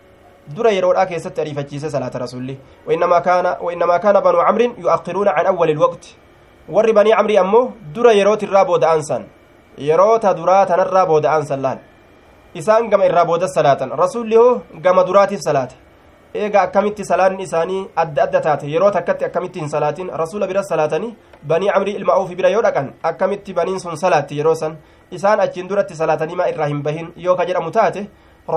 dura 0.55 0.71
yeroodha 0.71 1.05
keessatti 1.05 1.41
ariifachiise 1.41 1.89
salaata 1.89 2.19
rasulli 2.19 2.57
wainnamaa 2.87 3.21
kaana 3.21 3.57
wainnamaa 3.61 3.99
kaana 3.99 4.21
banuu 4.21 4.43
camrin 4.47 4.71
yu'akkiruuna 4.77 5.33
can 5.35 5.47
awwali 5.47 5.71
ilwaqti 5.71 6.15
warri 6.69 6.93
banii 6.93 7.15
camrii 7.19 7.37
ammoo 7.37 7.71
dura 7.93 8.13
yerootirraa 8.13 8.65
booda'an 8.65 9.01
san 9.03 9.25
yeroota 9.77 10.33
duraa 10.33 10.65
tanarraa 10.65 11.05
booda'an 11.05 11.45
san 11.45 11.61
laal 11.61 11.79
isaan 12.53 12.89
gama 12.89 13.05
irraa 13.05 13.25
booda 13.25 13.47
salaatan 13.47 13.89
rasulli 13.97 14.35
hoo 14.35 14.61
gama 14.81 15.03
duraatiif 15.03 15.41
salaate 15.41 15.75
eega 16.33 16.61
akkamitti 16.61 17.05
salaanni 17.05 17.43
isaanii 17.43 17.87
adda 17.95 18.23
adda 18.23 18.39
taate 18.41 18.67
yeroo 18.73 18.91
takkatti 18.91 19.25
akkamitti 19.25 19.59
hin 19.59 19.69
salaatin 19.69 20.09
rasula 20.21 20.47
bira 20.47 20.63
salaatanii 20.63 21.15
banii 21.51 21.69
camrii 21.73 21.95
ilma 21.99 22.13
awfi 22.13 22.35
bira 22.35 22.49
yoo 22.49 22.61
dhaqan 22.61 22.87
akkamitti 23.09 23.53
baniin 23.53 23.79
sun 23.79 23.95
salaatti 24.03 24.37
yeroo 24.37 24.55
san 24.55 24.77
isaan 25.11 25.39
achiin 25.39 25.67
duratti 25.69 25.95
salaatanii 25.95 26.35
maa 26.35 26.47
irraa 26.53 26.67
hin 26.71 26.81
bahin 26.83 27.11
yoo 27.25 27.35
ka 27.35 27.45
jedhamu 27.45 27.71
taate 27.71 28.07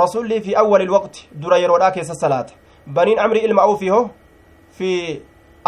rasulli 0.01 0.41
fi 0.41 0.57
awwali 0.63 0.85
ilwaqti 0.85 1.29
dura 1.43 1.59
yeroodhaa 1.65 1.91
keessa 1.99 2.15
salaata 2.15 2.55
baniin 2.99 3.19
camrii 3.19 3.45
ilma 3.51 3.63
awfi 3.63 3.89
hoo 3.89 4.09
fi 4.79 4.91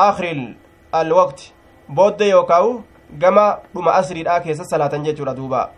aakhiri 0.06 0.56
alwaqti 0.92 1.52
booddee 2.00 2.28
yookaa'u 2.30 2.72
gama 3.18 3.46
dhuma 3.74 3.94
asriidhaa 4.00 4.40
keessa 4.40 4.64
salaatan 4.64 5.04
jechuudha 5.04 5.34
duuba 5.34 5.70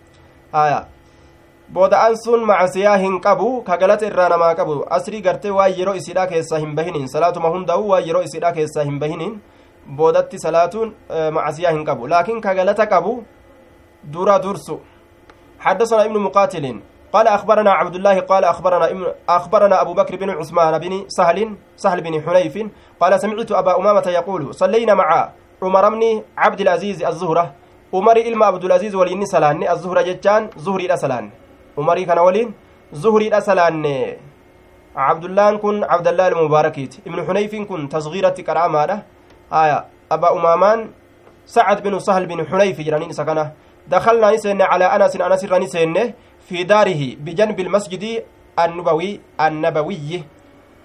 booda'aan 1.75 2.17
sun 2.25 2.45
macasiyaa 2.51 2.97
hin 2.99 3.21
qabu 3.21 3.63
ka 3.63 3.77
galata 3.77 4.07
irraa 4.07 4.29
namaa 4.29 4.55
qabu 4.55 4.85
asrii 4.97 5.23
gartee 5.23 5.51
waan 5.59 5.73
yeroo 5.79 5.95
isiidhaa 5.95 6.27
keessaa 6.27 6.59
hin 6.59 6.75
bahiniin 6.79 7.09
salaatuma 7.09 7.49
hundaa'u 7.55 7.89
waan 7.91 8.07
yeroo 8.09 8.23
isiidhaa 8.29 8.53
keessaa 8.53 8.85
hin 8.89 8.99
bahiniin 9.03 9.35
boodatti 9.99 10.39
salaatuun 10.45 10.95
macasiyaa 11.37 11.73
hin 11.77 11.85
qabu 11.91 12.09
laakiin 12.15 12.41
ka 12.41 12.55
galata 12.55 12.87
qabu 12.87 13.23
dura 14.13 14.39
dursu 14.47 14.81
حدثنا 15.61 16.05
ابن 16.05 16.19
مقاتل 16.19 16.81
قال 17.13 17.27
أخبرنا 17.29 17.71
عبد 17.71 17.95
الله 17.95 18.21
قال 18.21 18.45
أخبرنا 18.45 18.87
أخبرنا 19.29 19.81
أبو 19.81 19.93
بكر 19.95 20.17
بن 20.17 20.31
عثمان 20.31 20.79
بن 20.79 21.05
سهل 21.09 21.39
سهل 21.77 22.01
بن 22.01 22.15
حنيف 22.25 22.55
قال 23.01 23.13
سمعت 23.21 23.53
أبا 23.53 23.73
أمامة 23.81 24.07
يقول 24.09 24.55
صلينا 24.55 24.95
مع 24.95 25.09
عمر 25.63 25.85
بن 25.89 26.23
عبد 26.37 26.61
العزيز 26.61 27.03
الزهرة 27.05 27.45
عمر 27.95 28.17
إلما 28.17 28.47
عبد 28.47 28.65
العزيز 28.65 28.95
ولين 28.95 29.25
سلان 29.35 29.69
الزهرة 29.69 30.03
جتان 30.09 30.43
زهري 30.57 30.87
الأسلان 30.87 31.31
عمري 31.79 32.05
كان 32.05 32.19
ولين 32.19 32.49
زهري 32.93 33.29
الأسلان 33.29 33.87
عبد 34.97 35.25
الله 35.25 35.57
كن 35.57 35.85
عبد 35.85 36.09
الله 36.09 36.27
المباركيت 36.29 36.93
ابن 37.07 37.19
حنيف 37.27 37.53
كن 37.71 37.89
تصغيرة 37.89 38.37
كرامة 38.47 39.03
آية 39.53 39.79
أبا 40.13 40.29
أمامان 40.37 40.79
سعد 41.47 41.79
بن 41.83 41.99
سهل 41.99 42.27
بن 42.27 42.47
حنيف 42.51 42.81
جرانين 42.81 43.13
سكنه 43.13 43.53
دخلنا 43.89 44.31
نسين 44.35 44.63
على 44.63 44.85
أنس 44.85 45.15
أنس 45.17 45.43
رنسين 45.45 45.97
في 46.49 46.63
داره 46.65 47.03
بجنب 47.25 47.61
المسجد 47.61 48.05
النبوي 48.59 49.21
النبوي 49.41 50.13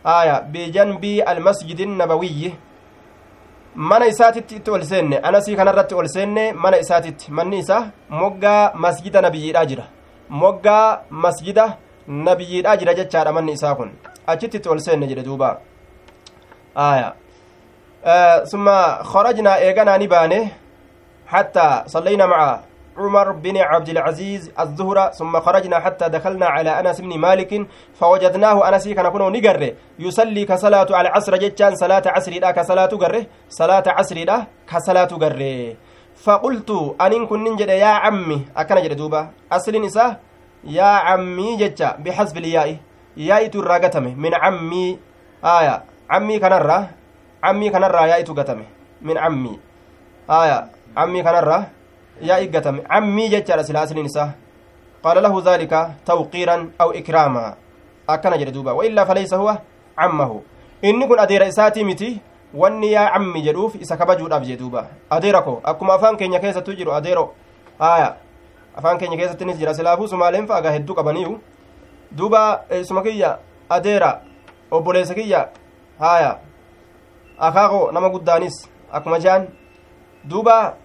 آية 0.05 0.35
بجنب 0.53 1.03
المسجد 1.05 1.79
النبوي 1.79 2.53
mana 3.75 4.07
isaatitti 4.07 4.55
itti 4.55 4.71
ol 4.71 4.83
seenne 4.87 5.17
anasii 5.19 5.55
kanarratti 5.55 5.95
ol 5.95 6.07
seenne 6.07 6.53
mana 6.53 6.77
isaatitti. 6.79 7.31
Manni 7.31 7.59
isaa 7.59 7.91
moggaa 8.09 8.71
masjida 8.73 9.21
nabiyyiidhaa 9.21 9.65
jira. 9.65 9.83
Moggaa 10.29 10.99
masjida 11.09 11.77
nabiyyiidhaa 12.07 12.77
jira 12.77 12.93
jechaadha 12.93 13.31
manni 13.31 13.51
isaa 13.51 13.75
kun. 13.75 13.91
Achitti 14.27 14.57
itti 14.57 14.69
ol 14.69 14.79
seenne 14.79 15.07
jedhe 15.07 15.23
duuba. 15.23 15.59
Aya 16.75 17.13
summa 18.45 18.99
kharajnaa 19.11 19.57
eeganaa 19.59 19.97
ni 19.97 20.07
baane. 20.07 20.51
حتى 21.27 21.83
صلينا 21.87 22.25
مع 22.25 22.59
عمر 22.97 23.31
بن 23.31 23.57
عبد 23.57 23.89
العزيز 23.89 24.51
الظهر 24.59 25.11
ثم 25.11 25.39
خرجنا 25.39 25.79
حتى 25.79 26.09
دخلنا 26.09 26.45
على 26.45 26.79
أنس 26.79 27.01
بن 27.01 27.17
مالك 27.17 27.67
فوجدناه 27.99 28.69
أنس 28.69 28.87
كان 28.87 29.09
كنو 29.09 29.29
نقره 29.29 29.73
يصلي 29.99 30.45
كصلاة 30.45 30.87
على 30.91 31.09
عصر 31.09 31.37
جتان 31.37 31.75
صلاة 31.75 32.03
عصر 32.05 32.31
لا 32.31 32.51
كصلاة 32.51 32.85
قره 32.85 33.25
صلاة 33.49 33.83
عصر 33.87 34.17
لا 34.29 34.45
كصلاة 34.69 35.11
قره 35.23 35.75
فقلت 36.15 36.95
أن 37.01 37.25
كن 37.27 37.43
ننجد 37.43 37.69
يا 37.69 37.85
عمي 38.07 38.45
أكن 38.57 38.75
جد 38.83 38.93
دوبا 38.97 39.29
أصل 39.51 39.75
نساء 39.81 40.19
يا 40.63 40.91
عمي 41.07 41.55
جتا 41.55 41.95
بحسب 41.99 42.37
الياء 42.37 42.77
ياء 43.17 43.47
تراغتمه 43.47 44.13
من 44.15 44.33
عمي 44.35 44.97
آية 45.43 45.75
عمي 46.09 46.39
كنرى 46.39 46.79
عمي 47.43 47.67
كنرى 47.69 48.01
ياء 48.09 48.21
تغتمه 48.21 48.67
من 49.01 49.17
عمي 49.17 49.59
آية 50.29 50.59
عمي 50.97 51.19
كنرى 51.23 51.59
yaa 52.21 52.39
iggatame 52.39 52.81
cammii 52.81 53.29
jechaadha 53.29 53.63
sila 53.63 53.81
asliin 53.81 54.05
isaa 54.05 54.29
qaala 55.03 55.21
lahu 55.21 55.41
daalika 55.41 55.79
tawqiiran 56.05 56.71
aw 56.79 56.89
ikraama 56.99 57.55
akkana 58.07 58.37
jedhe 58.37 58.51
duuba 58.51 58.73
waillaa 58.73 59.05
falaysa 59.05 59.37
huwa 59.37 59.57
cammahu 59.95 60.43
inni 60.81 61.07
kun 61.07 61.19
adeera 61.19 61.47
isaatii 61.47 61.83
miti 61.83 62.21
wanni 62.55 62.91
yaa 62.91 63.11
cammi 63.13 63.41
jedhuuf 63.41 63.75
isa 63.75 63.97
kabajuudhaaf 63.97 64.43
jee 64.43 64.57
duuba 64.57 64.87
adeera 65.09 65.41
ko 65.41 65.61
akkuma 65.63 65.93
afaan 65.93 66.17
keenya 66.17 66.39
keessattu 66.39 66.73
jiru 66.75 66.93
adeero 66.93 67.33
aya 67.79 68.15
afaan 68.77 68.97
keenya 68.97 69.17
keessattinis 69.17 69.57
jira 69.57 69.73
silaafuu 69.73 70.07
sumaaleen 70.07 70.47
faagaa 70.47 70.71
hedduu 70.71 70.95
qabaniiyu 70.95 71.39
duuba 72.11 72.63
isuma 72.81 73.03
kiyya 73.03 73.37
adeera 73.69 74.21
obboleessa 74.71 75.13
kiyya 75.13 75.49
haya 75.99 76.37
akaako 77.39 77.91
nama 77.91 78.09
guddaanis 78.09 78.69
akkuma 78.91 79.19
jean 79.19 79.47
duuba 80.23 80.75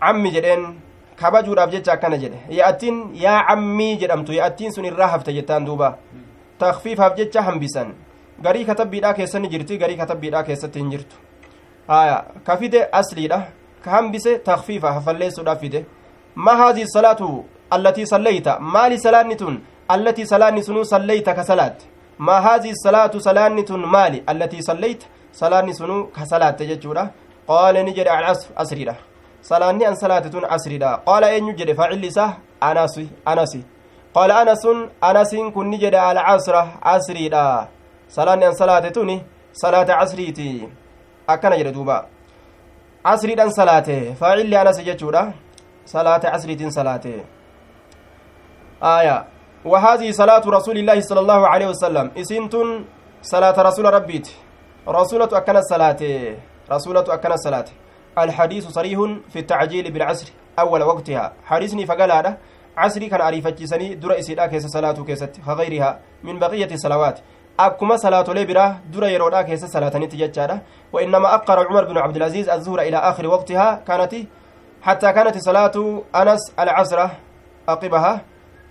cammi 0.00 0.30
jedheen 0.30 0.74
kabajuudhaaf 1.16 1.70
jecha 1.70 1.92
akkana 1.92 2.16
jedhe 2.18 2.38
yaa'attiin 2.50 3.14
yaa 3.14 3.44
cammii 3.48 3.96
jedhamtu 3.96 4.32
yaa'attiin 4.32 4.72
sun 4.72 4.84
irraa 4.84 5.06
hafte 5.14 5.32
jettaan 5.32 5.64
duuba 5.66 5.98
takfiifaaf 6.58 7.16
jecha 7.16 7.42
hambisan 7.42 7.94
garii 8.42 8.64
katabbiidhaa 8.70 9.14
keessatti 9.18 9.48
jirti 9.54 9.78
garii 9.82 9.96
katabbiidhaa 9.96 10.42
keessatti 10.48 10.78
hin 10.78 10.90
jirtu 10.94 11.16
haya 11.88 12.24
ka 12.46 12.56
fide 12.56 12.80
asliidha 13.00 13.38
ka 13.84 13.90
hambise 13.90 14.38
takfiifa 14.48 14.92
hafalleessuudhaaf 14.98 15.60
fide 15.60 15.84
ma 16.34 16.56
haadii 16.62 16.86
salaatu 16.96 17.30
allatii 17.70 18.06
sallayta 18.06 18.58
maali 18.60 18.98
salaanni 19.06 19.36
tun 19.36 19.60
allatii 19.88 20.26
salaanni 20.26 20.62
sunuu 20.68 20.84
sallayta 20.94 21.34
ka 21.34 21.44
salaatte 21.44 21.86
ma 22.18 22.40
haadii 22.40 22.74
salaatu 22.84 23.20
salaanni 23.20 23.64
tun 23.70 23.86
maali 23.96 24.22
allatii 24.26 24.62
sallayta 24.62 25.06
salaanni 25.42 25.74
sunuu 25.74 26.04
ka 26.18 26.26
salaatte 26.26 26.66
jechuudha 26.66 27.08
qaale 27.46 27.82
ni 27.82 27.92
jedhe 27.98 28.10
asriidha 28.56 28.96
salaanni 29.42 29.84
an 29.90 29.96
salaate 29.96 30.30
tun 30.30 30.44
asriidha 30.56 30.96
qaala 31.06 31.34
eenyu 31.34 31.52
jedhe 31.60 31.74
faacilli 31.74 32.10
anasi 32.60 33.04
anasi 33.30 33.60
qaala 34.14 34.40
anasun 34.42 34.78
anasiin 35.08 35.52
kun 35.52 35.68
ni 35.70 35.78
jedhe 35.84 35.98
alcasra 35.98 36.62
asriidha 36.94 37.42
salaanni 38.16 38.44
an 38.44 38.54
salaate 38.60 38.90
tuni 38.96 39.16
salaata 39.62 39.98
casriiti 40.00 40.68
akkana 41.26 41.56
jedhe 41.56 41.72
duuba. 41.72 41.96
Casriidhan 43.04 43.50
salaate. 43.58 44.14
Faacilli 44.20 44.56
anasi 44.56 44.82
jechuudha. 44.88 45.22
Salaata 45.84 46.30
casriitiin 46.32 46.70
salaate. 46.70 47.14
Aya 48.80 49.24
وهذه 49.64 50.10
صلاة 50.10 50.42
رسول 50.46 50.78
الله 50.78 51.00
صلى 51.00 51.20
الله 51.20 51.46
عليه 51.48 51.66
وسلم 51.66 52.10
إسنتن 52.18 52.84
صلاة 53.22 53.56
رسول 53.62 53.94
ربيت 53.94 54.28
رسولة 54.88 55.30
أكن 55.32 55.56
الصلاة 55.56 56.02
رسولة 56.70 57.04
أكن 57.14 57.32
الصلاة 57.32 57.64
الحديث 58.18 58.68
صريح 58.68 58.98
في 59.30 59.38
التعجيل 59.38 59.90
بالعصر 59.90 60.32
أول 60.58 60.82
وقتها 60.82 61.32
حديثني 61.44 61.86
فقال 61.86 62.12
هذا 62.12 62.38
عصري 62.76 63.06
كان 63.06 63.20
عريفة 63.20 63.54
سني 63.64 63.94
در 63.94 64.18
إسيدا 64.18 64.46
كيس 64.46 64.66
صلاة 64.66 64.98
كيست 65.06 65.40
غيرها 65.48 66.00
من 66.22 66.38
بقية 66.38 66.74
الصلوات 66.74 67.18
صلاة 67.96 68.24
لبرة 68.28 68.80
در 68.92 69.04
يرودا 69.04 69.42
كيس 69.42 69.64
صلاة 69.64 69.96
نتججارة 69.98 70.60
وإنما 70.92 71.34
أقر 71.34 71.66
عمر 71.68 71.84
بن 71.84 71.98
عبد 71.98 72.16
العزيز 72.16 72.48
الزهر 72.48 72.80
إلى 72.80 72.96
آخر 72.96 73.26
وقتها 73.26 73.82
كانت 73.86 74.14
حتى 74.82 75.12
كانت 75.12 75.38
صلاة 75.38 76.02
أنس 76.14 76.52
العصر 76.58 77.08
أقبها 77.68 78.20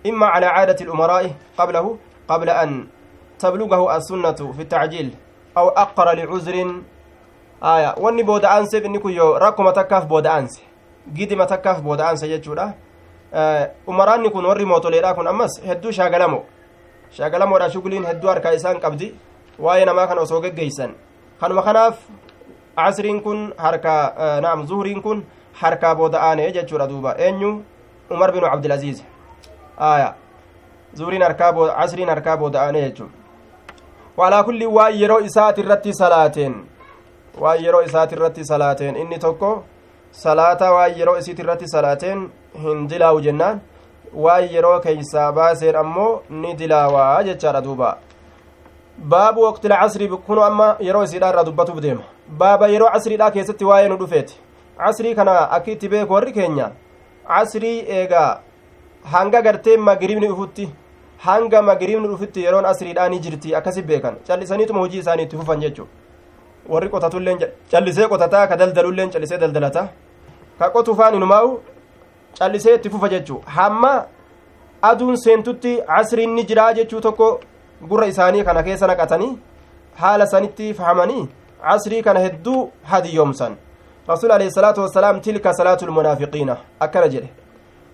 إما 0.06 0.26
على 0.26 0.46
عادة 0.46 0.86
الأمراء 0.86 1.32
قبله 1.58 1.98
قبل 2.28 2.50
أن 2.50 2.88
تبلغه 3.40 3.98
السنة 3.98 4.40
في 4.56 4.62
التعجيل 4.62 5.14
أو 5.58 5.70
أقر 5.70 6.14
لعذر 6.14 6.82
aya 7.62 7.94
wanni 7.98 8.24
booda'aanseef 8.24 8.86
inni 8.86 9.00
kun 9.00 9.14
yoo 9.14 9.38
rakkuma 9.40 9.72
takkaaf 9.74 10.08
booda'aanse 10.08 10.62
gidima 11.14 11.46
takkaaf 11.46 11.82
booda'aanse 11.82 12.28
jechuudha. 12.28 12.74
Umaraanni 13.88 14.32
kun 14.32 14.46
warri 14.46 14.66
mootoleedha 14.66 15.14
kun 15.14 15.28
ammas 15.28 15.62
hedduu 15.66 15.92
shaagalamo 15.92 16.44
shagalamoodha 17.18 17.70
shuguliin 17.70 18.06
hedduu 18.06 18.30
harkaa 18.30 18.52
isaan 18.60 18.80
qabdi 18.80 19.14
waa'ee 19.60 19.86
namaa 19.86 20.08
kana 20.08 20.22
osoo 20.22 20.42
geggeeysan 20.42 20.92
kanuma 21.40 21.62
kanaaf 21.68 21.96
casriin 22.76 23.22
kun 23.22 23.54
harkaa 23.58 24.40
naam 24.42 24.66
zuhriin 24.68 25.02
kun 25.02 25.24
harkaa 25.62 25.96
booda 25.96 26.22
aanee 26.28 26.52
jechuudha 26.52 26.88
duuba 26.88 27.16
eenyu 27.18 27.52
umar 28.10 28.32
binu 28.32 28.48
cabdilaziiz 28.52 29.02
aya 29.78 30.14
zuhriin 30.98 31.22
harkaa 31.24 31.52
booda 31.54 31.74
casriin 31.80 32.10
harkaa 32.10 32.38
booda 32.38 32.62
aanee 32.62 32.82
jechuudha 32.90 33.14
walaa 34.18 34.44
kulli 34.44 34.66
waan 34.66 34.96
yeroo 35.02 35.20
isaati 35.20 35.62
irratti 35.62 35.94
salaateen 35.94 36.56
waan 37.42 37.64
yeroo 37.66 37.82
isaati 37.90 38.16
irratti 38.16 38.46
salaateen 38.46 38.96
inni 38.96 39.20
tokko 39.20 39.52
salaata 40.12 40.72
waan 40.74 40.98
yeroo 41.00 41.18
isiiti 41.18 41.42
irratti 41.42 41.68
salaateen 41.68 42.30
hin 42.64 42.88
dilaawu 42.90 43.22
jennaan 43.28 43.62
waan 44.14 44.48
yeroo 44.54 44.80
keeysaa 44.80 45.32
baaseen 45.32 45.76
ammoo 45.76 46.22
ni 46.30 46.54
dilaawaa 46.54 47.24
jechaadha 47.24 47.62
duuba. 47.62 47.98
Baabu 48.98 49.42
waqtila 49.42 49.78
casrii 49.78 50.08
kunu 50.08 50.44
amma 50.44 50.76
yeroo 50.80 51.04
isiidha 51.04 51.30
irraa 51.30 51.44
dubbatuuf 51.44 51.80
deema. 51.82 52.04
Baaba 52.28 52.68
yeroo 52.68 52.90
casriidha 52.94 53.32
keessatti 53.32 53.66
waa'ee 53.66 53.90
nu 53.90 53.98
dhufeeti. 53.98 54.36
Casrii 54.78 55.16
kana 55.16 55.52
akki 55.52 55.72
itti 55.72 55.90
beeku 55.90 56.14
warri 56.14 56.32
keenya. 56.34 56.72
Casrii 57.28 57.80
eegaa 57.88 58.40
hanga 59.12 59.42
gartee 59.42 59.78
magribni 59.78 60.28
dhufutti 60.28 60.70
hanga 61.18 61.62
magribni 61.62 62.08
dhufutti 62.08 62.44
yeroon 62.44 62.66
asriidhaa 62.66 63.10
ni 63.10 63.20
jirti 63.20 63.56
akkasi 63.56 63.82
beekan. 63.82 64.16
Callisaniituma 64.28 64.80
hojii 64.80 65.00
isaanii 65.00 65.24
itti 65.24 65.38
fufan 65.38 65.60
jechuu 65.62 65.88
warri 66.70 66.90
qotatulleen 66.90 67.40
callisee 67.72 68.08
qotataa 68.08 68.48
ka 68.48 68.58
daldalulleen 68.58 69.10
callisee 69.12 69.38
daldalata. 69.38 69.88
Ka 70.60 70.70
qotufaan 70.70 71.16
inumaa'u 71.16 71.60
callisee 72.40 72.76
itti 72.76 72.90
fufa 72.90 73.10
jechuu 73.10 73.42
hamma 73.46 73.92
aduun 74.82 75.18
seentutti 75.18 75.78
casriin 75.88 76.34
ni 76.36 76.44
jiraa 76.44 76.74
jechuu 76.74 77.02
tokko 77.02 77.40
gurra 77.90 78.08
isaanii 78.14 78.44
kana 78.44 78.64
keessa 78.64 78.88
naqatanii 78.88 79.38
haala 80.02 80.28
sanitti 80.28 80.74
fahamanii 80.74 81.28
casrii 81.64 82.02
kana 82.04 82.20
hedduu 82.20 82.72
hadiyyoomsan 82.84 83.56
rasuul 84.08 84.32
alayhi 84.32 84.52
salaatu 84.52 84.82
wassalaam 84.82 85.22
tilka 85.22 85.54
salaatu 85.54 85.86
lmunaafiqiina 85.86 86.58
akkana 86.80 87.08
jedhe 87.08 87.30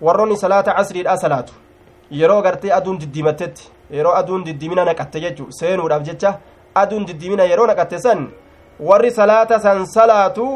warroonni 0.00 0.36
salaata 0.36 0.74
casriidha 0.78 1.16
salaatu 1.16 1.52
yeroo 2.10 2.42
gartee 2.42 2.72
aduun 2.78 2.98
diddiimattetti 3.00 3.70
yeroo 3.90 4.14
aduun 4.20 4.44
diddiimina 4.44 4.84
naqatte 4.84 5.20
jechu 5.20 5.46
seenuudhaaf 5.60 6.02
jecha 6.08 6.38
aduun 6.74 7.06
diddiimina 7.06 7.44
yeroo 7.44 7.66
naqatte 7.66 7.98
san 7.98 8.28
warri 8.80 9.10
salaata 9.10 9.60
san 9.60 9.86
salaatu 9.86 10.46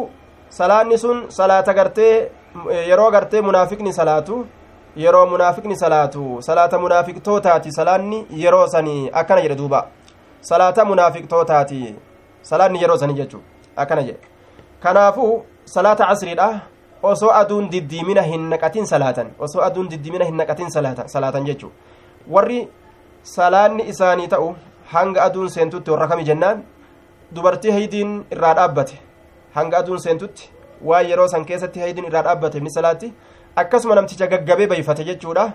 salaanni 0.58 0.98
sun 0.98 1.24
salaata 1.38 1.74
gartee 1.74 2.30
yeroo 2.88 3.10
gartee 3.10 3.40
munaafiqni 3.40 3.92
salaatu 3.92 4.46
yeroo 4.96 5.26
munaafiqni 5.26 5.76
salaatu 5.76 6.38
salaata 6.42 6.78
munaafiqtootaati 6.78 7.72
salaanni 7.72 8.26
yeroo 8.42 8.66
sanii 8.66 9.10
akkana 9.20 9.42
jedhe 9.42 9.56
duuba 9.60 9.86
salaata 10.40 10.84
munaafiqtootaati 10.84 11.94
salaanni 12.50 12.82
yeroo 12.82 12.96
sanii 12.96 13.14
jechu 13.20 13.40
akkana 13.76 14.02
jedhe 14.02 14.20
kanaafuu 14.82 15.32
salaata 15.64 16.06
casriidha 16.06 16.48
osoo 17.02 17.30
aduun 17.40 17.70
diddiimina 17.70 18.22
hin 18.22 18.48
naqatin 18.50 18.86
salaatan 18.86 19.30
osoo 19.38 19.62
aduun 19.68 19.88
diddiimina 19.90 20.24
hin 20.24 20.36
naqatin 20.36 20.70
salaatan 21.06 21.46
jechuu 21.46 21.72
warri 22.36 22.68
salaanni 23.22 23.88
isaanii 23.94 24.28
ta'u 24.34 24.54
hanga 24.92 25.22
aduun 25.22 25.48
seentutti 25.50 25.90
warra 25.90 26.08
kami 26.08 26.24
jennaan 26.24 26.62
dubartii 27.34 27.70
haydiin 27.70 28.24
irraa 28.36 28.54
dhaabbate 28.54 28.98
hanga 29.54 29.78
aduun 29.78 29.98
seentutti 30.04 30.50
waan 30.90 31.06
yeroo 31.10 31.28
san 31.28 31.44
keessatti 31.44 31.80
haydiin 31.80 32.06
irraa 32.10 32.22
dhaabbate 32.28 32.60
ni 32.60 32.70
salaatti 32.76 33.12
akkasuma 33.56 33.94
namticha 33.94 34.26
gaggabee 34.26 34.66
bayfate 34.66 35.04
jechuudha 35.04 35.46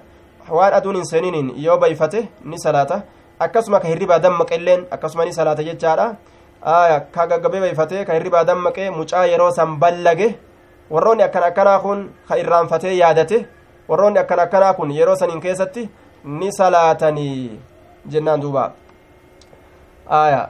waan 0.49 0.73
aduun 0.80 0.95
hin 0.95 1.05
seeniiniin 1.11 1.53
yoo 1.65 1.78
bayfate 1.78 2.19
ni 2.45 2.59
salaata 2.65 3.01
akkasuma 3.39 3.80
ka 3.80 3.88
hirribaa 3.88 4.19
dammaqelleen 4.19 4.86
akkasuma 4.91 5.25
ni 5.25 5.34
salaata 5.34 5.63
jechaadha 5.69 6.15
ka 7.11 7.28
gaggabee 7.28 7.61
bayfatee 7.61 8.05
ka 8.05 8.13
hirribaa 8.13 8.43
dammaqee 8.43 8.89
mucaa 8.89 9.25
yeroo 9.32 9.51
san 9.51 9.78
ballage 9.80 10.36
warroonni 10.89 11.23
akkan 11.23 11.43
akkanaa 11.49 11.80
kun 11.80 12.09
ka 12.28 12.38
irraanfatee 12.43 12.93
yaadate 12.97 13.45
warroonni 13.89 14.19
akkan 14.19 14.39
akkanaa 14.45 14.73
kun 14.73 14.91
yeroo 14.91 15.15
saniin 15.15 15.41
keessatti 15.41 15.89
ni 16.23 16.51
salaatanii 16.51 17.59
jennaan 18.07 18.41
duuba 18.41 18.71
aya 20.09 20.49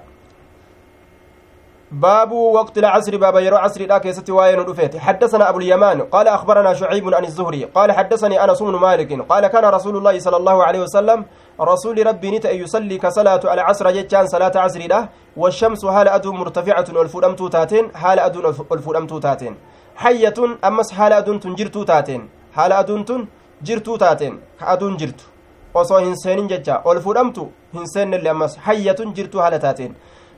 باب 1.91 2.31
وقت 2.31 2.77
العصر 2.77 3.17
باب 3.17 3.35
يرو 3.35 3.57
عصر 3.57 3.85
لا 3.85 3.97
كيستي 3.97 4.31
واين 4.31 4.65
دفيت 4.65 4.97
حدثنا 4.97 5.49
أبو 5.49 5.59
اليمان 5.59 6.01
قال 6.01 6.27
أخبرنا 6.27 6.73
شعيب 6.73 7.13
عن 7.13 7.25
الزهري 7.25 7.63
قال 7.63 7.91
حدثني 7.91 8.43
أنس 8.43 8.63
بن 8.63 8.75
مالك 8.75 9.21
قال 9.21 9.47
كان 9.47 9.65
رسول 9.65 9.97
الله 9.97 10.19
صلى 10.19 10.37
الله 10.37 10.63
عليه 10.63 10.81
وسلم 10.81 11.25
رسول 11.61 12.07
ربي 12.07 12.31
نتا 12.31 12.51
يصلي 12.51 12.97
كصلاة 12.97 13.53
العصر 13.53 13.91
جتان 13.91 14.27
صلاة 14.27 14.51
عصر 14.55 14.79
لا 14.79 15.09
والشمس 15.37 15.85
حال 15.85 16.07
أدو 16.07 16.33
مرتفعة 16.33 16.85
والفدمت 16.95 17.41
تاتين 17.51 17.95
حال 17.95 18.19
أدو 18.19 18.39
الفدمت 18.71 19.13
تاتين 19.13 19.55
حية 19.95 20.37
أمس 20.67 20.91
حال 20.91 21.13
أدو 21.13 21.37
تنجرتو 21.37 21.83
تاتين 21.83 22.29
حال 22.55 22.71
أدو 22.71 23.03
تنجرتو 23.03 23.95
تاتين 23.95 24.39
كادون 24.59 24.97
جرتو 24.97 25.25
osoo 25.73 25.99
hin 25.99 26.15
seenin 26.17 26.47
jecha 26.49 26.81
ol 26.85 26.99
fudhamtu 27.01 27.43
hin 27.73 27.85
seennelle 27.93 28.29
ammas 28.29 28.57
hayyatun 28.67 29.13
jirtu 29.17 29.39
haala 29.39 29.59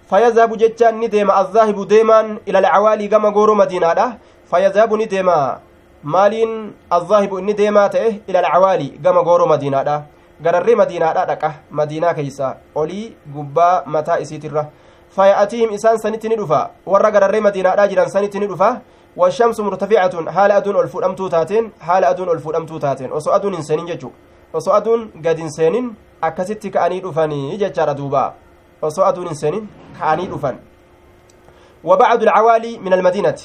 فيذهب 0.10 0.52
جتان 0.58 0.94
نديما 1.00 1.42
الذاهب 1.42 1.88
ديما 1.88 2.20
إلى 2.48 2.60
العوالي 2.60 3.08
كما 3.08 3.30
غورو 3.30 3.54
مدينة 3.56 4.18
فيذهب 4.52 4.92
نديما 4.94 5.60
مالين 6.04 6.52
الذاهب 6.94 7.34
نديما 7.34 7.88
تأه 7.88 8.14
إلى 8.30 8.40
العوالي 8.40 8.90
كما 9.04 9.22
غورو 9.22 9.46
مدينة 9.46 10.04
غرري 10.46 10.74
مدينة 10.76 11.08
دقة 11.14 11.52
مدينة 11.72 12.12
كيسا 12.18 12.58
أولي 12.78 13.14
قبا 13.36 13.84
متى 13.94 14.22
إسيترة 14.22 14.64
فيأتيهم 15.16 15.70
إسان 15.74 15.98
سنت 15.98 16.24
ندفا 16.26 16.62
ورى 16.86 17.10
غرري 17.16 17.40
مدينة 17.40 17.86
جيران 17.86 18.08
سنت 18.10 18.38
ندفا. 18.38 18.82
والشمس 19.18 19.60
مرتفعة 19.60 20.32
حال 20.32 20.52
أدون 20.52 20.76
ألفود 20.80 21.04
أمتو 21.04 21.28
تاتين 21.28 21.72
حال 21.82 22.04
أدون 22.06 22.30
ألفود 22.30 22.56
أمتو 22.56 22.78
تاتين 22.78 23.12
وسو 23.12 23.32
أدون 23.32 23.54
إنسانين 23.56 23.86
ججو 23.86 24.10
وسو 24.54 24.72
أدون 24.72 25.12
قد 25.26 25.40
إنسانين 25.40 25.94
أكست 26.24 26.68
كأني 26.68 27.00
دفاني 27.00 27.58
ججار 27.58 27.92
دوبا. 27.92 28.34
Osoo 28.82 29.06
aduun 29.06 29.28
hin 29.28 29.36
seenin 29.36 29.66
ka'anii 30.00 30.28
dhufan 30.34 30.58
وبعد 31.84 32.22
العوالي 32.28 32.78
من 32.84 32.94
المدينة 32.94 33.40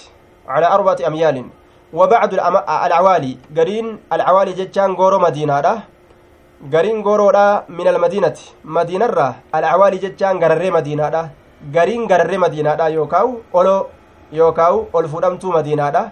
على 0.48 0.66
أربعة 0.66 0.98
أميال. 1.06 1.46
وبعد 1.92 2.34
العوالي 2.34 3.32
قرين 3.56 3.98
العوالي 4.12 4.52
جتشان 4.52 4.90
غورو 4.98 5.18
مدينة 5.18 5.60
ده 5.60 5.74
قرين 6.72 7.02
غورو 7.06 7.30
ده 7.30 7.64
من 7.68 7.86
المدينة. 7.88 8.34
مدينة 8.64 9.06
را 9.06 9.34
العوالي 9.54 9.98
جتشان 10.02 10.42
غرري 10.42 10.70
مدينة 10.70 11.08
ده 11.08 11.30
قرين 11.74 12.10
غرري 12.10 12.38
مدينة 12.38 12.74
ده 12.74 12.88
يوكاو 12.88 13.28
أولو 13.54 13.86
يوكاو 14.32 14.86
ألفودمتو 14.98 15.48
مدينة 15.54 15.90
ده 15.90 16.10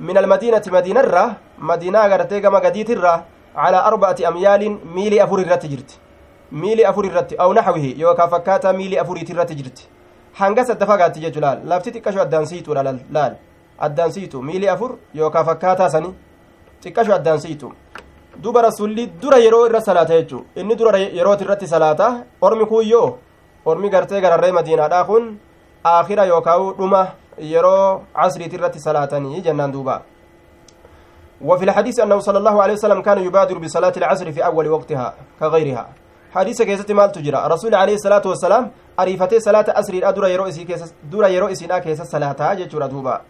من 0.00 0.16
المدينة 0.18 0.62
مدينة 0.66 1.00
را 1.00 1.24
مدينة 1.58 2.06
غرتي 2.06 2.40
كما 2.40 2.58
قديت 2.58 2.90
را. 2.90 3.24
على 3.56 3.78
irratti 7.06 7.34
aw 7.38 7.52
naxwihi 7.52 8.00
yookaa 8.00 8.28
fakkaataa 8.28 8.72
miili 8.72 8.98
afuriiti 8.98 9.32
irratti 9.32 9.54
jirti 9.54 9.88
hanga 10.40 10.64
sadda 10.64 10.86
fagaatti 10.86 11.20
jechu 11.20 11.40
laal 11.40 11.58
lafti 11.64 11.90
xiqqasho 11.90 12.20
addaan 12.20 12.46
siituudha 12.46 12.82
laal 12.82 13.34
addaan 13.78 14.12
siitu 14.12 14.42
miili 14.42 14.68
afur 14.68 14.98
yookaa 15.14 15.44
fakkaataa 15.44 15.88
sani 15.90 16.14
xiqqasho 16.82 17.14
addaan 17.14 17.40
siitu 17.40 17.72
duba 18.42 18.62
rasulli 18.62 19.06
dura 19.22 19.38
yeroo 19.38 19.66
irra 19.66 19.80
salaata 19.80 20.14
jechu 20.14 20.44
inni 20.56 20.76
dura 20.76 20.98
yerooti 20.98 21.44
irratti 21.44 21.66
salaata 21.66 22.24
ormi 22.40 22.66
kuuyyoo 22.66 23.18
ormi 23.64 23.90
gartee 23.90 24.20
gararree 24.20 24.52
madiinaadhaa 24.52 25.04
kun 25.04 25.38
aakhira 25.84 26.24
yookaa 26.32 26.58
dhuma 26.78 27.06
yeroo 27.38 28.02
casriiti 28.14 28.56
irratti 28.56 28.80
salaatanii 28.80 29.40
jennaan 29.40 29.72
duuba 29.72 30.02
وفي 31.44 31.64
الحديث 31.64 32.00
أنه 32.00 32.18
صلى 32.18 32.38
الله 32.38 32.62
عليه 32.62 32.72
وسلم 32.72 33.02
كان 33.02 33.18
يبادر 33.18 33.58
بصلاة 33.58 33.92
العصر 33.96 34.32
في 34.32 34.40
أول 34.44 34.68
وقتها 34.68 35.14
كغيرها 35.40 36.03
hadiisa 36.34 36.66
keessatti 36.66 36.94
maaltu 36.94 37.22
jira 37.22 37.48
rasuuli 37.48 37.76
alayhi 37.76 37.98
salaatu 37.98 38.28
wassalaam 38.28 38.68
ariifatee 38.96 39.40
salaata 39.40 39.76
asriidha 39.76 40.12
dura 40.12 40.28
yeroo 40.28 40.48
isii 40.48 40.64
keessa 40.64 40.86
dura 41.10 41.28
yeroo 41.28 41.48
isiidha 41.48 41.80
keessa 41.80 42.04
salaataa 42.04 42.54
jechuudha 42.56 42.88
duuba 42.88 43.20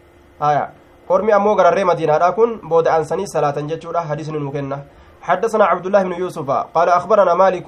haya 0.41 0.69
ormi 1.09 1.33
ammoo 1.33 1.55
gararree 1.55 1.85
madiinaadha 1.85 2.33
kun 2.33 2.61
booda 2.69 2.93
aansanii 2.95 3.27
salaatan 3.27 3.69
jechuudha 3.69 4.01
hadiisni 4.11 4.39
nu 4.39 4.53
kenna 4.53 4.79
حدثنا 5.25 5.65
عبد 5.65 5.87
الله 5.87 6.03
بن 6.03 6.13
يوسف 6.13 6.51
قال 6.51 6.89
أخبرنا 6.89 7.35
مالك 7.35 7.65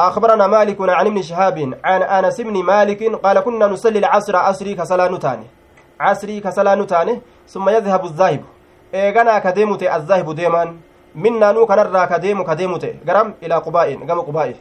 أخبرنا 0.00 0.46
مالك 0.46 0.80
عن 0.80 1.06
ابن 1.06 1.22
شهاب 1.22 1.74
عن 1.84 2.02
أنس 2.02 2.40
بن 2.40 2.64
مالك 2.64 3.02
قال 3.24 3.40
كنا 3.40 3.66
نصلي 3.66 3.98
العصر 3.98 4.36
عصري 4.36 4.74
كصلاة 4.74 5.08
نتاني 5.08 5.46
عصري 6.00 6.40
كصلاة 6.40 6.74
نتاني 6.74 7.20
ثم 7.48 7.68
يذهب 7.68 8.04
الذاهب 8.04 8.42
إيغانا 8.94 9.38
كديمت 9.38 9.82
الذاهب 9.82 10.34
ديمان 10.34 10.76
minnaanuu 11.24 11.66
kanarraa 11.66 12.06
kadeemu 12.12 12.44
kadeemu 12.44 12.78
ta'e 12.78 12.94
garam 13.08 13.28
ilaa 13.40 13.60
qubaa'in 13.66 14.00
gama 14.06 14.22
qubaa'i 14.28 14.54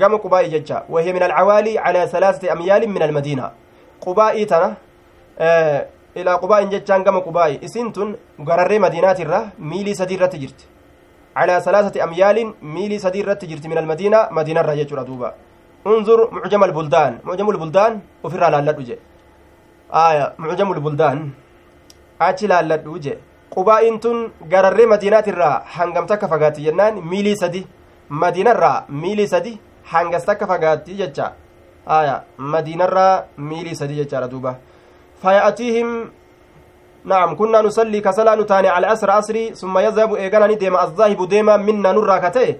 gama 0.00 0.18
qubaa'i 0.24 0.50
jecha 0.54 0.82
wahiya 0.94 1.12
min 1.16 1.22
alcawaalii 1.28 1.76
calaa 1.84 2.06
salaasati 2.14 2.50
amyaalin 2.54 2.90
min 2.92 3.02
almadiina 3.02 3.50
qubaa'ii 4.04 4.46
tana 4.52 4.68
ilaa 6.20 6.38
qubaa'in 6.42 6.70
jechaan 6.74 7.04
gama 7.04 7.20
qubaa'i 7.26 7.58
isiin 7.66 7.92
tun 7.92 8.16
gararree 8.48 8.78
madiinaatirra 8.86 9.40
miilii 9.58 9.94
sadii 10.00 10.16
irratti 10.18 10.38
jirti 10.44 10.64
calaa 11.34 11.60
salaasati 11.66 12.00
amyaalin 12.06 12.54
miilii 12.74 12.98
sadii 13.04 13.22
irratti 13.24 13.46
jirti 13.50 13.68
min 13.68 13.78
almadiina 13.82 14.26
madiinarra 14.30 14.76
jechuudha 14.80 15.04
duuba 15.10 15.34
unzur 15.84 16.20
mucjama 16.36 16.66
albuldaan 16.66 17.20
mucjamu 17.28 17.52
lbuldaan 17.56 18.00
ufirraa 18.26 18.50
laalladhu 18.54 18.82
je 18.88 18.96
aya 20.04 20.32
mucjamu 20.38 20.74
lbuldaan 20.78 21.18
achi 22.28 22.46
laalladhu 22.52 22.98
je 23.04 23.14
qubaa'iin 23.54 24.00
tun 24.00 24.32
gararree 24.52 24.86
madiinaatirraa 24.86 25.62
hangam 25.76 26.06
takka 26.06 26.28
fagaatti 26.28 26.64
jennaan 26.68 27.02
miilii 27.10 27.36
sadi 27.36 27.66
madiinarraa 28.08 28.84
miilii 28.88 29.28
sadi 29.28 29.58
hangas 29.92 30.24
takka 30.24 30.46
fagaatti 30.46 30.98
jecha 31.00 31.32
aya 31.86 32.22
madiinarraa 32.38 33.24
miilii 33.36 33.74
sadi 33.74 34.00
jechaadha 34.00 34.30
duuba 34.30 34.56
faya'atiihim 35.22 35.90
نعم 37.04 37.36
كنا 37.36 37.62
نصلي 37.62 38.00
كسلا 38.00 38.34
نتاني 38.34 38.68
على 38.68 38.92
أسر 38.92 39.18
أسري 39.18 39.54
ثم 39.54 39.78
يذهب 39.78 40.14
إيغانا 40.14 40.52
ديما 40.52 40.84
الذاهب 40.84 41.28
ديما 41.28 41.56
منا 41.56 41.92
نرى 41.92 42.20
كتئ 42.20 42.56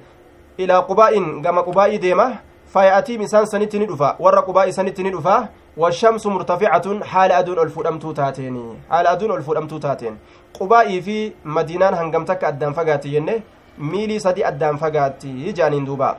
إلى 0.60 0.74
قباء 0.88 1.12
كما 1.44 1.60
قباء 1.60 1.96
ديما 1.96 2.26
فيأتي 2.72 3.18
مسان 3.18 3.44
سنتني 3.44 3.86
دفا 3.86 4.16
ور 4.18 4.38
قباء 4.40 4.70
سنتني 4.70 5.10
دفا 5.10 5.48
والشمس 5.78 6.26
مرتفعة 6.26 7.04
حال 7.04 7.32
أدون 7.32 7.58
الفؤمتو 7.58 8.12
تاتين 8.12 8.56
حال 8.90 9.06
أدون 9.06 9.30
الفؤمتو 9.38 9.78
تاتين 9.78 10.18
قباء 10.60 11.00
في 11.00 11.32
مدينان 11.44 11.94
هنغمتك 11.94 12.44
أدام 12.44 12.72
فقاتي 12.72 13.14
ينه 13.14 13.40
ميلي 13.78 14.18
سدي 14.18 14.48
أدام 14.48 14.76
فقاتي. 14.76 15.52
جانين 15.52 15.84
دوبا. 15.84 16.16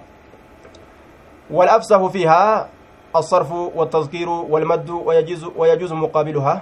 والأفسه 1.51 2.07
فيها 2.07 2.69
الصرف 3.15 3.51
والتذكير 3.51 4.29
والمد 4.29 4.89
ويجوز 4.89 5.43
ويجوز 5.55 5.93
مقابلها. 5.93 6.55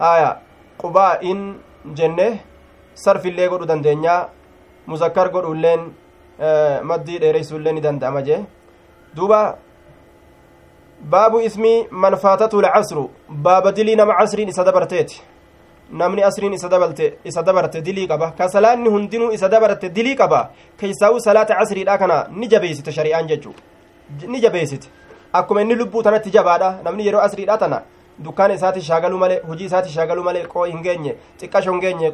آية. 0.00 0.48
qubaa'in 0.78 1.58
jenne 1.98 2.38
sarfillee 2.94 3.48
godhu 3.50 3.66
dandeenya 3.66 4.28
muzakkar 4.86 5.28
godhuilleen 5.34 5.80
maddii 6.90 7.18
dheereysuillee 7.22 7.72
ni 7.72 7.82
danda'ama 7.86 8.22
jee 8.28 8.40
duuba 9.16 9.40
baabu 11.00 11.40
ismii 11.40 11.86
man 11.90 12.16
faatatu 12.16 12.60
lcasru 12.62 13.10
baaba 13.28 13.72
dilii 13.72 13.96
nama 13.96 14.14
casriin 14.14 14.48
isa 14.48 14.64
dabarteeti 14.64 15.22
namni 15.92 16.22
asriin 16.22 16.52
isa 16.52 16.68
dabalte 16.68 17.14
isa 17.24 17.42
dabarte 17.42 17.80
dilii 17.80 18.06
qaba 18.08 18.30
ka 18.38 18.48
salaanni 18.48 18.88
hundinuu 18.88 19.32
isa 19.32 19.48
dabarte 19.48 19.88
dilii 19.88 20.16
qaba 20.16 20.50
keeysaa'u 20.80 21.20
salaata 21.20 21.54
casriidha 21.54 21.98
kana 21.98 22.26
ni 22.30 22.48
jabeeysite 22.48 22.92
shari'aan 22.92 23.28
jechu 23.28 23.54
ni 24.26 24.40
jabeeysite 24.40 24.88
akkuma 25.32 25.62
inni 25.62 25.74
lubbuu 25.74 26.02
tanatti 26.02 26.30
jabaadha 26.30 26.78
namni 26.84 27.06
yeroo 27.06 27.20
asriidha 27.20 27.58
tana 27.58 27.82
dukkaana 28.18 28.54
isaati 28.54 28.80
shaagaluu 28.82 29.18
malee 29.18 29.40
hojii 29.48 29.64
isaati 29.64 29.90
shaagaluu 29.90 30.24
malee 30.24 30.44
qoo 30.44 30.64
hin 30.64 30.82
geenye 30.82 31.14
xiqqasho 31.40 31.72
hin 31.72 31.80
geenye 31.80 32.12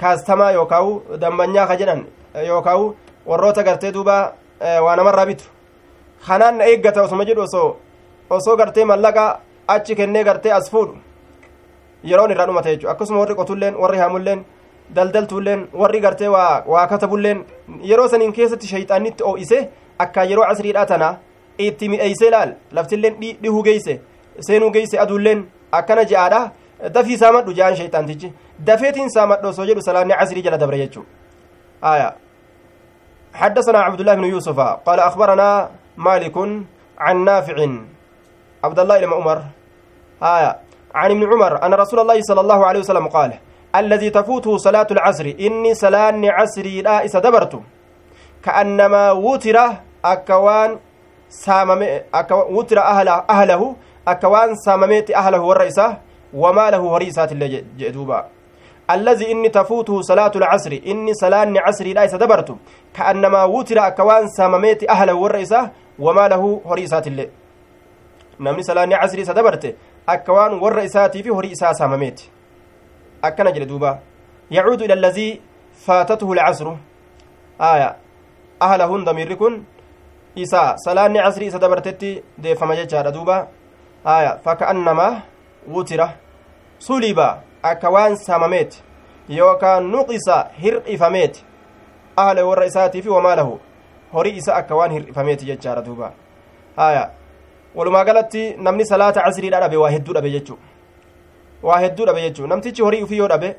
kaastamaa 0.00 0.50
yookaawu 0.52 1.02
dambanyaa 1.18 1.66
ka 1.66 1.76
jedhan 1.76 2.04
yookaawu 2.46 2.94
warroota 3.26 3.62
gartee 3.62 3.92
duuba 3.92 4.32
waa 4.84 4.96
namarraa 4.96 5.26
bitu 5.26 5.44
kanaan 6.26 6.56
na 6.58 6.66
eeggata 6.66 7.02
osuma 7.02 7.24
jedhu 7.24 7.42
osoo 7.42 7.76
osoo 8.36 8.56
gartee 8.60 8.84
mallaqa 8.90 9.24
achi 9.74 9.94
kennee 10.00 10.24
gartee 10.28 10.52
as 10.58 10.70
fuudhu 10.72 10.94
yeroon 12.10 12.30
irraa 12.34 12.46
dhumate 12.48 12.70
jechuudha 12.72 12.92
akkasuma 12.94 13.20
warri 13.22 13.34
qotulleen 13.40 13.74
warri 13.82 13.98
haamulleen 14.02 14.40
daldaltuulleen 14.96 15.60
warri 15.80 16.00
gartee 16.04 16.30
waa 16.36 16.62
waa 16.72 16.86
katabulleen 16.92 17.44
yeroo 17.90 18.08
saniin 18.12 18.32
keessatti 18.38 18.66
shayxaannitti 18.72 19.24
oo'ise 19.30 19.58
akka 20.04 20.24
yeroo 20.30 20.46
casriidhaa 20.50 20.86
tana 20.92 21.08
itti 21.66 21.88
mi'eeysee 21.92 22.30
laal 22.34 22.54
laftilleen 22.78 23.20
dhihuu 23.42 23.62
geeyse 23.68 24.00
seenuu 24.48 24.70
geeyse 24.76 24.96
aduulleen 25.04 25.46
akkana 25.80 26.04
je'aadha 26.10 26.40
dafii 26.96 27.18
saamadhu 27.22 27.54
je'an 27.58 27.76
shayxaantichi 27.80 28.32
dafeetiin 28.66 29.10
saamadhu 29.16 29.48
osoo 29.52 29.66
jedhu 29.70 29.82
salaanni 29.88 30.14
casrii 30.20 30.42
jala 30.48 30.58
dabre 30.64 30.78
jechuu 30.84 31.06
aya 31.94 32.10
حدثنا 33.34 33.78
عبد 33.78 34.00
الله 34.00 34.14
بن 34.14 34.24
يوسف 34.24 34.58
قال 34.86 35.00
أخبرنا 35.00 35.70
مالك 35.96 36.36
عن 36.98 37.16
نافع 37.24 37.56
عبد 38.64 38.78
الله 38.78 38.98
بن 39.00 39.12
عمر. 39.12 39.38
آية 40.22 40.56
عن 40.94 41.10
ابن 41.10 41.22
عمر 41.32 41.66
أن 41.66 41.74
رسول 41.74 42.00
الله 42.00 42.18
صلى 42.20 42.40
الله 42.40 42.66
عليه 42.66 42.80
وسلم 42.80 43.06
قال 43.08 43.32
الذي 43.76 44.10
تفوته 44.10 44.56
صلاة 44.56 44.86
العصر 44.90 45.26
إني 45.40 45.74
صلاة 45.74 46.12
عصري 46.24 46.82
لا 46.82 47.04
إسدبرت 47.04 47.60
كأنما 48.44 49.10
وتر 49.12 49.56
أكوان 50.04 50.78
سامم 51.28 51.82
أكو 52.14 52.38
وتر 52.58 52.78
أهله, 52.78 53.24
أهله 53.30 53.76
أكوان 54.08 54.54
سامميت 54.54 55.10
أهله 55.10 55.40
والرئيسة 55.40 55.96
وما 56.34 56.70
له 56.70 56.96
هريسات 56.96 57.32
اللي 57.32 57.64
جدوبا. 57.78 58.26
الذي 58.90 59.32
إني 59.32 59.48
تفوته 59.48 60.00
صلاة 60.02 60.32
العصر 60.36 60.72
إني 60.86 61.14
صلاة 61.14 61.46
عصري 61.56 61.92
لا 61.92 62.04
إسدبرت 62.04 62.56
كأنما 62.94 63.44
وتر 63.44 63.86
أكوان 63.86 64.28
سامميت 64.28 64.90
أهله 64.90 65.14
والرئيسة 65.14 65.70
وما 65.98 66.28
له 66.28 66.60
هريسات 66.66 67.06
اللي 67.06 67.28
namni 68.46 68.64
salaanni 68.64 68.96
casrii 69.02 69.22
isa 69.26 69.34
dabarte 69.34 69.68
akka 70.14 70.32
waan 70.32 70.60
warra 70.62 70.82
isaatii 70.88 71.22
fi 71.22 71.28
horii 71.38 71.52
isaa 71.56 71.74
saamameeti 71.80 72.30
akkana 73.22 73.52
jedhe 73.52 73.66
duuba 73.66 73.98
yacuudu 74.50 74.84
ila 74.84 74.94
allazii 74.94 75.40
faatatuhu 75.86 76.34
lcasru 76.34 76.72
aya 77.58 77.94
ahlahun 78.60 79.04
damiirri 79.04 79.36
kun 79.36 79.64
isa 80.34 80.74
salaanni 80.84 81.18
casrii 81.26 81.46
isa 81.52 81.58
dabartetti 81.58 82.10
deeffama 82.38 82.76
jechaadha 82.76 83.10
duuba 83.12 83.36
aya 84.04 84.38
faka'annamaa 84.44 85.22
wutira 85.74 86.08
suliba 86.78 87.42
akka 87.62 87.90
waan 87.90 88.16
saamameeti 88.16 88.82
yookaan 89.28 89.84
nuqisa 89.90 90.36
hir'ifameeti 90.62 91.44
ahla 92.16 92.44
warra 92.46 92.66
isaatii 92.66 93.02
fi 93.02 93.08
wamaalahu 93.08 93.60
horii 94.12 94.36
isa 94.36 94.54
akka 94.56 94.74
waan 94.74 94.90
hir'ifameeti 94.92 95.44
jechaadha 95.46 95.82
duuba 95.82 96.12
aya 96.76 97.10
walumaa 97.74 98.04
galatti 98.04 98.54
namni 98.58 98.84
salaata 98.86 99.20
casriidha 99.22 99.60
dhabe 99.60 99.76
waa 99.76 99.90
hedduu 99.90 100.14
dhabe 100.14 100.30
jechuu. 100.30 100.58
Waa 101.62 101.78
hedduu 101.80 102.06
dhabe 102.06 102.20
jechuu. 102.22 102.46
Namtichi 102.46 102.82
horii 102.82 103.02
ufii 103.02 103.16
yoo 103.18 103.28
dhabe 103.28 103.56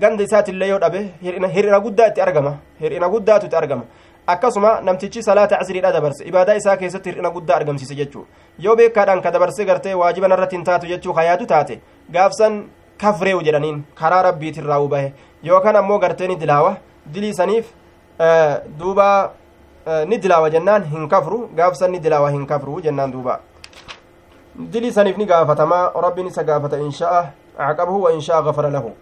ganda 0.00 0.24
isaatillee 0.24 0.68
yoo 0.68 0.78
dhabe 0.78 1.00
hir'ina 1.22 1.80
guddaa 1.80 2.06
itti 2.08 2.20
argama. 2.20 2.56
Hir'ina 2.80 3.08
guddaatu 3.08 3.46
itti 3.46 3.56
argama. 3.56 3.84
Akkasuma 4.26 4.80
namtichi 4.80 5.22
salaata 5.22 5.56
casriidha 5.58 5.92
dabarse 5.92 6.24
ibaadaa 6.24 6.54
isaa 6.54 6.76
keessatti 6.76 7.10
hir'ina 7.10 7.30
guddaa 7.30 7.56
argamsiise 7.56 7.94
jechuu. 7.94 8.26
Yoo 8.58 8.76
beekaadhaan 8.76 9.20
ka 9.22 9.30
dabarse 9.30 9.64
gartee 9.64 9.94
waajiba 9.94 10.28
narratti 10.28 10.56
hin 10.56 10.64
taatu 10.64 10.86
jechuu 10.86 11.12
kayaatu 11.12 11.46
taate 11.46 11.80
gaafsan 12.10 12.64
kafreewu 12.98 13.42
jedhaniin 13.42 13.82
karaa 13.94 14.22
rabbiitirraa 14.22 14.80
ubahe 14.80 15.12
yookaan 15.44 15.76
ammoo 15.76 15.98
gartee 15.98 16.28
ni 16.28 16.36
dilaawa. 16.36 16.76
Dilii 17.14 17.34
saniif 17.34 17.66
duuba 18.78 19.32
ni 20.06 20.18
dilaawa 20.18 20.50
jennaan 20.50 20.84
hin 20.84 21.08
kafru 21.08 21.48
gaafsan 21.56 21.90
ni 21.90 21.98
dilaawa 22.00 22.30
hin 22.30 22.46
kafru 22.46 22.80
jennaan 22.80 23.12
duuba 23.12 23.40
dilii 24.54 24.92
saniif 24.92 25.16
ni 25.18 25.26
gaafatamaa 25.26 25.92
rabbiin 26.06 26.26
isa 26.26 26.44
gaafata 26.44 26.78
in 26.78 26.90
sha'a 26.92 27.22
caqabahu 27.58 28.02
wa 28.02 28.12
in 28.12 28.20
sha'a 28.20 28.42
gafara 28.42 28.70
lahu 28.70 28.92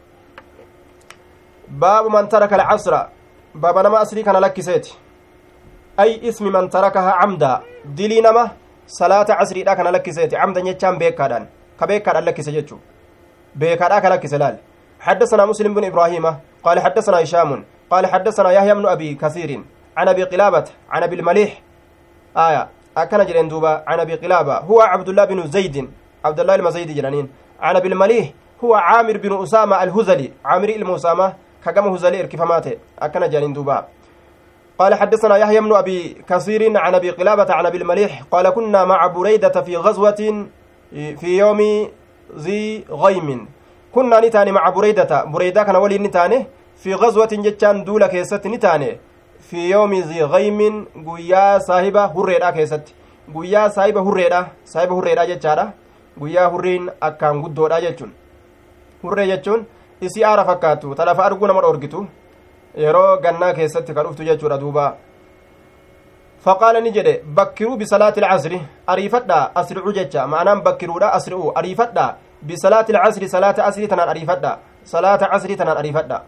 baabu 1.69 2.11
man 2.11 2.29
taraka 2.29 2.57
alcasra 2.57 3.11
baaba 3.55 3.83
nama 3.83 4.01
asrii 4.01 4.25
kana 4.25 4.41
lakkiseeti 4.41 4.95
ay 5.97 6.19
ismi 6.23 6.51
man 6.51 6.69
tarakaha 6.71 7.19
camda 7.21 7.61
dilii 7.85 8.21
nama 8.21 8.51
salaata 8.87 9.37
casriidha 9.37 9.77
kana 9.77 9.91
lakkiseeti 9.91 10.37
camdan 10.37 10.65
jechaan 10.65 10.99
beekaadhaan 10.99 11.47
ka 11.79 11.87
beekaadhaan 11.87 12.25
lakkise 12.25 12.53
jechuu 12.53 12.79
beekaadhaa 13.55 14.01
ka 14.01 14.09
lakkise 14.17 14.39
laal 14.39 14.57
حدثنا 15.01 15.47
مسلم 15.49 15.75
بن 15.75 15.85
إبراهيم 15.85 16.25
قال 16.63 16.77
حدثنا 16.81 17.23
هشام 17.25 17.65
قال 17.91 18.05
حدثنا 18.07 18.51
يحيى 18.53 18.75
بن 18.75 18.87
أبي 18.87 19.15
كثير 19.15 19.65
عن 19.97 20.09
أبي 20.09 20.23
قلابة 20.25 20.65
عن 20.91 21.03
أبي 21.03 21.17
المليح. 21.17 21.63
آية. 22.37 22.69
أكن 22.97 23.27
جرين 23.27 23.49
دوبا 23.49 23.85
عن 23.87 24.01
أبي 24.01 24.15
قلابة. 24.15 24.59
هو 24.59 24.81
عبد 24.81 25.09
الله 25.09 25.25
بن 25.25 25.47
زيد. 25.47 25.91
عبد 26.25 26.41
الله 26.41 26.55
المزيد 26.55 26.91
جرانين 26.97 27.29
عن 27.61 27.77
أبي 27.77 27.89
المليح. 27.89 28.31
هو 28.65 28.75
عامر 28.75 29.17
بن 29.17 29.43
أسامة 29.43 29.83
الهزلي. 29.83 30.33
عامر 30.45 30.69
المسامة 30.69 31.35
كجم 31.65 31.87
هزلي 31.89 32.27
كفماته 32.27 32.73
أكن 32.99 33.29
جرين 33.31 33.53
دوبا. 33.53 33.87
قال 34.79 34.95
حدثنا 34.95 35.37
يحيى 35.37 35.61
بن 35.61 35.75
أبي 35.75 36.25
كثير 36.29 36.79
عن 36.79 36.95
أبي 36.95 37.11
قلابة 37.11 37.55
عن 37.55 37.67
أبي 37.67 37.79
المليح. 37.79 38.23
قال 38.31 38.51
كنا 38.51 38.85
مع 38.85 39.07
بريدة 39.07 39.63
في 39.63 39.77
غزوة 39.77 40.47
في 40.93 41.39
يوم 41.39 41.89
ذي 42.37 42.85
غيم. 42.91 43.49
كنا 43.95 44.21
نتاني 44.21 44.53
مع 44.53 44.71
بريدة. 44.71 45.25
بريدة 45.25 45.63
كان 45.63 45.77
ولي 45.77 45.99
نتاني. 45.99 46.47
في 46.77 46.95
غزوة 46.95 47.29
جتان 47.33 47.85
دولة 47.85 48.07
كيست 48.07 48.47
نتاني. 48.47 48.99
Fi 49.49 49.71
yoomi 49.71 50.03
zigaymin 50.03 50.87
guyyaa 51.09 51.61
saahiba 51.61 52.07
hurreedha 52.15 52.53
keessatti 52.53 52.95
guyyaa 53.35 53.69
saahiba 53.77 54.01
hurreedha 54.07 54.41
saahiba 54.65 54.95
hurreedha 54.95 55.27
jechaadha 55.27 55.67
guyyaa 56.21 56.49
hurriin 56.55 56.91
akkaan 57.09 57.43
guddoodha 57.43 57.81
jechuun 57.81 58.13
hurree 59.03 59.27
jechuun 59.33 59.67
isii 60.01 60.25
aara 60.31 60.45
fakkaattu 60.51 60.95
ta 60.95 61.05
lafa 61.05 61.25
arguu 61.25 61.47
nama 61.47 61.61
dhorgitu 61.67 62.07
yeroo 62.85 63.17
gannaa 63.25 63.53
keessatti 63.59 63.95
ka 63.95 64.03
dhuftu 64.05 64.25
jechuudha 64.31 64.59
duuba 64.59 64.97
faqaala 66.45 66.81
ni 66.81 66.91
jedhe 66.97 67.15
bakkiruu 67.39 67.77
bisalaati 67.77 68.21
ilcasri 68.21 68.61
ariifadha 68.87 69.39
asri'u 69.63 69.93
jecha 69.99 70.27
ma'anaan 70.27 70.63
bakkiruudha 70.67 71.13
asri'u 71.19 71.53
ariifadha 71.55 72.07
bisalaati 72.43 72.93
ilcasri 72.93 73.29
salaata 73.29 73.65
asrii 73.65 73.89
tanaan 73.89 74.09
ariifadha 74.15 74.59
salaata 74.85 75.29
casrii 75.33 75.57
tanaan 75.57 75.79
ariifadha 75.83 76.23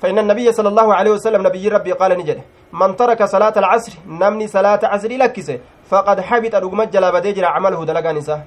فإن 0.00 0.18
النبي 0.18 0.52
صلى 0.52 0.68
الله 0.68 0.94
عليه 0.94 1.10
وسلم 1.10 1.46
نبي 1.46 1.68
ربي 1.68 1.92
قال 1.92 2.18
نجد 2.18 2.40
من 2.72 2.96
ترك 2.96 3.24
صلاة 3.24 3.52
العصر 3.56 3.92
نمني 4.06 4.46
صلاة 4.46 4.80
عصر 4.82 5.08
لكسه 5.08 5.58
فقد 5.90 6.20
حبط 6.20 6.54
رقم 6.54 6.82
جلاب 6.82 7.16
ديجر 7.16 7.44
عمله 7.44 7.84
دلقا 7.84 8.12
نساء 8.12 8.40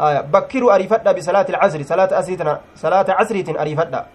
آية 0.00 0.20
بكروا 0.20 0.74
أريفتا 0.74 1.12
بصلاة 1.12 1.46
العصر 1.48 1.82
صلاة 1.82 2.10
أسريتنا 2.20 2.60
صلاة 2.74 3.06
عصريت 3.08 3.48
أريفتا 3.48 4.06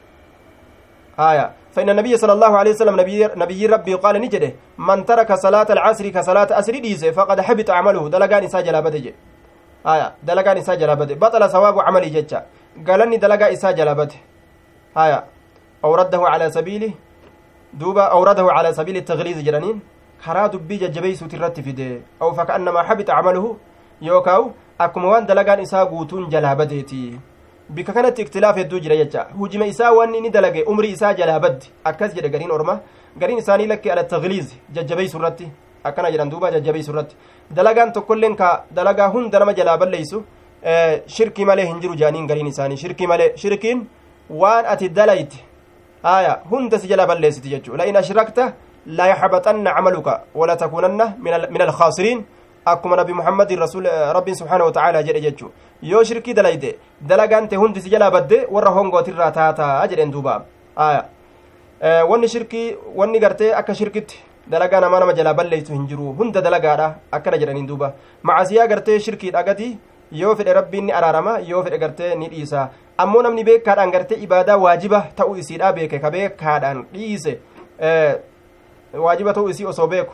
آية 1.20 1.52
فإن 1.72 1.90
النبي 1.90 2.18
صلى 2.18 2.34
الله 2.34 2.58
عليه 2.58 2.72
وسلم 2.72 3.00
نبي, 3.00 3.26
نبي 3.36 3.66
ربي 3.66 3.94
قال 3.94 4.22
نجده 4.22 4.52
من 4.78 5.06
ترك 5.06 5.34
صلاة 5.34 5.68
العصر 5.70 6.10
كصلاة 6.10 6.48
أسر 6.60 6.80
ديزه 6.80 7.12
فقد 7.12 7.42
حبط 7.42 7.70
عمله 7.70 8.10
دلقا 8.10 8.40
نساء 8.40 8.62
جلاب 8.62 8.88
ديجر 8.88 9.14
آية 9.88 10.14
دلقا 10.24 10.54
نساء 10.54 10.76
جلاب 10.76 11.20
بطل 11.20 11.50
ثواب 11.50 11.80
عملي 11.80 12.10
ججا 12.10 12.46
قالني 12.88 13.18
دلقا 13.18 13.54
إساء 13.54 13.72
جلابته 13.72 14.20
آية 14.98 15.24
أورده 15.86 16.22
على 16.34 16.52
سبيله 16.52 16.92
دوبا 17.74 18.04
أورده 18.18 18.46
على 18.58 18.70
سبيل 18.74 18.96
التغليظ 18.98 19.38
جرانين 19.48 19.80
karaa 20.26 20.50
dubbii 20.54 20.78
jajjabeeysuuti 20.78 21.36
irratti 21.36 21.64
fide 21.64 22.02
aw 22.22 22.30
faka'annamaa 22.38 22.84
habita 22.90 23.14
camaluhu 23.18 23.58
yookaawu 24.02 24.52
akkuma 24.84 25.08
waan 25.12 25.26
dalagaan 25.26 25.60
isaa 25.64 25.86
guutuun 25.86 26.30
jalaa 26.30 26.56
badeeti 26.56 27.00
bika 27.70 27.94
kanatti 27.94 28.22
iktilaaf 28.22 28.56
hedduu 28.62 28.80
jira 28.80 28.96
jecha 29.02 29.26
hujima 29.40 29.66
isaa 29.66 29.92
wanni 29.92 30.18
inni 30.18 30.30
dalage 30.30 30.62
umrii 30.72 30.92
isaa 30.98 31.14
jalaa 31.14 31.40
baddi 31.40 31.72
akkas 31.90 32.14
jedhe 32.16 32.30
gariin 32.30 32.52
orma 32.58 32.80
gariin 33.22 33.40
isaanii 33.44 33.68
lakke 33.74 33.92
ala 33.92 34.04
tagliiz 34.14 34.48
jajjabeeysu 34.76 35.18
irratti 35.18 35.48
akkana 35.84 36.12
jedhan 36.14 36.30
duuba 36.30 36.52
jajjabeeysu 36.56 36.92
irratti 36.94 37.16
dalagaan 37.58 37.94
tokkolleen 37.94 38.36
ka 38.36 38.50
dalagaa 38.72 39.08
hunda 39.16 39.40
nama 39.40 39.54
jalaa 39.60 39.78
balleeysu 39.78 40.24
shirkii 41.16 41.46
malee 41.46 41.66
hin 41.72 41.80
jiru 41.82 41.96
jaaniin 42.02 42.28
gariin 42.28 42.48
isaanii 42.54 42.78
shirkii 42.84 43.08
malee 43.14 43.32
shirkiin 43.44 43.88
waan 44.30 44.66
ati 44.74 44.90
dalayte 44.90 45.38
haya 46.04 46.40
hunda 46.52 46.80
si 46.80 46.88
jalaa 46.88 47.08
balleessiti 47.08 47.50
jechuu 47.50 47.78
la 47.78 47.86
in 47.86 47.96
ashrakta 47.96 48.54
عملك 49.68 50.08
ولا 50.36 50.56
تكونن 50.56 51.02
من 51.22 51.34
من 51.54 51.62
الخاسرين 51.62 52.26
akkuma 52.66 52.96
nabi 52.96 53.14
muhammadin 53.14 53.60
rasul 53.60 53.86
rabbiin 53.86 54.36
subxaana 54.36 54.66
watacaala 54.66 55.04
jedhe 55.04 55.22
jechu 55.22 55.52
yoo 55.82 56.04
shirkii 56.04 56.34
dalayde 56.34 56.78
dalagaante 57.02 57.56
hundi 57.62 57.82
si 57.82 57.90
jalaa 57.90 58.12
badde 58.12 58.46
warra 58.56 58.70
hongootirraa 58.70 59.32
taataa 59.32 59.88
jedhen 59.88 60.12
duuba 60.12 60.46
aya 60.76 61.06
wanni 62.12 62.28
shirkii 62.34 62.78
wanni 62.96 63.20
gartee 63.20 63.54
akka 63.62 63.74
shirkitti 63.80 64.22
dalagaa 64.48 64.82
namaa 64.86 65.00
nama 65.00 65.14
jalaa 65.14 65.34
balleeysu 65.34 65.74
hin 65.74 65.88
jiru 65.88 66.14
hunda 66.20 66.42
dalagaadha 66.42 66.88
akkana 67.12 67.42
jedhaniin 67.44 67.68
duuba 67.72 67.94
macasiyaa 68.30 68.68
gartee 68.68 69.00
shirkii 69.00 69.32
dhagati 69.38 69.78
yoo 70.22 70.36
fedhe 70.36 70.54
rabbiin 70.54 70.86
ni 70.86 70.92
araarama 71.00 71.40
yoo 71.50 71.64
fedhe 71.64 71.80
gartee 71.84 72.16
ni 72.16 72.30
dhiisa 72.30 72.70
ammoo 73.04 73.22
namni 73.22 73.44
beekaadhaan 73.44 73.92
gartee 73.92 74.18
ibaadaa 74.26 74.58
waajiba 74.64 75.00
ta'uu 75.16 75.36
isiidha 75.44 75.74
beeke 75.74 76.00
ka 76.00 76.12
beekaadhaan 76.12 76.84
dhiise 76.94 77.40
waajiba 79.06 79.34
ta'uu 79.34 79.50
isii 79.54 79.66
osoo 79.74 79.88
beeku 79.88 80.14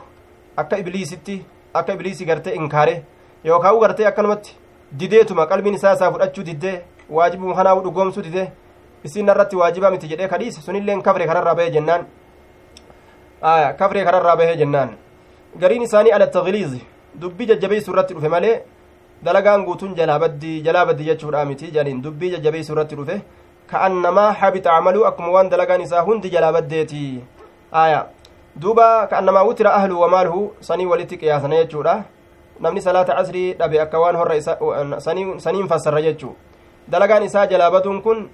akka 0.56 0.78
ibliisitti 0.78 1.44
akka 1.74 1.92
ibliisii 1.98 2.26
gartee 2.30 2.54
inkaare 2.60 3.02
yookaan 3.44 3.80
gartee 3.80 4.06
akkanumatti 4.06 4.56
dideetuma 5.00 5.46
qalbiin 5.46 5.74
isaa 5.74 5.94
isaa 5.98 6.12
fudhachuu 6.12 6.44
diddee 6.44 6.80
waajibuma 7.10 7.54
kanaa 7.54 7.74
dhugoomsuu 7.80 8.22
didee 8.22 8.48
isiin 9.04 9.28
irratti 9.28 9.56
waajibaa 9.56 9.90
miti 9.90 10.08
jedhee 10.08 10.28
kadhiise 10.28 10.60
sunilleen 10.62 11.02
kafre 11.02 11.26
kanarraa 11.26 11.54
bahee 11.54 11.70
jennaan 11.70 12.06
kafre 13.78 14.04
kanarraa 14.04 14.36
bahee 14.36 14.56
jennaan 14.56 14.96
gariin 15.60 15.82
isaanii 15.82 16.10
ala 16.10 16.26
tagliizi 16.26 16.80
dubbii 17.20 17.46
jajjabeessuu 17.46 17.92
irratti 17.92 18.14
dhufe 18.14 18.28
malee 18.28 18.54
dalagaan 19.24 19.64
guutuun 19.64 19.94
jalaa 19.98 20.18
baddi 20.18 20.60
jalaa 20.66 20.86
baddi 20.86 21.04
jechuudha 21.10 21.44
miti 21.44 21.66
jedhaniin 21.70 22.02
dubbii 22.02 22.30
jajjabeessuu 22.34 22.74
irratti 22.76 22.96
dhufe 23.00 23.16
ka'annamaa 23.70 24.32
habita 24.40 24.70
camaluu 24.76 25.04
akkuma 25.10 25.30
waan 25.36 25.48
dalagaan 25.50 25.80
isaa 25.86 26.02
hundi 26.08 26.30
jalaa 26.30 26.52
baddeeti 26.52 27.02
aayaa 27.72 28.04
duuba 28.62 29.06
ka'annamaa 29.10 29.44
wutira 29.48 29.74
ahlu 29.78 30.00
wamaaluhu 30.00 30.42
sanii 30.68 30.86
walitti 30.92 31.16
qiyaasana 31.22 31.56
jechuudha 31.62 31.94
namni 32.60 32.80
salaata 32.82 33.14
casrii 33.18 33.52
dhabe 33.54 33.80
akka 33.80 33.98
waan 34.00 34.16
horra 34.16 34.40
saniin 35.46 35.68
fassarra 35.68 36.02
jechuu 36.02 36.34
dalagaan 36.90 37.22
isaa 37.22 37.46
jalaa 37.46 37.70
baduun 37.70 38.02
kun 38.02 38.28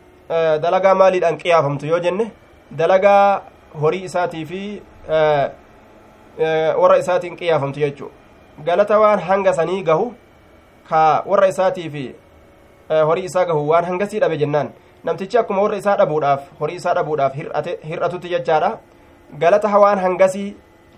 dalagaa 0.65 0.95
maaliidhaan 0.95 1.39
qiyaafamtu 1.39 1.87
yoo 1.87 1.99
jenne 2.07 2.31
dalagaa 2.81 3.43
horii 3.83 4.05
isaatii 4.11 4.45
fi 4.51 4.61
warra 6.83 6.97
isaatiin 6.99 7.37
qiyaafamtu 7.37 7.81
jechuu 7.81 8.11
galata 8.65 8.99
waan 9.01 9.21
hanga 9.29 9.53
sanii 9.53 9.83
gahu 9.83 10.07
ka 10.91 11.03
warra 11.27 11.49
isaatii 11.55 11.89
fi 11.95 12.05
horii 13.11 13.25
isaa 13.31 13.45
gahu 13.51 13.69
waan 13.71 13.85
hangasii 13.91 14.21
dhabe 14.25 14.37
jennaan 14.43 14.69
namtichi 15.05 15.39
akkuma 15.39 15.63
warra 15.63 15.77
isaa 15.83 15.97
dhabuudhaaf 16.01 16.41
horii 16.61 16.77
isaa 16.83 16.95
dhabuudhaaf 16.99 17.35
hir'atutti 17.91 18.29
jechaadha 18.35 18.71
galata 19.45 19.69
hawaan 19.75 19.99
hangasii 20.07 20.49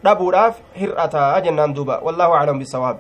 dhabuudhaaf 0.05 0.55
hir'ataa 0.81 1.41
jennaan 1.49 1.75
duuba 1.77 2.01
wallaahu 2.07 2.35
aclam 2.41 2.59
bisawaab 2.65 2.97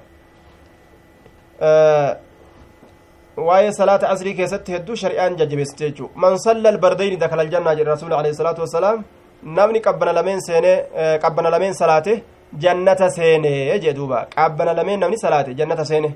waa'ee 3.48 3.72
salaata 3.78 4.08
asrii 4.14 4.34
keessatti 4.38 4.72
hedduu 4.76 4.96
shari'aan 5.02 5.36
jajjabeessite 5.40 5.82
jechuu 5.88 6.08
man 6.24 6.38
salla 6.44 6.68
albardayni 6.74 7.16
dakala 7.22 7.42
aljannaa 7.46 7.74
jedhe 7.78 7.90
rasuuli 7.94 8.14
alayhi 8.20 8.36
salaatu 8.40 8.60
wassalaam 8.64 9.02
namni 9.58 9.80
qabbana 9.86 10.12
lameen 10.18 10.40
seene 10.46 10.72
qabbana 11.24 11.50
lameen 11.54 11.74
salaate 11.80 12.12
jannata 12.64 13.10
seene 13.16 13.52
jee 13.84 13.92
duuba 13.98 14.18
qabbana 14.36 14.72
lameen 14.78 15.00
namni 15.04 15.18
salaate 15.24 15.54
jannata 15.60 15.84
seene 15.90 16.10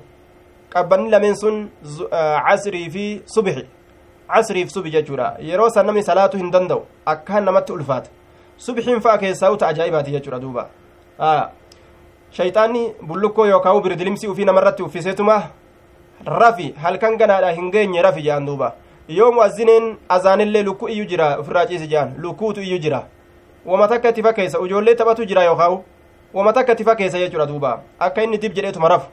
qabbanni 0.73 1.09
lameen 1.09 1.35
sun 1.35 1.69
casrii 2.47 2.89
fi 2.89 3.05
subixi 3.35 3.65
casriif 4.33 4.69
subi 4.71 4.91
jechuudha 4.91 5.35
yeroo 5.49 5.69
san 5.69 5.85
namni 5.85 6.03
salaatu 6.03 6.37
hin 6.37 6.51
danda'u 6.51 6.81
akkaan 7.13 7.43
namatti 7.49 7.73
ulfaata 7.73 8.09
subxiin 8.57 9.01
fa'a 9.01 9.17
keessaa 9.23 9.51
uta 9.51 9.67
ajaa'ibaati 9.67 10.11
jechuudha 10.17 10.39
duuba 10.39 10.69
shayxaanni 12.37 12.83
bullukkoo 13.07 13.45
yookaan 13.45 13.81
birdilimsii 13.87 14.27
ufii 14.33 14.45
namarratti 14.45 14.83
uffiseetuma 14.83 15.41
rafi 16.25 16.73
halkan 16.83 17.17
ganaadha 17.17 17.51
hin 17.51 17.71
geenye 17.71 18.01
rafi 18.01 18.21
jedhan 18.27 18.45
duuba 18.45 18.73
yoo 19.19 19.31
mu'azzineen 19.37 19.95
azaanillee 20.17 20.63
lukkuu 20.63 20.87
iyyuu 20.89 21.05
jira 21.13 21.37
ofirraa 21.39 21.65
ciisi 21.65 21.87
jedhan 21.87 22.13
lukkuutu 22.17 22.61
iyyuu 22.61 22.79
jira 22.85 23.03
wama 23.65 23.87
takka 23.87 24.09
itti 24.09 24.23
fakkeessa 24.23 24.59
ijoollee 24.65 24.95
taphatu 24.95 25.25
jira 25.25 25.43
yookaan 25.43 25.79
wama 26.33 26.53
takka 26.53 26.71
itti 26.77 26.83
fakkeessa 26.83 27.19
jechuudha 27.19 27.45
duuba 27.45 27.79
akka 27.99 28.23
inni 28.23 28.37
dib 28.37 28.53
jedheetuma 28.53 28.87
rafu 28.89 29.09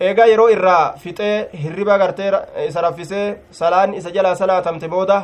eegaa 0.00 0.26
yeroo 0.32 0.48
irraa 0.50 0.92
fixee 1.02 1.48
hirriba 1.62 1.98
gartee 1.98 2.30
isa 2.68 2.80
raffisee 2.80 3.36
salaan 3.50 3.94
isa 3.94 4.10
jalaa 4.10 4.34
salaatamte 4.34 4.88
booda 4.88 5.18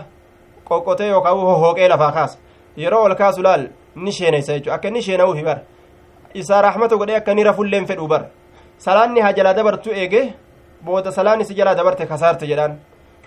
qoqqotee 0.68 1.08
yookaan 1.10 1.38
hohooqee 1.50 1.88
lafaa 1.88 2.12
kaasa 2.12 2.38
yeroo 2.76 3.02
ol 3.04 3.14
kaasu 3.14 3.42
laal 3.42 3.62
ni 4.04 4.12
sheeneysa 4.12 4.52
jechuudha 4.52 4.74
akka 4.74 4.88
inni 4.88 5.02
sheena'uufi 5.02 5.44
bar 5.48 5.58
isaa 6.34 6.60
raaxmata 6.62 6.96
godhee 6.96 7.16
akka 7.20 7.32
inni 7.32 7.44
rafulleen 7.48 7.86
fedhu 7.86 8.08
bar 8.08 8.22
salaanni 8.78 9.20
haa 9.20 9.32
jalaa 9.38 9.54
dabartu 9.58 9.90
eege 10.02 10.22
booda 10.84 11.12
salaan 11.12 11.40
isi 11.40 11.54
jalaa 11.54 11.74
dabarte 11.74 12.06
kasaarte 12.06 12.46
jedhaan 12.50 12.76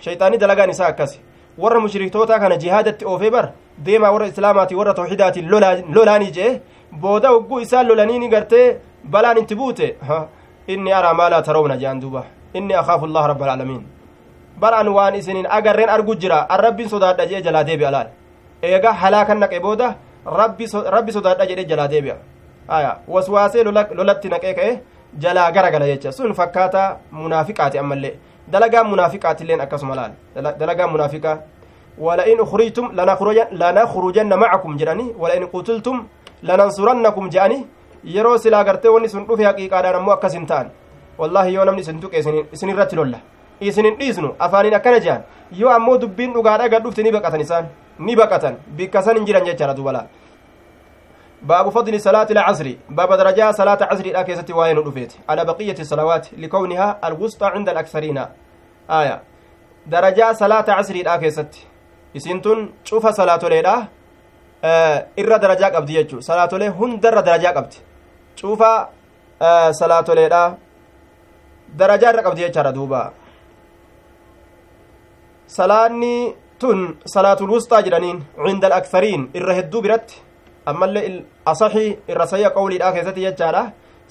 shayxaanii 0.04 0.38
dalagaan 0.42 0.70
isaa 0.70 0.86
akkasi 0.92 1.20
warra 1.58 1.80
mushriktootaa 1.80 2.38
kana 2.42 2.56
jihaadatti 2.62 3.04
oofee 3.12 3.30
bar 3.30 3.46
deemaa 3.86 4.12
warra 4.14 4.26
islaamaatii 4.32 4.76
warra 4.80 4.94
tawxidaatiin 4.94 5.50
lolaanii 5.94 6.30
jee 6.36 6.60
booda 7.00 7.28
hogguu 7.34 7.58
isaan 7.60 7.88
lolaniini 7.88 8.28
gartee 8.28 8.66
balaan 9.10 9.38
itti 9.42 9.54
buute 9.56 9.96
inni 10.74 10.92
araa 10.92 11.14
maa 11.14 11.28
laa 11.32 11.42
tarawna 11.42 11.76
jedhan 11.80 12.00
duuba 12.00 12.22
inni 12.54 12.74
akaafu 12.74 13.04
allaha 13.08 13.26
rabba 13.32 13.44
alaalamiin 13.46 13.82
baraan 14.60 14.88
waan 14.96 15.14
isiniin 15.20 15.46
agarreen 15.58 15.88
argu 15.96 16.14
jira 16.22 16.38
an 16.48 16.58
rabbiin 16.66 16.88
sodaadha 16.88 17.26
jee 17.30 17.42
jalaa 17.46 17.64
deebi'a 17.68 17.90
laal 17.90 18.08
eega 18.62 18.92
halaakan 19.02 19.38
naqe 19.42 19.60
booda 19.60 19.94
rabbi 20.96 21.12
sodaadha 21.16 21.46
jedhe 21.50 21.64
jalaa 21.70 21.88
deebi'a 21.92 22.16
aya 22.68 22.90
waswaasee 23.08 23.64
lolatti 23.98 24.28
naqee 24.28 24.54
ka'e 24.58 24.72
jalaa 25.22 25.50
gara 25.52 25.70
gala 25.70 25.86
jecha 25.86 26.12
sun 26.12 26.34
fakkaata 26.34 26.82
munaafiqaati 27.12 27.78
ammallee 27.78 28.14
dalagaan 28.52 28.86
munaafiqaatilleen 28.92 29.60
akkasuma 29.60 29.94
laal 29.94 30.12
dalagaan 30.60 30.90
munaafiqaa 30.96 31.38
ولئن 32.00 32.40
أخرجتم 32.40 32.84
لنخرجن 33.52 34.32
معكم 34.44 34.70
جراني 34.80 35.06
ولئن 35.22 35.44
قتلتم 35.54 35.96
لننصرنكم 36.42 37.24
جاني 37.28 37.58
yeroo 38.04 38.38
silaa 38.38 38.64
gartee 38.64 38.88
wanni 38.88 39.08
sun 39.08 39.26
dhufe 39.26 39.44
haqiiqaadhaan 39.44 39.96
ammoo 39.96 40.12
akkas 40.14 40.34
hin 40.34 40.46
ta'an 40.46 40.70
wallaahi 41.18 41.54
yoo 41.54 41.64
namni 41.64 41.80
isin 41.80 42.00
tuqe 42.00 42.18
isin 42.52 42.68
irratti 42.68 42.96
lolla 42.96 43.18
isin 43.60 43.84
hin 43.84 43.98
dhiisnu 43.98 44.34
afaaniin 44.38 44.74
akkana 44.74 45.00
jehan 45.00 45.22
yoo 45.52 45.70
ammoo 45.70 45.98
dubbiin 46.00 46.32
dhugaadha 46.32 46.68
gad 46.68 46.82
dhufte 46.82 47.02
ni 47.02 47.12
baqatan 47.12 47.40
isaan 47.40 47.68
ni 47.98 48.16
baqatan 48.16 48.56
bikka 48.76 49.02
san 49.02 49.16
hin 49.16 49.26
jiran 49.26 49.44
jechaadha 49.44 49.74
dubalaa 49.74 50.06
باب 51.42 51.68
فضل 51.68 52.00
صلاة 52.00 52.26
العصر 52.30 52.74
باب 52.90 53.12
درجة 53.12 53.50
صلاة 53.52 53.78
عصر 53.80 54.06
لا 54.06 54.22
كيست 54.22 54.50
وين 54.50 54.78
رفيت 54.78 55.12
على 55.28 55.44
بقية 55.44 55.74
الصلوات 55.80 56.26
لكونها 56.36 56.98
الوسطى 57.04 57.46
عند 57.46 57.68
الأكثرين 57.68 58.24
آية 58.90 59.22
درجة 59.86 60.32
صلاة 60.32 60.64
عصر 60.68 60.94
لا 60.94 61.16
كيست 61.16 61.54
إسنتون 62.16 62.70
شوف 62.84 63.06
صلاة 63.06 63.40
ليلة 63.48 63.88
آه 64.64 65.06
إر 65.18 65.36
درجة 65.36 65.64
قبدي 65.64 65.94
يجو 65.94 66.20
صلاة 66.20 66.48
ليلة 66.52 66.72
آه 69.42 69.70
صلاة 69.70 70.04
ليلة 70.08 70.56
درجة 71.74 72.20
قبدي 72.20 72.42
يجو 72.42 72.70
دوبا 72.70 73.12
salaanni 75.50 76.34
tun 76.62 76.94
salaatul 77.14 77.50
wusxaa 77.50 77.82
jedhaniin 77.82 78.18
cinda 78.46 78.66
alaksariin 78.70 79.22
irra 79.34 79.54
hedduu 79.58 79.80
biratti 79.82 80.20
ammallee 80.70 81.24
asaxii 81.52 81.88
irra 82.12 82.26
sayya 82.32 82.50
qawliidhaa 82.56 82.92
keessatti 82.96 83.24
jechaadha 83.26 83.62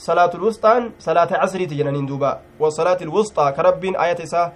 salaatul 0.08 0.44
wusxaan 0.48 0.92
salaata 1.06 1.40
casriiti 1.40 1.80
jedhaniin 1.80 2.08
duuba 2.10 2.32
wasalaati 2.64 3.08
ilwusxaa 3.08 3.52
ka 3.56 3.64
rabbiin 3.70 3.96
ayata 4.06 4.24
isaa 4.28 4.48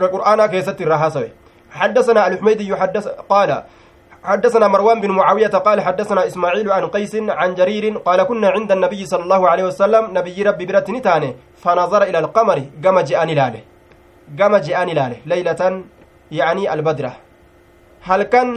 ka 0.00 0.06
qur'aanaa 0.14 0.48
keessatti 0.54 0.88
irra 0.88 1.02
haasawe 1.04 1.30
حدثنا 1.76 2.26
الحميدي 2.26 2.76
حدث 2.76 3.08
قال 3.28 3.62
حدثنا 4.26 4.68
مروان 4.68 5.00
بن 5.00 5.10
معاوية 5.10 5.54
قال 5.66 5.80
حدثنا 5.80 6.26
إسماعيل 6.26 6.72
عن 6.72 6.84
قيس 6.86 7.14
عن 7.14 7.54
جرير 7.54 7.98
قال 7.98 8.22
كنا 8.22 8.48
عند 8.48 8.72
النبي 8.72 9.06
صلى 9.06 9.22
الله 9.22 9.42
عليه 9.50 9.64
وسلم 9.64 10.04
نبي 10.18 10.42
ربي 10.42 10.66
برت 10.66 10.90
نتاني 10.90 11.30
فنظر 11.62 12.02
إلى 12.02 12.18
القمر 12.18 12.58
قام 12.84 13.00
جاءني 13.00 13.34
لاله. 13.34 13.62
قام 14.40 14.56
جاءني 14.56 14.94
لاله 14.98 15.16
ليلة 15.26 15.82
يعني 16.30 16.62
البدرة. 16.74 17.12
هل 18.02 18.22
كان 18.22 18.48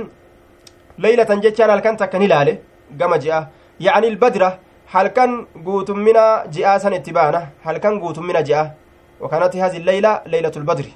ليلة 0.97 1.29
جتان 1.43 1.69
هل 1.69 1.79
كان 1.79 1.97
تكني 1.97 2.27
لاله؟ 2.27 2.57
قام 3.01 3.15
جاء 3.15 3.47
يعني 3.79 4.07
البدرة 4.07 4.59
هل 4.93 5.07
كان 5.07 5.31
قوت 5.65 5.91
من 5.91 6.17
جاء 6.55 6.77
سن 6.77 6.93
اتبانا 6.93 7.41
هل 7.65 7.77
كان 7.77 7.99
قوت 7.99 8.19
من 8.19 8.43
جاء 8.43 8.75
وكانت 9.21 9.55
هذه 9.55 9.77
الليلة 9.77 10.21
ليلة 10.25 10.51
البدر. 10.57 10.87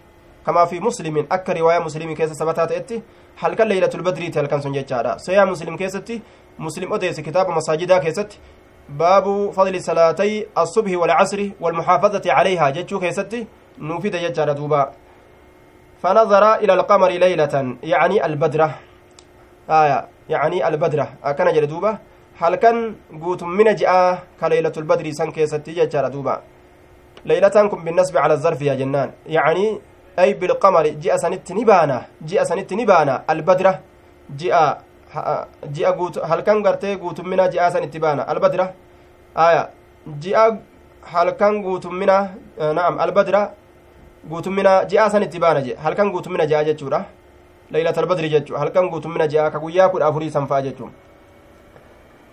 كما 0.46 0.66
في 0.66 0.80
مسلم 0.80 1.28
أكا 1.32 1.54
رواية 1.54 1.80
مسلم 1.80 2.14
كيس 2.14 2.32
سبتات 2.32 2.72
إتي 2.72 3.02
هل 3.40 3.54
كان 3.54 3.68
ليلة 3.68 3.90
البدر 3.96 4.24
هل 4.40 4.46
كان 4.48 4.62
سنجتشارا 4.62 5.18
سيا 5.18 5.46
مسلم 5.46 5.78
كيستي 5.78 6.22
مسلم 6.60 6.94
أديس 6.94 7.20
كتاب 7.20 7.50
مساجدا 7.50 7.98
كيست 7.98 8.40
باب 8.90 9.52
فضل 9.52 9.82
صلاتي 9.82 10.46
الصبح 10.58 10.98
والعصر 10.98 11.50
والمحافظة 11.62 12.34
عليها. 12.34 12.70
جتشو 12.70 13.00
كيستي 13.00 13.48
نوفد 13.80 14.16
جتشارا 14.16 14.54
دوبا. 14.54 14.92
فنظر 16.02 16.56
إلى 16.56 16.74
القمر 16.74 17.10
ليلة 17.10 17.78
يعني 17.84 18.26
البدرة 18.26 18.76
آية 19.70 20.08
يعني 20.30 20.68
البدرة 20.68 21.08
أكن 21.24 21.54
جل 21.54 21.68
دوبا. 21.68 21.98
هل 22.38 22.56
كان 22.56 22.96
قوت 23.22 23.44
من 23.44 23.76
جاء 23.76 24.24
كليلة 24.42 24.74
البدر 24.78 25.12
سن 25.12 25.32
كيستي 25.32 25.86
دوبا. 25.86 26.42
ليلة 27.26 27.68
كن 27.68 27.84
بالنسبة 27.84 28.20
على 28.20 28.34
الظرف 28.34 28.62
يا 28.62 28.76
جنان. 28.76 29.12
يعني 29.26 29.80
أي 30.20 30.34
بالقمر 30.34 30.88
جاء 30.88 31.18
سنت 31.18 31.52
نبانا 31.52 32.06
جاء 32.22 32.44
سنت 32.44 32.74
نبانا 32.74 33.24
البدرة 33.30 33.80
جاء 34.40 34.82
جاء 35.76 35.92
قوت 35.98 36.18
هل 36.18 36.40
كان 36.42 36.68
قرتي 36.68 36.96
قوت 36.96 37.22
منا 37.22 37.48
جاء 37.48 37.70
سنت 37.70 37.98
بانا 37.98 38.32
البدرة 38.32 38.74
آية 39.38 39.70
جاء 40.08 40.62
هل 41.14 41.30
كان 41.30 41.64
قوت 41.64 41.86
منا 41.88 42.18
آه 42.60 42.72
نعم 42.72 43.02
البدرة 43.02 43.52
قوت 44.32 44.48
منا 44.48 44.84
جاء 44.84 45.08
سنت 45.10 45.38
بانا 45.38 45.60
جاء 45.60 45.78
هل 45.84 45.94
كان 45.94 46.12
قوت 46.12 46.28
منا 46.28 46.46
جاء 46.46 46.64
جتشورة 46.64 47.06
ليلة 47.72 47.96
البدر 47.98 48.26
جتشو 48.26 48.56
هل 48.56 48.70
كان 48.70 48.90
قوت 48.90 49.06
منا 49.08 49.26
جاء 49.26 49.50
كقويا 49.50 49.88
كل 49.88 50.02
أفري 50.02 50.30
سنفا 50.30 50.60
جتشو. 50.60 50.88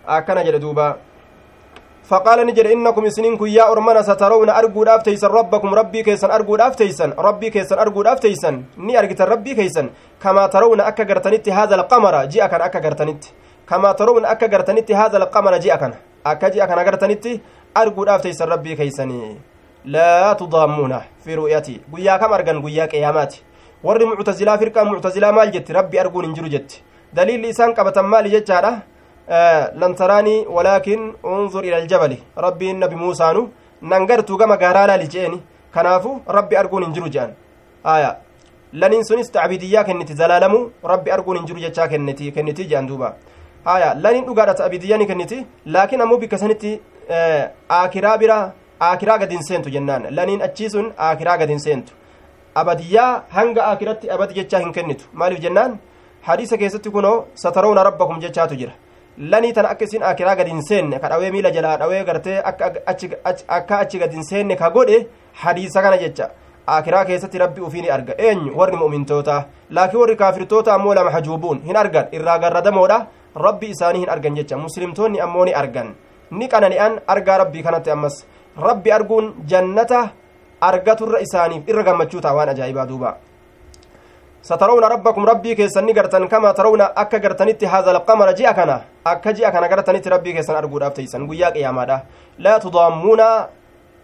أكنا 0.07 0.43
جل 0.43 0.59
دوبا. 0.59 0.97
فقال 2.11 2.39
نجر 2.47 2.67
إنكم 2.75 3.05
سنينكم 3.17 3.47
يا 3.47 3.65
أرمنا 3.73 4.03
سترون 4.03 4.51
أرجو 4.51 4.83
أفتيسن 4.83 5.31
ربكم 5.39 5.71
ربي 5.81 6.03
كيسن 6.03 6.31
أرجو 6.31 6.57
أفتيسن 6.57 7.11
ربي 7.27 7.49
كيسن 7.55 7.79
أرجو 7.79 8.03
أفتيسن 8.03 8.55
ني 8.87 8.99
أرجت 8.99 9.21
ربي 9.23 9.55
كيسن. 9.55 9.87
كما 10.23 10.47
ترون 10.47 10.81
أكا 10.81 11.05
قرتنت 11.05 11.49
هذا 11.49 11.75
القمر 11.75 12.15
جاء 12.25 12.47
كان 12.51 12.61
أكا 12.61 12.79
قرتنت 12.85 13.23
كما 13.69 13.93
ترون 13.93 14.25
أكا 14.25 14.47
قرتنت 14.53 14.91
هذا 14.93 15.17
القمر 15.17 15.53
جاء 15.65 15.77
كان 15.77 15.93
أكا 16.27 16.49
جاء 16.49 16.67
كان 16.67 16.79
قرتنت 16.79 17.25
أرجو 17.77 18.03
أفتيسن 18.05 18.45
ربي 18.45 18.75
كيسني 18.75 19.37
لا 19.85 20.33
تضامون 20.33 20.93
في 21.25 21.35
رؤيتي. 21.35 21.81
قيا 21.95 22.17
كم 22.17 22.33
أرجن 22.33 22.63
قيا 22.63 22.85
قياماتي. 22.87 23.43
warri 23.83 24.05
muctazilaa 24.07 24.59
firqaa 24.59 24.85
muctazilaa 24.85 25.33
maal 25.33 25.51
jetti 25.53 25.73
rabbi 25.73 25.99
arguun 25.99 26.25
hin 26.27 26.35
jiru 26.37 26.49
jetti 26.55 26.83
daliilli 27.17 27.49
isaan 27.49 27.73
qabatan 27.75 28.05
maali 28.13 28.31
لن 29.81 29.95
تراني 29.95 30.47
ولكن 30.47 31.15
انظر 31.25 31.61
إلى 31.61 31.79
الجبل. 31.79 32.13
ربي 32.39 32.71
النبي 32.71 32.95
موسى 32.95 33.33
نو 33.33 33.49
ننقرت 33.83 34.33
كما 34.33 34.55
قارالا 34.63 34.97
لجيني. 34.97 35.41
كنافو 35.75 36.19
ربي 36.29 36.55
أرقون 36.61 36.85
انجرو 36.85 37.07
جان. 37.07 37.31
آية. 37.87 38.19
لن 38.73 39.03
سنس 39.03 39.31
تعبيدية 39.31 39.83
كنتي 39.83 40.15
زلالمو 40.15 40.71
ربي 40.85 41.15
أرقون 41.15 41.37
انجرو 41.39 41.59
جتشا 41.59 41.87
كنتي 41.87 42.31
كنتي 42.31 42.63
جان 42.65 42.87
دوبا. 42.87 43.15
آية. 43.67 43.95
لن 43.95 44.17
نقارة 44.27 44.53
تعبيدية 44.53 44.97
كنتي 44.97 45.47
لكن 45.67 46.01
أمو 46.01 46.17
بكسنتي 46.17 46.81
آكرا 47.71 48.17
برا 48.17 48.53
آكرا 48.83 49.13
قد 49.13 49.33
انسينتو 49.33 49.71
جنان. 49.71 50.03
لن 50.17 50.43
أتشيسون 50.43 50.93
آكرا 50.99 51.33
قد 51.33 51.51
انسينتو 51.51 51.93
أبدية 52.57 53.23
هنگا 53.37 53.63
آكرتي 53.73 54.15
أبد 54.15 54.33
جتشا 54.33 54.59
هنكنتو. 54.59 55.05
مالف 55.15 55.39
جنان؟ 55.41 55.77
حديث 56.23 56.55
كيستي 56.55 56.91
كنو 56.91 57.25
سترون 57.35 57.79
ربكم 57.79 58.19
جتشا 58.19 58.47
تجرى 58.47 58.75
lanii 59.21 59.53
tan 59.53 59.67
akka 59.67 59.85
isin 59.85 60.03
akiraa 60.03 60.35
gad 60.37 60.49
hin 60.49 60.63
seenne 60.63 60.99
ka 60.99 61.09
dhawee 61.09 61.31
miila 61.31 61.51
jalaa 61.53 61.77
dhawee 61.77 62.05
gartee 62.05 62.39
akka 62.45 63.79
achi 63.79 63.99
gad 63.99 64.13
hin 64.13 64.25
seenne 64.25 64.57
ka 64.57 64.71
godhe 64.71 65.07
hadiisa 65.43 65.83
kana 65.83 65.99
jecha 65.99 66.31
akiraa 66.67 67.05
keessatti 67.05 67.39
rabbi 67.39 67.61
ufii 67.61 67.83
ni 67.83 67.91
arga 67.91 68.15
eenyu 68.19 68.57
warri 68.57 68.77
mu'mintoota 68.83 69.45
laakiin 69.71 70.01
warri 70.01 70.17
kaafirtoota 70.17 70.75
ammoo 70.75 70.95
lama 70.95 71.11
hajuubuun 71.11 71.61
hin 71.67 71.77
argan 71.77 72.09
irraa 72.19 72.39
garradamoodha 72.39 72.99
rabbi 73.47 73.67
isaanii 73.77 74.01
hin 74.01 74.11
argan 74.17 74.35
jecha 74.41 74.57
muslimtoonni 74.57 75.21
ammoo 75.21 75.45
ni 75.45 75.55
argan 75.63 75.95
ni 76.31 76.49
qanani'an 76.49 77.01
argaa 77.07 77.39
rabbii 77.45 77.63
kanatti 77.63 77.91
ammas 77.91 78.25
rabbi 78.69 78.93
arguun 78.93 79.35
jannata 79.47 80.09
argaturra 80.61 81.21
isaaniif 81.27 81.69
irra 81.69 81.83
gammachuu 81.83 82.21
ta'a 82.21 82.35
waan 82.39 82.49
ajaa'ibaa 82.55 82.87
duuba 82.87 83.17
كيسن 85.55 85.87
نغرتن 85.87 86.29
كما 86.29 86.53
ترون 86.53 86.81
أكا 86.81 87.19
غرتنت 87.19 87.65
هذا 87.65 87.91
القمر 87.91 88.33
جاء 88.33 88.53
كنا 88.53 88.85
أكا 89.07 89.31
جاء 89.31 89.51
كنا 89.51 89.67
غرتنت 89.67 90.09
ربي 90.09 90.33
كيسن 90.33 90.55
أرجو 90.55 90.79
رافتيسن 90.79 91.31
قيا 91.31 91.49
قياما 91.49 92.03
لا 92.39 92.59
تضامون 92.59 93.21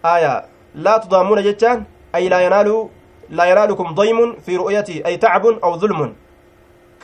آية. 0.05 0.45
لا 0.75 0.99
تضامون 0.99 1.43
جتان. 1.43 1.85
أي 2.15 2.29
لا 2.29 2.41
ينال 2.41 2.89
لا 3.31 3.45
ينالكم 3.45 3.95
ضيم 3.95 4.19
في 4.45 4.57
رؤيتي. 4.57 5.07
أي 5.07 5.17
تعب 5.17 5.47
أو 5.47 5.77
ظلم. 5.77 6.15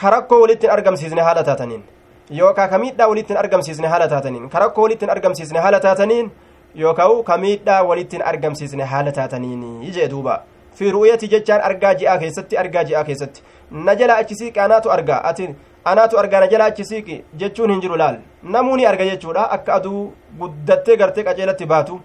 كركو 0.00 0.42
ولتن 0.42 0.70
أرقم 0.70 0.96
سيزن 0.96 1.18
هالة 1.18 1.42
تاتنين 1.42 1.82
يوكا 2.30 2.66
كميدا 2.66 3.04
ولتن 3.04 3.36
أرقم 3.36 3.60
سيزن 3.60 3.84
هالة 3.84 4.06
تاتنين 4.06 4.48
كركو 4.48 4.82
ولتن 4.82 5.10
أرقم 5.10 5.34
سيزن 5.34 5.56
هالة 5.56 5.78
تاتنين 5.78 6.30
يوكاو 6.74 7.22
كميدا 7.22 7.80
ولتن 7.80 8.22
أرقم 8.22 8.54
سيزن 8.54 8.80
هالة 8.80 9.10
تاتنين 9.10 9.82
يجي 9.82 10.06
دوبا. 10.06 10.51
Fi 10.74 10.90
ru'yati 10.90 11.28
jechaan 11.28 11.60
argaa 11.68 11.94
ji'aa 11.94 12.18
keessatti 12.18 12.58
argaa 12.62 12.84
ji'aa 12.84 13.04
keessatti 13.04 13.42
na 13.70 13.94
jala 13.96 14.16
achi 14.16 14.34
siiqi 14.40 14.60
anaatu 14.60 14.92
argaa 14.92 15.20
ati 15.30 15.48
anaatu 15.84 16.18
argaa 16.18 16.40
na 16.40 16.48
jala 16.48 16.64
achi 16.64 16.84
siiqi 16.84 17.24
jechuun 17.42 17.70
hin 17.70 17.80
jiru 17.80 17.96
laal 17.96 18.16
namuu 18.42 18.76
ni 18.76 18.86
arga 18.86 19.04
jechuudha 19.10 19.50
akka 19.56 19.74
aduu 19.74 20.12
guddattee 20.38 20.96
gartee 20.96 21.24
qaceelatti 21.24 21.66
baatu 21.66 22.00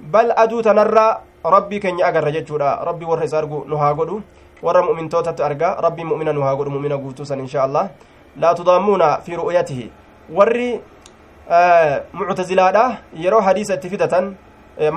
bal 0.00 0.32
aduu 0.44 0.62
tanarraa 0.62 1.10
rabbii 1.56 1.80
keenya 1.80 2.06
agarra 2.06 2.32
jechuudha 2.38 2.74
rabbii 2.88 3.08
warra 3.12 3.24
isa 3.24 3.38
argu 3.38 3.64
nu 3.68 3.76
haa 3.76 3.94
godhu 3.94 4.22
warra 4.62 4.82
mu'mintootatti 4.88 5.42
argaa 5.42 5.76
rabbii 5.86 6.04
mu'mina 6.04 6.32
nu 6.32 6.42
haa 6.42 6.56
godhu 6.56 6.70
mu'mina 6.76 6.96
guutuu 6.96 7.24
san 7.24 7.40
insha 7.40 7.62
allah 7.62 7.88
laa 8.40 8.54
tudaamuuna 8.54 9.18
fi 9.26 9.36
ru'yatihi 9.36 9.90
warri 10.38 10.80
muctazilaadha 12.12 12.84
yeroo 13.14 13.40
hadiisa 13.40 13.74
itti 13.74 13.90
fidatan 13.90 14.34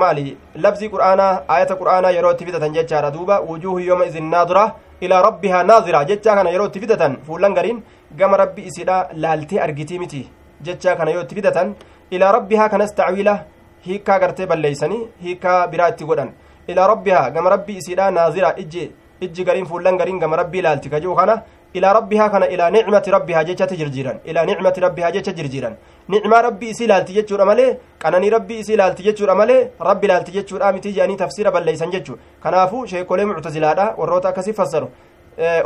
maali 0.01 0.37
labzii 0.63 0.89
qur'aanaa 0.93 1.31
ayata 1.55 1.75
qur'aanaa 1.81 2.11
yeroo 2.17 2.31
itti 2.35 2.45
fidatan 2.45 2.73
jechaadha 2.77 3.11
duuba 3.11 3.39
wujuuhu 3.49 3.79
yooma 3.89 4.05
izin 4.09 4.29
naadira 4.33 4.63
ilaa 5.01 5.21
rabbihaa 5.27 5.63
naazira 5.69 6.03
jechaa 6.09 6.35
kana 6.39 6.49
yeroo 6.55 6.67
itti 6.71 6.79
fidatan 6.83 7.17
fuullan 7.27 7.53
gariin 7.57 7.79
gama 8.19 8.37
rabbi 8.41 8.61
isidha 8.69 8.97
laaltee 9.23 9.59
argitii 9.65 9.99
miti 10.03 10.21
jechaa 10.67 10.95
kana 10.99 11.11
yoo 11.15 11.23
itti 11.25 11.35
fidatan 11.39 11.75
ilaa 12.11 12.31
rabbihaa 12.37 12.69
kanas 12.73 12.95
tacwiila 12.99 13.35
hiikkaa 13.87 14.19
gartee 14.23 14.45
balleeysanii 14.51 15.01
hiikkaa 15.23 15.67
biraa 15.67 15.89
itti 15.93 16.05
godhan 16.09 16.31
ilaa 16.67 16.87
rabbihaa 16.93 17.29
gama 17.35 17.49
rabbi 17.55 17.77
isidha 17.81 18.11
naazira 18.17 18.55
ijji 18.63 19.43
gariin 19.47 19.65
fuullan 19.71 19.97
gariin 19.97 20.19
gama 20.19 20.35
rabbii 20.41 20.61
laalti 20.67 20.89
kajuu 20.89 21.15
kana 21.15 21.41
ilaa 21.73 21.93
rabbihaa 21.93 22.29
kana 22.33 22.47
ilaa 22.53 22.69
nicmati 22.75 23.11
rabbihaa 23.15 23.43
jechatti 23.49 23.77
jirjiiran 23.81 24.17
ilaa 24.25 24.45
nicmati 24.49 24.79
rabbihaa 24.85 25.11
jecha 25.15 25.31
jirjiiran 25.39 25.75
nicmaa 26.13 26.41
rabbii 26.47 26.69
isii 26.73 26.87
laalti 26.91 27.13
jechuudha 27.17 27.45
malee 27.49 27.69
qananii 28.03 28.29
rabbii 28.35 28.59
isii 28.63 28.75
laalti 28.81 29.03
jechuudha 29.07 29.35
malee 29.41 29.59
rabbi 29.89 30.07
laalti 30.11 30.31
jechuudha 30.37 30.71
miti 30.73 30.91
jedhanii 30.95 31.15
tafsiira 31.21 31.51
balleeysan 31.51 31.91
jechuu 31.95 32.17
kanaafuu 32.43 32.85
sheekolee 32.91 33.25
muctazilaadha 33.31 33.85
warroota 33.97 34.29
akkasii 34.29 34.53
fassaru 34.59 34.87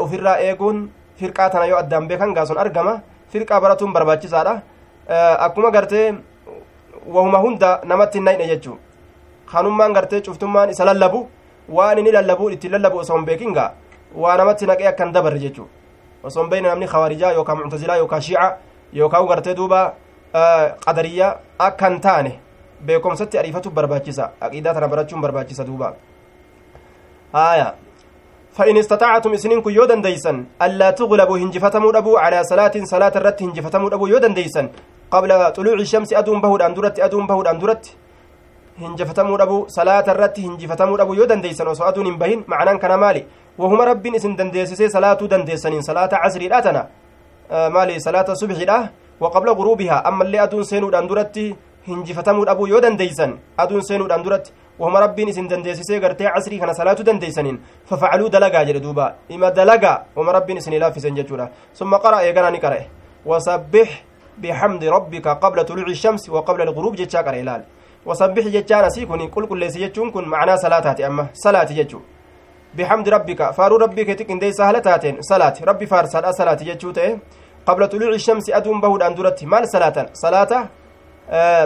ofirraa 0.06 0.38
eeguun 0.48 0.82
firqaa 1.20 1.50
tana 1.50 1.66
yoo 1.72 1.78
addaan 1.84 2.08
beekan 2.08 2.34
gaason 2.34 2.58
argama 2.64 2.96
firqaa 3.34 3.62
baratuun 3.62 3.94
barbaachisaadha 3.94 4.56
akkuma 5.46 5.72
gartee 5.72 6.08
wahuma 7.16 7.38
hunda 7.46 7.70
namatti 7.92 8.18
hin 8.18 8.26
nayne 8.30 8.48
jechuu 8.52 8.76
kanummaan 9.54 9.94
gartee 9.94 10.22
cuftummaan 10.28 10.70
isa 10.76 10.86
lallabu 10.90 11.22
waan 11.78 11.98
inni 12.04 12.12
lallabu 12.18 12.50
itti 12.58 12.70
lallabu 12.76 12.98
osoo 13.06 13.18
hin 13.18 13.26
beekin 13.32 13.54
gaa 13.60 13.70
waa 14.26 14.36
namatti 14.42 14.66
naqee 14.72 14.88
akkan 14.92 15.12
dabarre 15.16 15.40
jechuu 15.46 15.68
osoo 16.24 16.42
hin 16.42 16.50
beekne 16.50 16.70
namni 16.70 16.88
khawaarijaa 16.88 17.32
yookaan 17.38 17.58
muctazilaa 17.58 17.98
yookaan 17.98 18.22
shiica 18.22 18.58
yookaan 18.94 19.28
gartee 19.28 19.56
duuba 19.56 19.94
qadariyyaa 20.86 21.36
akka 21.60 21.90
hin 21.90 22.02
taane 22.08 22.34
beekumsatti 22.86 23.40
ariifatu 23.40 23.72
barbaachisa 23.72 24.30
aqiidaa 24.42 24.74
tana 24.74 24.88
barachuun 24.88 25.22
barbaachisa 25.22 25.66
duuba 25.72 25.96
haaya 27.34 27.74
فإن 28.54 28.78
استطعتم 28.78 29.34
إسنين 29.34 29.62
كن 29.66 29.74
يودن 29.74 30.02
ديسن 30.02 30.46
ألا 30.62 30.90
تغلبوا 30.92 31.38
هنجفتموا 31.38 31.98
أبو 31.98 32.18
على 32.18 32.44
صلاة 32.44 32.76
صلاة 32.84 33.14
الرت 33.16 33.42
هنجفتموا 33.44 33.94
أبو 33.98 34.06
يودن 34.08 34.34
ديسن 34.34 34.70
قبل 35.12 35.52
طلوع 35.58 35.74
الشمس 35.74 36.14
أدوم 36.14 36.42
بهود 36.42 36.62
أندرت 36.62 37.00
أدوم 37.00 37.28
بهود 37.28 37.48
أندرت 37.48 37.86
dhabu 38.82 39.66
salaata 39.70 40.14
irratti 40.14 40.42
hinjifatamuu 40.42 40.98
dhabu 40.98 41.14
yoo 41.16 41.28
dandeeysan 41.28 41.68
osoo 41.68 41.86
aduun 41.86 42.06
hin 42.06 42.18
bahin 42.18 42.44
macnaan 42.48 42.80
kana 42.80 42.98
maali 42.98 43.26
wahuma 43.58 43.86
rabbiin 43.86 44.16
isin 44.16 44.38
dandeessisee 44.38 44.90
salaatuu 44.90 45.28
dandeessaniin 45.28 45.84
salaata 45.84 46.18
casriidha 46.24 46.62
tana 46.62 46.86
maali 47.72 48.02
salaata 48.02 48.36
subxiidha 48.36 48.90
waqabla 49.20 49.54
guruubihaa 49.54 50.02
ammallee 50.10 50.40
aduun 50.40 50.66
seenuudhaan 50.66 51.08
duratti 51.08 51.56
hinjifatamuu 51.88 52.46
dhabuu 52.46 52.68
yoo 52.68 52.82
dandeeysan 52.82 53.38
aduun 53.58 53.84
seenuudhaan 53.84 54.24
duratti 54.24 54.54
wahuma 54.80 55.00
rabbiin 55.00 55.30
isin 55.30 55.50
dandeessisee 55.50 56.00
gartee 56.00 56.32
casrii 56.34 56.60
kana 56.60 56.74
salaatuu 56.74 57.06
dandeeysaniin 57.06 57.60
fafacaluu 57.90 58.30
dalagaa 58.30 58.66
jedhe 58.66 58.80
duuba 58.80 59.14
ima 59.30 59.52
dalagaa 59.52 60.06
wahuma 60.16 60.32
rabbiin 60.34 60.58
isin 60.58 60.74
ilaaffisen 60.74 61.16
jechuudha 61.16 61.50
summa 61.74 62.00
qara 62.00 62.24
eeganaa 62.26 62.52
ni 62.52 62.60
qara'e 62.60 62.90
wasabbix 63.26 63.88
bixamdi 64.38 64.90
rabbika 64.90 65.36
qabla 65.36 65.64
tuluuci 65.64 65.96
shamsi 65.96 66.32
wa 66.32 66.44
qabla 66.44 66.64
alguruub 66.64 66.96
jechaa 66.96 67.24
qara 67.24 67.38
ilaal 67.38 67.62
wasabbix 68.06 68.50
jechaan 68.52 68.86
asii 68.86 69.06
kun 69.06 69.30
qulqulleessi 69.30 69.80
jechuun 69.80 70.12
kun 70.12 70.26
macnaa 70.26 70.58
salaataati 70.58 71.04
amma 71.04 71.28
salaati 71.34 71.74
jechuu 72.74 72.78
bixamdi 72.78 73.10
rabbika 73.10 73.54
faaruu 73.54 73.78
rabbii 73.78 74.06
keetti 74.06 74.26
qindeeysa 74.26 74.66
haala 74.66 74.82
taateen 74.82 75.22
salaati 75.22 75.66
rabbi 75.66 75.86
faarsaadha 75.86 76.34
salaati 76.34 76.66
jechuu 76.66 76.94
ta'e 76.94 77.20
qabla 77.66 77.88
tuluuci 77.88 78.20
shamsi 78.20 78.54
aduun 78.54 78.82
bahuudhaan 78.82 79.16
duratti 79.16 79.46
maal 79.46 79.66
salaatan 79.66 80.08
salaata 80.14 80.68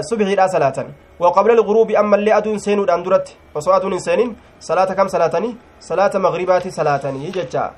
subxiidha 0.02 0.48
salaatan 0.48 0.94
وقبل 1.20 1.52
الغروب 1.52 1.92
أما 1.92 2.16
اللي 2.16 2.38
أدون 2.38 2.58
سينو 2.58 2.86
دان 2.86 3.04
درت 3.04 3.36
أدون 3.58 4.00
سينين 4.00 4.36
صلاة 4.60 4.94
كم 4.94 5.08
صلاتني 5.08 5.56
صلاة 5.80 6.14
مغربات 6.18 6.68
صلاتني 6.68 7.32
جتا 7.32 7.74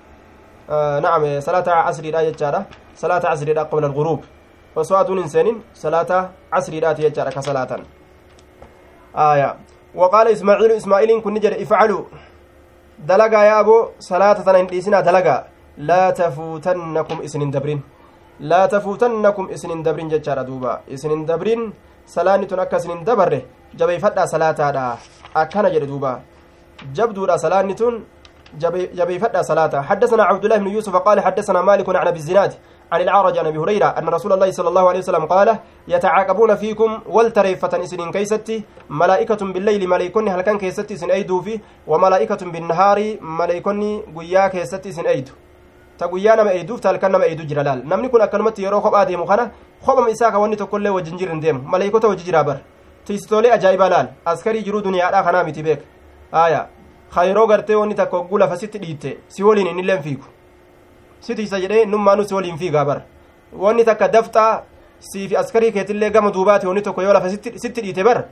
آه 0.69 0.99
نعم 0.99 1.39
صلاة 1.39 1.63
عصر 1.67 2.09
دا 2.09 2.29
جتا 2.29 2.65
صلاة 2.95 3.23
عصر 3.31 3.51
دا 3.51 3.63
قبل 3.63 3.85
الغروب 3.85 4.21
أدون 4.75 5.27
سينين 5.27 5.63
صلاة 5.73 6.29
عصر 6.51 6.79
دا 6.79 6.93
جتا 6.93 7.29
كصلاة 7.29 7.71
آية 9.15 9.55
وقال 9.95 10.27
إسماعيل 10.27 10.71
إسماعيل 10.71 11.21
كن 11.21 11.33
نجر 11.33 11.61
افعلوا 11.61 12.03
دلقا 13.07 13.41
يا 13.43 13.59
أبو 13.59 13.75
صلاة 13.99 14.39
تنين 14.43 14.91
دلقا 15.07 15.37
لا 15.77 16.09
تفوتنكم 16.11 17.17
إسنين 17.25 17.51
دبرين 17.51 17.79
لا 18.39 18.65
تفوتنكم 18.65 19.45
إسنين 19.55 19.83
دبرين 19.83 20.07
جتا 20.09 20.41
دوبا 20.43 20.73
إسنين 20.93 21.25
دبرين 21.25 21.61
salaanni 22.09 22.47
tun 22.49 22.59
akka 22.59 22.77
isin 22.77 22.91
hin 22.91 23.05
dabarre 23.05 23.45
jabeeyfadhaa 23.77 24.27
salaataadha. 24.27 24.97
Akkana 25.41 25.69
jedhe 25.69 25.87
duuba. 25.87 26.21
Jabduudha 26.97 27.37
salaanni 27.37 27.75
tun 27.75 28.05
jabeeyfadhaa 28.97 29.43
salaata. 29.43 29.81
حدثنا 29.81 30.23
عبد 30.23 30.43
الله 30.45 30.57
بن 30.57 30.67
يوسف 30.67 30.95
قال 30.95 31.19
حدثنا 31.21 31.61
مالك 31.61 31.89
عن 31.95 32.07
ابي 32.07 32.19
عن 32.91 33.01
العرج 33.01 33.37
عن 33.37 33.47
ابي 33.47 33.57
هريره 33.57 33.85
ان 33.85 34.09
رسول 34.09 34.33
الله 34.33 34.51
صلى 34.51 34.69
الله 34.69 34.89
عليه 34.89 34.99
وسلم 34.99 35.25
قال 35.25 35.57
يتعاقبون 35.87 36.55
فيكم 36.55 36.99
والتريفة 37.05 37.83
اسنين 37.83 38.11
كيستي 38.11 38.63
ملائكة 38.89 39.41
بالليل 39.53 39.87
ملائكون 39.87 40.29
هل 40.29 40.41
كان 40.41 40.57
كيستي 40.57 40.97
سن 40.97 41.11
ايدو 41.11 41.41
في 41.41 41.59
وملائكة 41.87 42.51
بالنهار 42.53 43.17
ملائكون 43.21 44.01
قيا 44.17 44.47
كيستي 44.47 44.91
سن 44.91 45.05
ايدو 45.05 45.31
ta 45.99 46.07
halkan 46.07 47.11
nama 47.11 47.25
eeyduu 47.25 47.45
jira 47.45 47.63
laal 47.63 47.81
namni 47.83 48.09
kun 48.09 48.21
akkanumatti 48.21 48.63
yeroo 48.63 48.81
kophaa 48.81 49.05
deemu 49.05 49.25
kana 49.25 49.51
kophama 49.85 50.09
isaa 50.09 50.31
ka 50.31 50.39
wanni 50.39 50.55
tokkollee 50.55 50.89
wajjin 50.89 51.17
jirin 51.17 51.41
deemu 51.41 51.59
maleeykota 51.67 52.07
wajji 52.07 52.23
jira 52.23 52.43
bar 52.43 52.59
tiistoolee 53.05 53.51
ajaa'ibaa 53.51 53.89
laal 53.89 54.07
askarii 54.25 54.63
jiruu 54.63 54.81
duniyaadhaa 54.81 55.23
kanaa 55.23 55.43
miti 55.43 55.63
beek 55.63 55.79
aya 56.31 56.67
ka 57.13 57.23
yeroo 57.23 57.47
gartee 57.47 57.75
wanni 57.75 57.95
takka 57.95 58.17
hogguu 58.17 58.39
lafa 61.21 61.35
sitti 61.35 61.35
dhiitte 61.35 61.35
si 61.35 61.35
waliin 61.35 61.35
innilleen 61.35 61.35
fiigu 61.35 61.35
si 61.35 61.35
tiisa 61.35 61.59
jedhee 61.59 61.85
nummaanuu 61.85 62.23
si 62.25 62.33
waliin 62.33 62.57
fiigaa 62.57 62.85
bar 62.85 63.01
wanni 63.63 63.85
takka 63.85 64.07
dafxaa 64.07 64.63
siifi 64.99 65.35
askarii 65.37 65.71
keetillee 65.71 66.09
gama 66.09 66.31
duubaati 66.31 66.67
wanni 66.67 66.81
tokko 66.81 67.01
yoo 67.01 67.13
lafa 67.13 67.29
sitti 67.29 67.81
dhiite 67.81 68.03
bar 68.03 68.23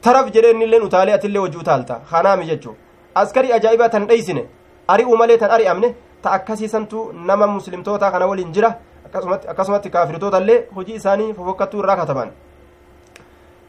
taraf 0.00 0.30
jedhee 0.34 0.50
innilleen 0.50 0.82
utaalee 0.82 1.14
atillee 1.14 1.42
wajji 1.42 1.58
utaalta 1.58 2.00
kanaami 2.10 2.46
jechuu 2.46 2.74
askarii 3.14 3.52
ajaa'ibaa 3.52 3.88
tan 3.88 4.06
dheeysine 4.08 4.44
ari'uu 4.88 5.16
malee 5.16 5.38
tan 5.38 5.50
ari'amne 5.50 5.94
ta 6.22 6.30
akkasiisantu 6.30 7.12
nama 7.12 7.46
muslimtoota 7.46 8.10
kana 8.10 8.26
waliin 8.26 8.52
jira 8.52 8.74
akkasumatti 9.48 9.90
kaafirtoota 9.90 10.38
illee 10.38 10.66
hojii 10.76 10.94
isaanii 10.94 11.34
fofokkattuu 11.34 11.80
irraa 11.80 11.96
kataban 11.96 12.30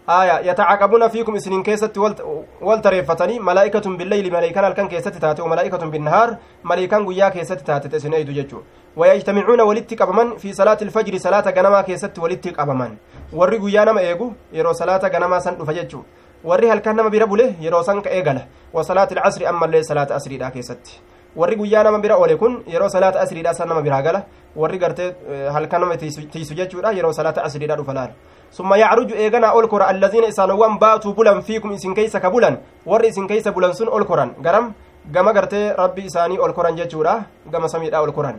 aya 0.08 0.42
yatacaqabuuna 0.44 1.10
fiikum 1.10 1.36
isinin 1.36 1.64
keessatti 1.64 2.00
wal 2.00 2.82
tareeffatanii 2.82 3.40
malaa'ikatun 3.40 3.98
billeyli 3.98 4.32
maleykan 4.32 4.64
halkan 4.64 4.90
keessatti 4.90 5.20
taate 5.20 5.42
wamalaa'ikatun 5.42 5.92
binnahaar 5.92 6.38
maleykan 6.64 7.06
guyyaa 7.06 7.32
keessatti 7.32 7.64
taate 7.64 7.88
isin 7.98 8.14
eydu 8.14 8.34
jechuu 8.34 8.64
wayajtamicuuna 8.98 9.64
walitti 9.66 9.96
qabaman 9.96 10.36
fi 10.38 10.54
salaati 10.54 10.86
ilfajri 10.86 11.20
salaata 11.20 11.52
ganamaa 11.52 11.84
keessatti 11.84 12.20
walitti 12.22 12.52
qabaman 12.52 12.98
warri 13.34 13.60
guyyaa 13.60 13.86
nama 13.86 14.02
eegu 14.02 14.34
yeroo 14.52 14.74
salaata 14.74 15.10
ganamaa 15.10 15.40
san 15.40 15.56
dhufa 15.56 15.74
jechuu 15.74 16.04
warri 16.44 16.68
halkan 16.68 16.96
nama 16.96 17.10
bira 17.10 17.28
bule 17.28 17.56
yeroo 17.62 17.84
san 17.84 18.02
ka 18.02 18.10
eegala 18.10 18.46
wa 18.74 18.84
salaati 18.84 19.16
ilcasri 19.16 19.46
ammallee 19.46 19.84
salaata 19.84 20.16
asriidha 20.16 20.52
keessatti 20.52 21.00
warri 21.36 21.56
guyyaa 21.56 21.84
nama 21.84 22.00
bira 22.00 22.18
oole 22.18 22.36
kun 22.36 22.64
yeroo 22.68 22.90
salaata 22.90 23.22
asriidha 23.22 23.54
san 23.54 23.68
nama 23.68 23.82
biraa 23.82 24.02
gala 24.02 24.26
warri 24.56 24.78
gartee 24.78 25.14
halkan 25.54 25.82
nama 25.82 25.98
tiisu 25.98 26.54
jechuudha 26.56 26.92
yeroo 26.92 27.14
salaata 27.14 27.44
asriidha 27.44 27.76
dhufa 27.76 27.94
laal 27.94 28.12
summa 28.58 28.78
yacruju 28.78 29.16
eeganaa 29.24 29.54
ol 29.58 29.68
kora 29.68 29.86
allaziina 29.92 30.28
isaanowwan 30.34 30.80
baatuu 30.80 31.14
bulan 31.18 31.42
fiikum 31.42 31.72
isin 31.74 31.94
keeysa 31.98 32.20
ka 32.24 32.30
bulan 32.30 32.58
warri 32.86 33.08
isin 33.10 33.28
keeysa 33.28 33.52
bulan 33.52 33.74
sun 33.74 33.90
ol 33.90 34.06
koran 34.06 34.30
garam 34.46 34.74
gama 35.16 35.34
gartee 35.34 35.74
rabbi 35.84 36.06
isaanii 36.10 36.38
ol 36.38 36.54
koran 36.54 36.78
jechuudha 36.78 37.16
gama 37.54 37.68
samiidha 37.76 38.12
koran 38.18 38.38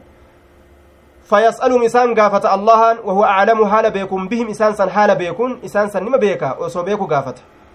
فيسألهم 1.24 1.82
إسان 1.88 2.12
قافة 2.20 2.54
الله 2.54 3.00
وهو 3.00 3.24
أعلم 3.24 3.66
حال 3.66 3.90
بيكم. 3.90 4.28
بهم 4.28 4.48
إسان 4.52 4.76
سن 4.76 4.90
حال 4.90 5.16
بيكون. 5.16 5.64
إسان 5.64 5.88
سن 5.88 6.04
نما 6.04 6.20
بيكا. 6.20 6.60
وسو 6.60 6.82
بيكو 6.84 7.06
قافة 7.08 7.34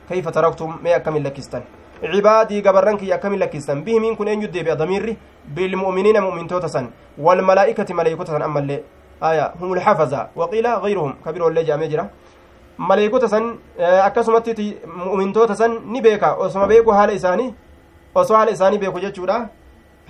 كيف 0.09 0.29
تركتم؟ 0.29 0.77
ما 0.83 0.95
أكمل 0.95 1.23
لكستان 1.23 1.63
عبادي 2.03 2.61
قبرنك 2.61 3.01
أكمل 3.09 3.39
لكستان 3.39 3.81
بهم 3.81 4.03
إن 4.05 4.15
كن 4.15 4.27
أن 4.27 4.41
يدي 4.45 4.63
بضمير 4.63 5.17
بالمؤمنين 5.55 6.21
مؤمن 6.21 6.47
توتسن 6.47 6.85
والملائكة 7.17 7.89
ملائكة 7.93 8.45
أما 8.45 8.79
آية 9.23 9.53
هم 9.61 9.73
الحفظة. 9.73 10.27
وقيل 10.35 10.67
غيرهم 10.67 11.15
كبير 11.25 11.43
والله 11.43 11.61
جامع 11.61 11.85
جرا. 11.85 12.09
ملائكة 12.79 13.27
سن 13.27 13.57
أكسمت 13.79 14.47
مؤمن 14.85 15.33
توتسن 15.33 15.71
نبيكا 15.93 16.29
وسما 16.39 16.65
بيكو 16.65 16.93
حال 16.93 17.09
إساني 17.11 17.53
osoo 18.15 18.35
haala 18.35 18.51
isaanii 18.51 18.77
beeku 18.77 18.99
jechuudha 18.99 19.49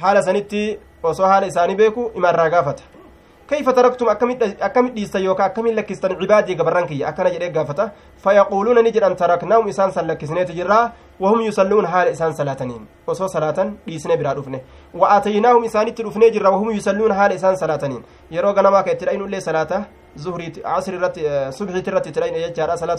haala 0.02 0.22
sanitti 0.24 0.80
osoo 1.04 1.26
haala 1.26 1.48
isaanii 1.48 1.76
beeku 1.76 2.12
imarraa 2.16 2.50
gaafata 2.50 2.84
كيف 3.50 3.70
تركتم؟ 3.70 4.10
أكمل 4.62 4.94
ديستا 4.94 5.20
يوكا 5.20 5.46
أكمل 5.46 5.76
لكستان 5.76 6.12
عبادي 6.22 6.54
قبران 6.54 6.86
كي 6.86 7.02
أكنا 7.10 7.30
جريك 7.30 7.58
قافتا 7.58 7.92
فيقولون 8.24 8.84
نجر 8.84 9.08
أن 9.08 9.16
تركناهم 9.16 9.68
إسان 9.68 9.92
سلكسنة 9.92 10.44
تجرا 10.44 10.92
وهم 11.20 11.42
يصلون 11.42 11.88
حال 11.88 12.08
إسان 12.08 12.32
صلاتنين 12.34 12.86
وصو 13.08 13.28
صلاة 13.28 13.74
ديسنة 13.88 14.16
برا 14.16 14.34
رفنة 14.34 14.62
وآتيناهم 14.94 15.64
إسان 15.66 15.96
ترفنة 15.96 16.28
جرا 16.28 16.50
وهم 16.50 16.72
يصلون 16.72 17.14
حال 17.14 17.32
إسان 17.34 17.56
صلاتنين 17.56 18.02
يرو 18.32 18.52
غنما 18.52 18.82
كترين 18.82 19.22
اللي 19.22 19.40
صلاة 19.40 19.72
زهري 20.16 20.54
عصر 20.66 20.94
رت 21.02 21.18
صبحي 21.50 21.82
ترت 21.82 22.08
ترين 22.08 22.36
يجارا 22.36 22.76
صلاة 22.76 22.98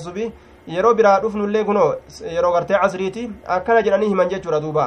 yeroo 0.68 0.94
biraa 0.94 1.20
dhufnu 1.20 1.44
illee 1.48 1.64
kunoo 1.64 1.94
yeroo 2.32 2.52
gartee 2.52 2.78
casriiti 2.80 3.22
akkana 3.54 3.82
jedhanii 3.82 4.08
himan 4.08 4.28
jechuudha 4.32 4.60
duuba 4.64 4.84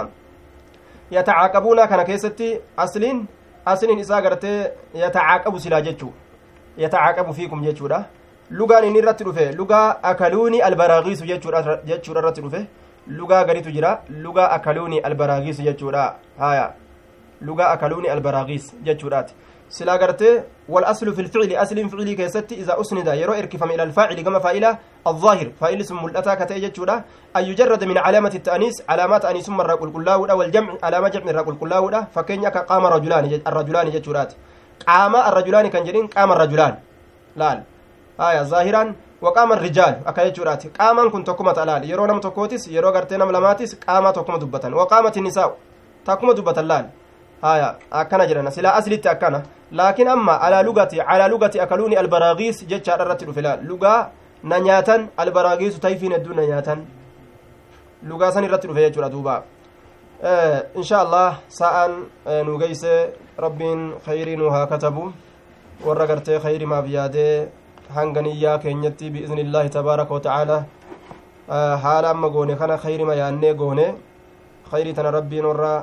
yatacaaqabuuna 1.16 1.88
kana 1.88 2.04
keessatti 2.10 2.50
asliin 2.84 3.24
asliin 3.72 4.00
isaa 4.04 4.22
gartee 4.22 4.60
yatacaaqabu 5.04 5.60
silaa 5.64 5.82
jechuu 5.88 6.14
yatacaaqabu 6.84 7.34
fiikum 7.40 7.64
jechuudha 7.64 8.00
lugaan 8.60 8.86
inni 8.90 9.00
irratti 9.04 9.28
dhufe 9.30 9.52
lugaa 9.62 9.88
akaluuni 10.12 10.62
albaraagiisu 10.70 11.26
jechuudha 11.26 11.80
irratti 12.22 12.42
dhufe 12.46 12.62
lugaa 13.08 13.44
gaditu 13.50 13.72
jira 13.72 13.98
lugaa 14.28 14.50
akaluuni 14.58 15.00
albaraagiisu 15.10 15.68
jechuudha 15.70 16.06
haya 16.40 16.72
lugaa 17.44 17.72
akaluuni 17.76 18.10
albaraagiis 18.10 18.74
jechuudhaati. 18.84 19.34
Silaa 19.70 19.98
gartee 19.98 20.44
والأصل 20.70 21.14
في 21.14 21.22
الفعل 21.22 21.56
أصل 21.56 21.90
فعلي 21.90 22.16
كيستي 22.16 22.56
إذا 22.56 22.82
أسند 22.82 23.08
يرو 23.08 23.34
إركفم 23.34 23.72
إلى 23.72 23.84
الفاعل 23.84 24.22
كما 24.22 24.40
فاعل 24.40 24.78
الظاهر 25.08 25.52
فاعل 25.60 25.80
اسم 25.80 26.04
ملأتا 26.04 26.34
كتأجد 26.36 26.76
شودا 26.76 27.04
أن 27.36 27.44
يجرد 27.44 27.84
من 27.84 27.98
علامة 27.98 28.32
التأنيس 28.36 28.84
علامات 28.90 29.26
أنيس 29.26 29.50
من 29.50 29.62
رقل 29.62 29.92
كلاو 29.92 30.40
والجمع 30.40 30.78
علامة 30.84 31.08
جمع 31.08 31.32
رقل 31.32 31.56
كلاو 31.56 31.92
فكين 32.16 32.44
يكا 32.44 32.60
قام 32.60 32.86
رجلان 32.86 33.42
الرجلان 33.48 33.92
جتشورات 33.92 34.34
قام 34.88 35.16
الرجلان 35.16 35.68
كان 35.68 35.84
جرين 35.84 36.08
قام 36.08 36.32
الرجلان 36.32 36.74
لال 37.36 37.64
آية 38.20 38.44
ظاهرا 38.44 38.96
وقام 39.22 39.54
الرجال 39.54 39.94
أكا 40.08 40.28
جتشورات 40.28 40.78
قاما 40.80 41.10
كنت 41.10 41.28
تكما 41.28 41.54
تلال 41.54 41.90
يرو 41.90 42.06
نم 42.06 42.20
تكوتس 42.20 42.68
يرو 42.68 42.90
غرتي 42.90 43.18
نم 43.18 43.32
لماتس 43.32 43.76
قام 43.76 44.10
تكما 44.10 44.38
دبتا 44.38 44.76
وقامت 44.76 45.18
النساء 45.18 45.58
تكما 46.06 46.34
دبتا 46.34 46.90
silaa 48.58 48.76
aslitti 48.80 49.10
akkana 49.14 49.44
laakiin 49.72 50.08
amma 50.08 50.36
alaa 50.42 50.64
lugati 50.64 51.02
alaa 51.02 51.28
lugati 51.28 51.60
akaluuni 51.60 51.96
albaraagiis 52.04 52.68
jechaadha 52.68 53.06
irratti 53.06 53.26
dhufe 53.26 53.42
laal 53.42 53.60
lugaa 53.72 54.00
na 54.44 54.60
nyaatan 54.60 55.10
albaraagiisu 55.18 55.80
tayfiin 55.80 56.14
hedduu 56.18 56.34
na 56.34 56.46
nyaatan 56.52 56.86
lugaa 58.10 58.32
san 58.32 58.44
irratti 58.44 58.68
dhufe 58.68 58.82
jechuudha 58.86 59.10
duuba 59.10 59.44
إن 60.80 60.84
شاء 60.84 61.04
الله 61.04 61.30
ساء 61.50 61.76
نوغيس 62.48 62.84
رب 63.40 63.62
خير 64.08 64.28
نوها 64.40 64.66
كتبوا 64.72 65.10
ورقرت 65.84 66.28
خير 66.40 66.62
ما 66.66 66.80
بياده 66.80 67.48
hanganiyyaa 67.94 68.58
keenyatti 68.64 69.10
biizni 69.14 69.42
illaahi 69.46 69.70
tabaaraka 69.70 70.14
watacaala 70.14 70.58
haala 71.84 72.10
amma 72.10 72.30
goone 72.36 72.56
kana 72.62 72.78
kayrima 72.84 73.16
yaannee 73.20 73.54
goone 73.54 73.86
kayrii 74.72 74.94
tana 74.98 75.12
rabbiin 75.12 75.46
warra 75.46 75.74